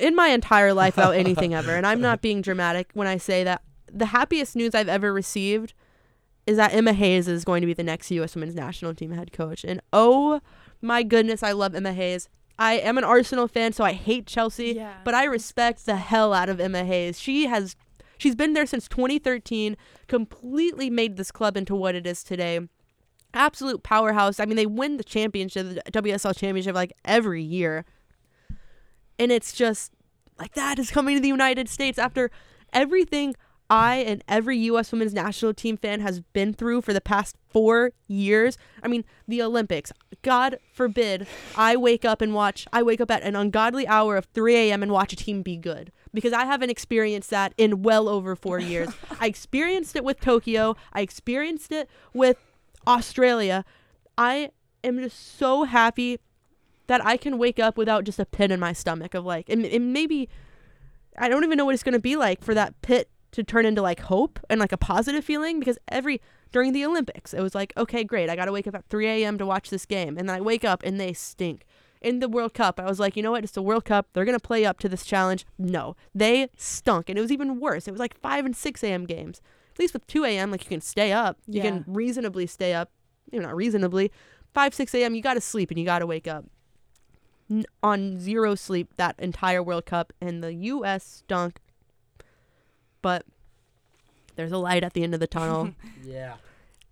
in 0.00 0.16
my 0.16 0.28
entire 0.28 0.72
life 0.74 0.94
about 0.98 1.14
anything 1.14 1.54
ever. 1.54 1.74
And 1.76 1.86
I'm 1.86 2.00
not 2.00 2.20
being 2.22 2.42
dramatic 2.42 2.90
when 2.94 3.06
I 3.06 3.18
say 3.18 3.44
that 3.44 3.62
the 3.92 4.06
happiest 4.06 4.56
news 4.56 4.74
I've 4.74 4.88
ever 4.88 5.12
received 5.12 5.74
is 6.46 6.56
that 6.56 6.72
Emma 6.72 6.92
Hayes 6.92 7.28
is 7.28 7.44
going 7.44 7.60
to 7.60 7.66
be 7.66 7.74
the 7.74 7.82
next 7.82 8.10
U.S. 8.12 8.34
Women's 8.34 8.54
National 8.54 8.94
Team 8.94 9.12
head 9.12 9.32
coach. 9.32 9.64
And 9.64 9.80
oh 9.92 10.40
my 10.80 11.02
goodness, 11.02 11.42
I 11.42 11.52
love 11.52 11.74
Emma 11.74 11.92
Hayes. 11.92 12.28
I 12.58 12.74
am 12.74 12.98
an 12.98 13.04
Arsenal 13.04 13.48
fan, 13.48 13.72
so 13.72 13.84
I 13.84 13.92
hate 13.92 14.26
Chelsea, 14.26 14.72
Yeah. 14.72 14.94
but 15.04 15.14
I 15.14 15.24
respect 15.24 15.86
the 15.86 15.96
hell 15.96 16.32
out 16.34 16.48
of 16.48 16.60
Emma 16.60 16.84
Hayes. 16.84 17.18
She 17.20 17.46
has 17.46 17.76
she's 18.18 18.34
been 18.34 18.52
there 18.52 18.66
since 18.66 18.86
2013, 18.88 19.76
completely 20.08 20.90
made 20.90 21.16
this 21.16 21.30
club 21.30 21.56
into 21.56 21.74
what 21.74 21.94
it 21.94 22.06
is 22.06 22.22
today. 22.22 22.60
Absolute 23.32 23.82
powerhouse. 23.82 24.40
I 24.40 24.44
mean, 24.44 24.56
they 24.56 24.66
win 24.66 24.96
the 24.96 25.04
championship, 25.04 25.82
the 25.84 25.92
WSL 25.92 26.36
championship 26.36 26.74
like 26.74 26.92
every 27.04 27.42
year. 27.42 27.84
And 29.18 29.30
it's 29.30 29.52
just 29.52 29.92
like 30.38 30.54
that 30.54 30.78
is 30.78 30.90
coming 30.90 31.14
to 31.16 31.20
the 31.22 31.28
United 31.28 31.68
States 31.68 31.98
after 31.98 32.30
everything 32.72 33.34
I 33.70 33.98
and 33.98 34.24
every 34.26 34.58
U.S. 34.58 34.90
women's 34.90 35.14
national 35.14 35.54
team 35.54 35.76
fan 35.76 36.00
has 36.00 36.20
been 36.20 36.52
through 36.52 36.82
for 36.82 36.92
the 36.92 37.00
past 37.00 37.36
four 37.48 37.92
years. 38.08 38.58
I 38.82 38.88
mean, 38.88 39.04
the 39.28 39.40
Olympics. 39.40 39.92
God 40.22 40.58
forbid 40.72 41.28
I 41.56 41.76
wake 41.76 42.04
up 42.04 42.20
and 42.20 42.34
watch, 42.34 42.66
I 42.72 42.82
wake 42.82 43.00
up 43.00 43.12
at 43.12 43.22
an 43.22 43.36
ungodly 43.36 43.86
hour 43.86 44.16
of 44.16 44.26
3 44.34 44.56
a.m. 44.56 44.82
and 44.82 44.90
watch 44.90 45.12
a 45.12 45.16
team 45.16 45.42
be 45.42 45.56
good 45.56 45.92
because 46.12 46.32
I 46.32 46.46
haven't 46.46 46.70
experienced 46.70 47.30
that 47.30 47.54
in 47.56 47.82
well 47.82 48.08
over 48.08 48.34
four 48.34 48.58
years. 48.58 48.90
I 49.20 49.26
experienced 49.26 49.94
it 49.94 50.02
with 50.02 50.20
Tokyo, 50.20 50.76
I 50.92 51.02
experienced 51.02 51.70
it 51.70 51.88
with 52.12 52.38
Australia. 52.88 53.64
I 54.18 54.50
am 54.82 54.98
just 54.98 55.38
so 55.38 55.62
happy 55.62 56.18
that 56.88 57.06
I 57.06 57.16
can 57.16 57.38
wake 57.38 57.60
up 57.60 57.78
without 57.78 58.02
just 58.02 58.18
a 58.18 58.26
pit 58.26 58.50
in 58.50 58.58
my 58.58 58.72
stomach 58.72 59.14
of 59.14 59.24
like, 59.24 59.48
and, 59.48 59.64
and 59.64 59.92
maybe 59.92 60.28
I 61.16 61.28
don't 61.28 61.44
even 61.44 61.56
know 61.56 61.64
what 61.64 61.74
it's 61.74 61.84
going 61.84 61.92
to 61.92 62.00
be 62.00 62.16
like 62.16 62.42
for 62.42 62.52
that 62.54 62.80
pit 62.82 63.08
to 63.32 63.42
turn 63.44 63.64
into 63.66 63.82
like 63.82 64.00
hope 64.00 64.38
and 64.50 64.58
like 64.60 64.72
a 64.72 64.76
positive 64.76 65.24
feeling 65.24 65.58
because 65.60 65.78
every 65.88 66.20
during 66.52 66.72
the 66.72 66.84
Olympics 66.84 67.32
it 67.32 67.40
was 67.40 67.54
like 67.54 67.72
okay 67.76 68.02
great 68.04 68.28
I 68.28 68.36
got 68.36 68.46
to 68.46 68.52
wake 68.52 68.66
up 68.66 68.74
at 68.74 68.84
3 68.88 69.06
a.m. 69.06 69.38
to 69.38 69.46
watch 69.46 69.70
this 69.70 69.86
game 69.86 70.18
and 70.18 70.28
then 70.28 70.36
I 70.36 70.40
wake 70.40 70.64
up 70.64 70.82
and 70.82 70.98
they 71.00 71.12
stink. 71.12 71.64
In 72.02 72.20
the 72.20 72.30
World 72.30 72.54
Cup, 72.54 72.80
I 72.80 72.86
was 72.86 72.98
like, 72.98 73.14
you 73.14 73.22
know 73.22 73.32
what? 73.32 73.44
It's 73.44 73.52
the 73.52 73.60
World 73.60 73.84
Cup. 73.84 74.08
They're 74.14 74.24
gonna 74.24 74.38
play 74.40 74.64
up 74.64 74.78
to 74.78 74.88
this 74.88 75.04
challenge. 75.04 75.44
No, 75.58 75.96
they 76.14 76.48
stunk, 76.56 77.10
and 77.10 77.18
it 77.18 77.20
was 77.20 77.30
even 77.30 77.60
worse. 77.60 77.86
It 77.86 77.90
was 77.90 78.00
like 78.00 78.18
5 78.18 78.46
and 78.46 78.56
6 78.56 78.82
a.m. 78.82 79.04
games. 79.04 79.42
At 79.74 79.78
least 79.78 79.92
with 79.92 80.06
2 80.06 80.24
a.m., 80.24 80.50
like 80.50 80.64
you 80.64 80.70
can 80.70 80.80
stay 80.80 81.12
up. 81.12 81.36
You 81.46 81.58
Yeah. 81.62 81.70
can 81.70 81.84
reasonably 81.86 82.46
stay 82.46 82.72
up. 82.72 82.90
You 83.30 83.38
know, 83.40 83.48
not 83.48 83.54
reasonably. 83.56 84.10
5 84.54 84.72
6 84.74 84.94
a.m. 84.94 85.14
You 85.14 85.20
got 85.20 85.34
to 85.34 85.42
sleep 85.42 85.70
and 85.70 85.78
you 85.78 85.84
got 85.84 85.98
to 85.98 86.06
wake 86.06 86.26
up 86.26 86.46
n- 87.50 87.66
on 87.82 88.18
zero 88.18 88.54
sleep 88.54 88.94
that 88.96 89.14
entire 89.18 89.62
World 89.62 89.84
Cup, 89.84 90.14
and 90.22 90.42
the 90.42 90.54
U.S. 90.54 91.04
stunk. 91.04 91.60
But 93.02 93.24
there's 94.36 94.52
a 94.52 94.58
light 94.58 94.84
at 94.84 94.92
the 94.94 95.02
end 95.02 95.14
of 95.14 95.20
the 95.20 95.26
tunnel. 95.26 95.72
Yeah. 96.04 96.34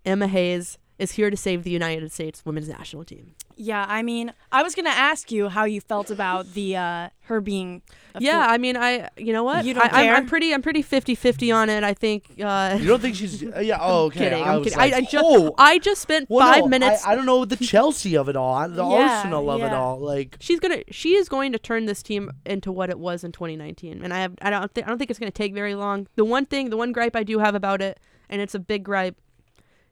Emma 0.05 0.27
Hayes 0.27 0.77
is 0.97 1.13
here 1.13 1.29
to 1.29 1.35
save 1.37 1.63
the 1.63 1.71
United 1.71 2.11
States 2.11 2.45
women's 2.45 2.69
national 2.69 3.03
team. 3.03 3.35
Yeah, 3.61 3.85
I 3.89 4.03
mean, 4.03 4.31
I 4.53 4.63
was 4.63 4.73
gonna 4.73 4.89
ask 4.89 5.33
you 5.33 5.49
how 5.49 5.65
you 5.65 5.81
felt 5.81 6.09
about 6.09 6.53
the 6.53 6.77
uh 6.77 7.09
her 7.23 7.41
being. 7.41 7.81
Yeah, 8.17 8.45
fu- 8.45 8.51
I 8.53 8.57
mean, 8.57 8.77
I 8.77 9.09
you 9.17 9.33
know 9.33 9.43
what? 9.43 9.65
You 9.65 9.73
don't 9.73 9.83
I, 9.83 9.97
I'm, 9.99 10.05
care? 10.05 10.15
I'm 10.15 10.25
pretty 10.27 10.53
I'm 10.53 10.61
pretty 10.61 10.81
50-50 10.81 11.53
on 11.53 11.69
it. 11.69 11.83
I 11.83 11.93
think. 11.93 12.23
Uh, 12.41 12.77
You 12.79 12.87
don't 12.87 13.01
think 13.01 13.15
she's? 13.17 13.43
Uh, 13.43 13.59
yeah. 13.59 13.77
Oh, 13.81 14.05
okay. 14.07 14.19
kidding. 14.19 14.43
I 14.43 14.53
I'm 14.53 14.59
was 14.61 14.73
kidding. 14.73 14.79
like, 14.79 14.93
I, 14.93 14.97
I 14.97 15.01
just 15.01 15.25
oh. 15.27 15.53
I 15.57 15.77
just 15.77 16.01
spent 16.01 16.29
Well, 16.29 16.47
five 16.47 16.61
no, 16.61 16.67
minutes. 16.69 17.05
I, 17.05 17.11
I 17.11 17.15
don't 17.15 17.25
know 17.25 17.43
the 17.43 17.57
Chelsea 17.57 18.15
of 18.15 18.29
it 18.29 18.37
all, 18.37 18.67
the 18.69 18.75
Yeah, 18.85 19.17
Arsenal 19.17 19.51
of 19.51 19.61
it 19.61 19.73
all. 19.73 19.99
Like, 19.99 20.37
she's 20.39 20.61
gonna 20.61 20.81
she 20.89 21.15
is 21.15 21.27
going 21.27 21.51
to 21.51 21.59
turn 21.59 21.85
this 21.85 22.01
team 22.01 22.31
into 22.45 22.71
what 22.71 22.89
it 22.89 22.97
was 22.97 23.25
in 23.25 23.33
2019 23.33 24.03
and 24.03 24.13
i 24.13 24.19
have 24.21 24.33
i 24.41 24.49
don't 24.49 24.73
think 24.73 24.87
i 24.87 24.89
don't 24.89 24.97
think 24.97 25.09
it's 25.11 25.19
going 25.19 25.31
to 25.31 25.37
take 25.37 25.53
very 25.53 25.75
long 25.75 26.07
the 26.15 26.23
one 26.23 26.45
thing 26.45 26.69
the 26.69 26.77
one 26.77 26.91
gripe 26.93 27.15
i 27.15 27.23
do 27.23 27.39
have 27.39 27.55
about 27.55 27.81
it 27.81 27.99
and 28.29 28.41
it's 28.41 28.55
a 28.55 28.59
big 28.59 28.83
gripe 28.83 29.17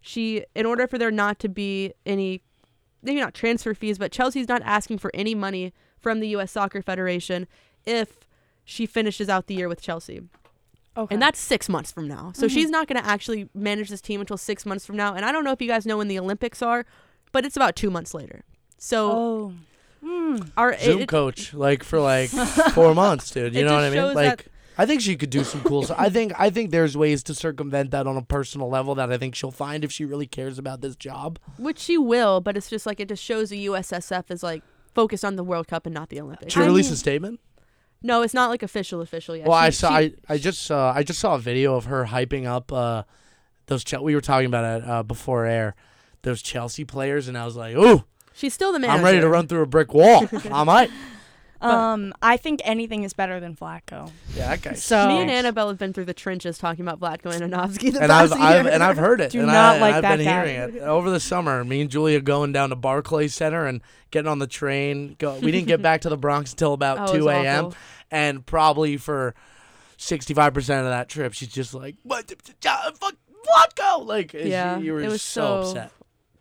she 0.01 0.45
in 0.56 0.65
order 0.65 0.88
for 0.88 0.97
there 0.97 1.12
not 1.12 1.38
to 1.39 1.49
be 1.49 1.93
any 2.06 2.41
maybe 3.07 3.19
not 3.19 3.33
transfer 3.33 3.73
fees 3.73 3.97
but 3.97 4.11
chelsea's 4.11 4.47
not 4.47 4.61
asking 4.63 4.97
for 4.97 5.09
any 5.13 5.33
money 5.33 5.73
from 5.99 6.19
the 6.19 6.27
us 6.29 6.51
soccer 6.51 6.81
federation 6.81 7.47
if 7.85 8.27
she 8.63 8.85
finishes 8.85 9.29
out 9.29 9.47
the 9.47 9.55
year 9.55 9.67
with 9.67 9.81
chelsea 9.81 10.21
okay. 10.97 11.13
and 11.13 11.21
that's 11.21 11.39
six 11.39 11.69
months 11.69 11.91
from 11.91 12.07
now. 12.07 12.31
So 12.33 12.47
mm-hmm. 12.47 12.53
she's 12.53 12.69
not 12.69 12.87
going 12.87 13.01
to 13.01 13.07
actually 13.07 13.49
manage 13.53 13.89
this 13.89 14.01
team 14.01 14.19
until 14.19 14.37
six 14.37 14.65
months 14.65 14.85
from 14.85 14.97
now. 14.97 15.13
And 15.13 15.23
I 15.23 15.31
don't 15.31 15.43
know 15.43 15.51
if 15.51 15.61
you 15.61 15.67
guys 15.67 15.85
know 15.85 15.97
when 15.97 16.07
the 16.07 16.19
Olympics 16.19 16.61
are, 16.61 16.85
but 17.31 17.45
it's 17.45 17.55
about 17.55 17.75
two 17.75 17.89
months 17.89 18.13
later. 18.13 18.43
So 18.77 19.11
oh. 19.11 19.53
Hmm. 20.03 20.37
our 20.57 20.77
Zoom 20.79 21.01
it- 21.01 21.09
coach, 21.09 21.53
like 21.53 21.83
for 21.83 21.99
like 21.99 22.29
four 22.73 22.93
months, 22.93 23.31
dude. 23.31 23.55
You 23.55 23.63
know 23.63 23.75
what 23.75 23.83
I 23.83 23.89
mean? 23.89 24.13
Like, 24.13 24.43
that- 24.43 24.51
I 24.77 24.85
think 24.85 25.01
she 25.01 25.15
could 25.15 25.29
do 25.31 25.43
some 25.43 25.61
cool 25.63 25.83
stuff. 25.83 25.97
I 25.99 26.09
think 26.09 26.33
I 26.37 26.49
think 26.49 26.71
there's 26.71 26.95
ways 26.95 27.23
to 27.23 27.33
circumvent 27.33 27.91
that 27.91 28.05
on 28.07 28.15
a 28.17 28.21
personal 28.21 28.69
level 28.69 28.93
that 28.95 29.11
I 29.11 29.17
think 29.17 29.33
she'll 29.35 29.51
find 29.51 29.83
if 29.83 29.91
she 29.91 30.05
really 30.05 30.27
cares 30.27 30.59
about 30.59 30.81
this 30.81 30.95
job. 30.95 31.39
which 31.58 31.79
she 31.79 31.97
will, 31.97 32.41
but 32.41 32.56
it's 32.56 32.69
just 32.69 32.85
like 32.85 32.99
it 32.99 33.10
just 33.10 33.23
shows 33.23 33.49
the 33.49 33.65
USSF 33.67 34.29
is 34.29 34.43
like 34.43 34.62
focused 34.93 35.25
on 35.25 35.35
the 35.35 35.43
World 35.43 35.67
Cup 35.67 35.85
and 35.85 35.93
not 35.95 36.10
the 36.10 36.19
Olympics. 36.21 36.54
She 36.54 36.60
I 36.62 36.65
released 36.65 36.89
mean- 36.89 36.93
a 36.93 36.97
statement. 36.97 37.39
no, 38.04 38.21
it's 38.21 38.33
not 38.35 38.49
like 38.49 38.62
official 38.62 39.02
official 39.02 39.35
yet. 39.35 39.47
Well, 39.47 39.60
She- 39.60 39.65
I 39.65 39.69
saw. 39.71 39.89
she- 39.99 40.06
I, 40.29 40.33
I 40.33 40.37
just 40.37 40.62
saw. 40.63 40.93
I 40.93 41.04
just 41.04 41.19
saw 41.19 41.35
a 41.35 41.39
video 41.39 41.75
of 41.75 41.85
her 41.85 42.06
hyping 42.06 42.45
up 42.45 42.71
uh, 42.71 43.04
those. 43.65 43.83
Chel- 43.83 44.04
we 44.04 44.13
were 44.13 44.21
talking 44.21 44.45
about 44.47 44.81
it 44.83 44.87
uh, 44.87 45.02
before 45.04 45.45
air. 45.45 45.75
Those 46.23 46.41
Chelsea 46.41 46.83
players, 46.85 47.27
and 47.27 47.37
I 47.37 47.45
was 47.45 47.56
like, 47.56 47.75
"Ooh, 47.75 48.04
she's 48.33 48.54
still 48.54 48.71
the 48.73 48.79
man." 48.79 48.89
I'm 48.91 49.04
ready 49.04 49.19
to 49.21 49.27
run 49.29 49.47
through 49.47 49.62
a 49.62 49.65
brick 49.67 49.93
wall." 49.93 50.27
I 50.52 50.63
might. 50.63 50.91
Um, 51.62 52.13
I 52.21 52.37
think 52.37 52.62
anything 52.63 53.03
is 53.03 53.13
better 53.13 53.39
than 53.39 53.55
Vlatko. 53.55 54.12
Yeah, 54.35 54.49
that 54.49 54.62
guy. 54.62 54.73
So- 54.73 55.08
Me 55.08 55.21
and 55.21 55.31
Annabelle 55.31 55.67
have 55.69 55.77
been 55.77 55.91
through 55.93 56.05
the 56.05 56.13
trenches 56.13 56.58
talking 56.58 56.87
about 56.87 56.99
Vlatko 56.99 57.31
Andonovski 57.33 57.91
the 57.93 58.01
and 58.01 58.12
I've, 58.12 58.29
past 58.29 58.41
I've 58.41 58.65
year. 58.65 58.73
and 58.73 58.83
I've 58.83 58.97
heard 58.97 59.21
it. 59.21 59.31
Do 59.31 59.39
and 59.39 59.47
not 59.47 59.75
I, 59.77 59.79
like 59.79 59.95
I've 59.95 60.01
that 60.03 60.17
been 60.17 60.25
guy. 60.25 60.45
hearing 60.47 60.75
it 60.75 60.81
over 60.81 61.10
the 61.10 61.19
summer. 61.19 61.63
Me 61.63 61.81
and 61.81 61.89
Julia 61.89 62.21
going 62.21 62.51
down 62.51 62.69
to 62.69 62.75
Barclays 62.75 63.33
Center 63.33 63.65
and 63.65 63.81
getting 64.12 64.27
on 64.29 64.39
the 64.39 64.47
train. 64.47 65.15
Go, 65.19 65.39
we 65.39 65.51
didn't 65.51 65.67
get 65.67 65.81
back 65.81 66.01
to 66.01 66.10
the 66.10 66.17
Bronx 66.17 66.51
until 66.51 66.73
about 66.73 66.97
Oh, 66.99 67.01
it 67.01 67.05
was 67.12 67.12
two 67.23 67.29
a.m. 67.29 67.65
awful. 67.65 67.77
And 68.12 68.45
probably 68.45 68.97
for 68.97 69.33
sixty-five 69.97 70.53
percent 70.53 70.85
of 70.85 70.91
that 70.91 71.10
trip, 71.10 71.33
she's 71.33 71.49
just 71.49 71.73
like, 71.73 71.95
"What? 72.03 72.27
the- 72.27 72.35
Fuck, 72.62 73.15
Vlatko!" 73.75 74.05
Like, 74.05 74.31
she- 74.31 74.49
Yeah, 74.49 74.77
you 74.77 74.93
were 74.93 75.01
it 75.01 75.10
was 75.10 75.21
so, 75.21 75.63
so- 75.63 75.69
upset. 75.69 75.91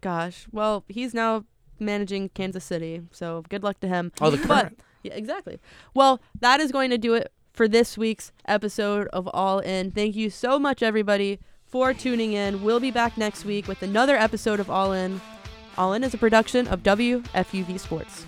Gosh, 0.00 0.46
well, 0.52 0.84
he's 0.88 1.14
now 1.14 1.44
managing 1.80 2.28
Kansas 2.28 2.64
City, 2.64 3.02
so 3.10 3.42
good 3.48 3.62
luck 3.64 3.80
to 3.80 3.88
him. 3.88 4.12
Oh, 4.20 4.30
the 4.30 4.38
current. 4.38 4.78
Yeah, 5.06 5.14
exactly. 5.14 5.58
Well, 5.94 6.20
that 6.40 6.60
is 6.60 6.72
going 6.72 6.90
to 6.90 6.98
do 6.98 7.14
it 7.14 7.32
for 7.52 7.66
this 7.66 7.96
week's 7.96 8.32
episode 8.46 9.08
of 9.08 9.28
All 9.32 9.60
In. 9.60 9.90
Thank 9.90 10.14
you 10.14 10.30
so 10.30 10.58
much, 10.58 10.82
everybody, 10.82 11.40
for 11.64 11.94
tuning 11.94 12.32
in. 12.32 12.62
We'll 12.62 12.80
be 12.80 12.90
back 12.90 13.16
next 13.16 13.44
week 13.44 13.66
with 13.66 13.82
another 13.82 14.16
episode 14.16 14.60
of 14.60 14.70
All 14.70 14.92
In. 14.92 15.20
All 15.78 15.92
In 15.92 16.04
is 16.04 16.14
a 16.14 16.18
production 16.18 16.68
of 16.68 16.82
WFUV 16.82 17.80
Sports. 17.80 18.26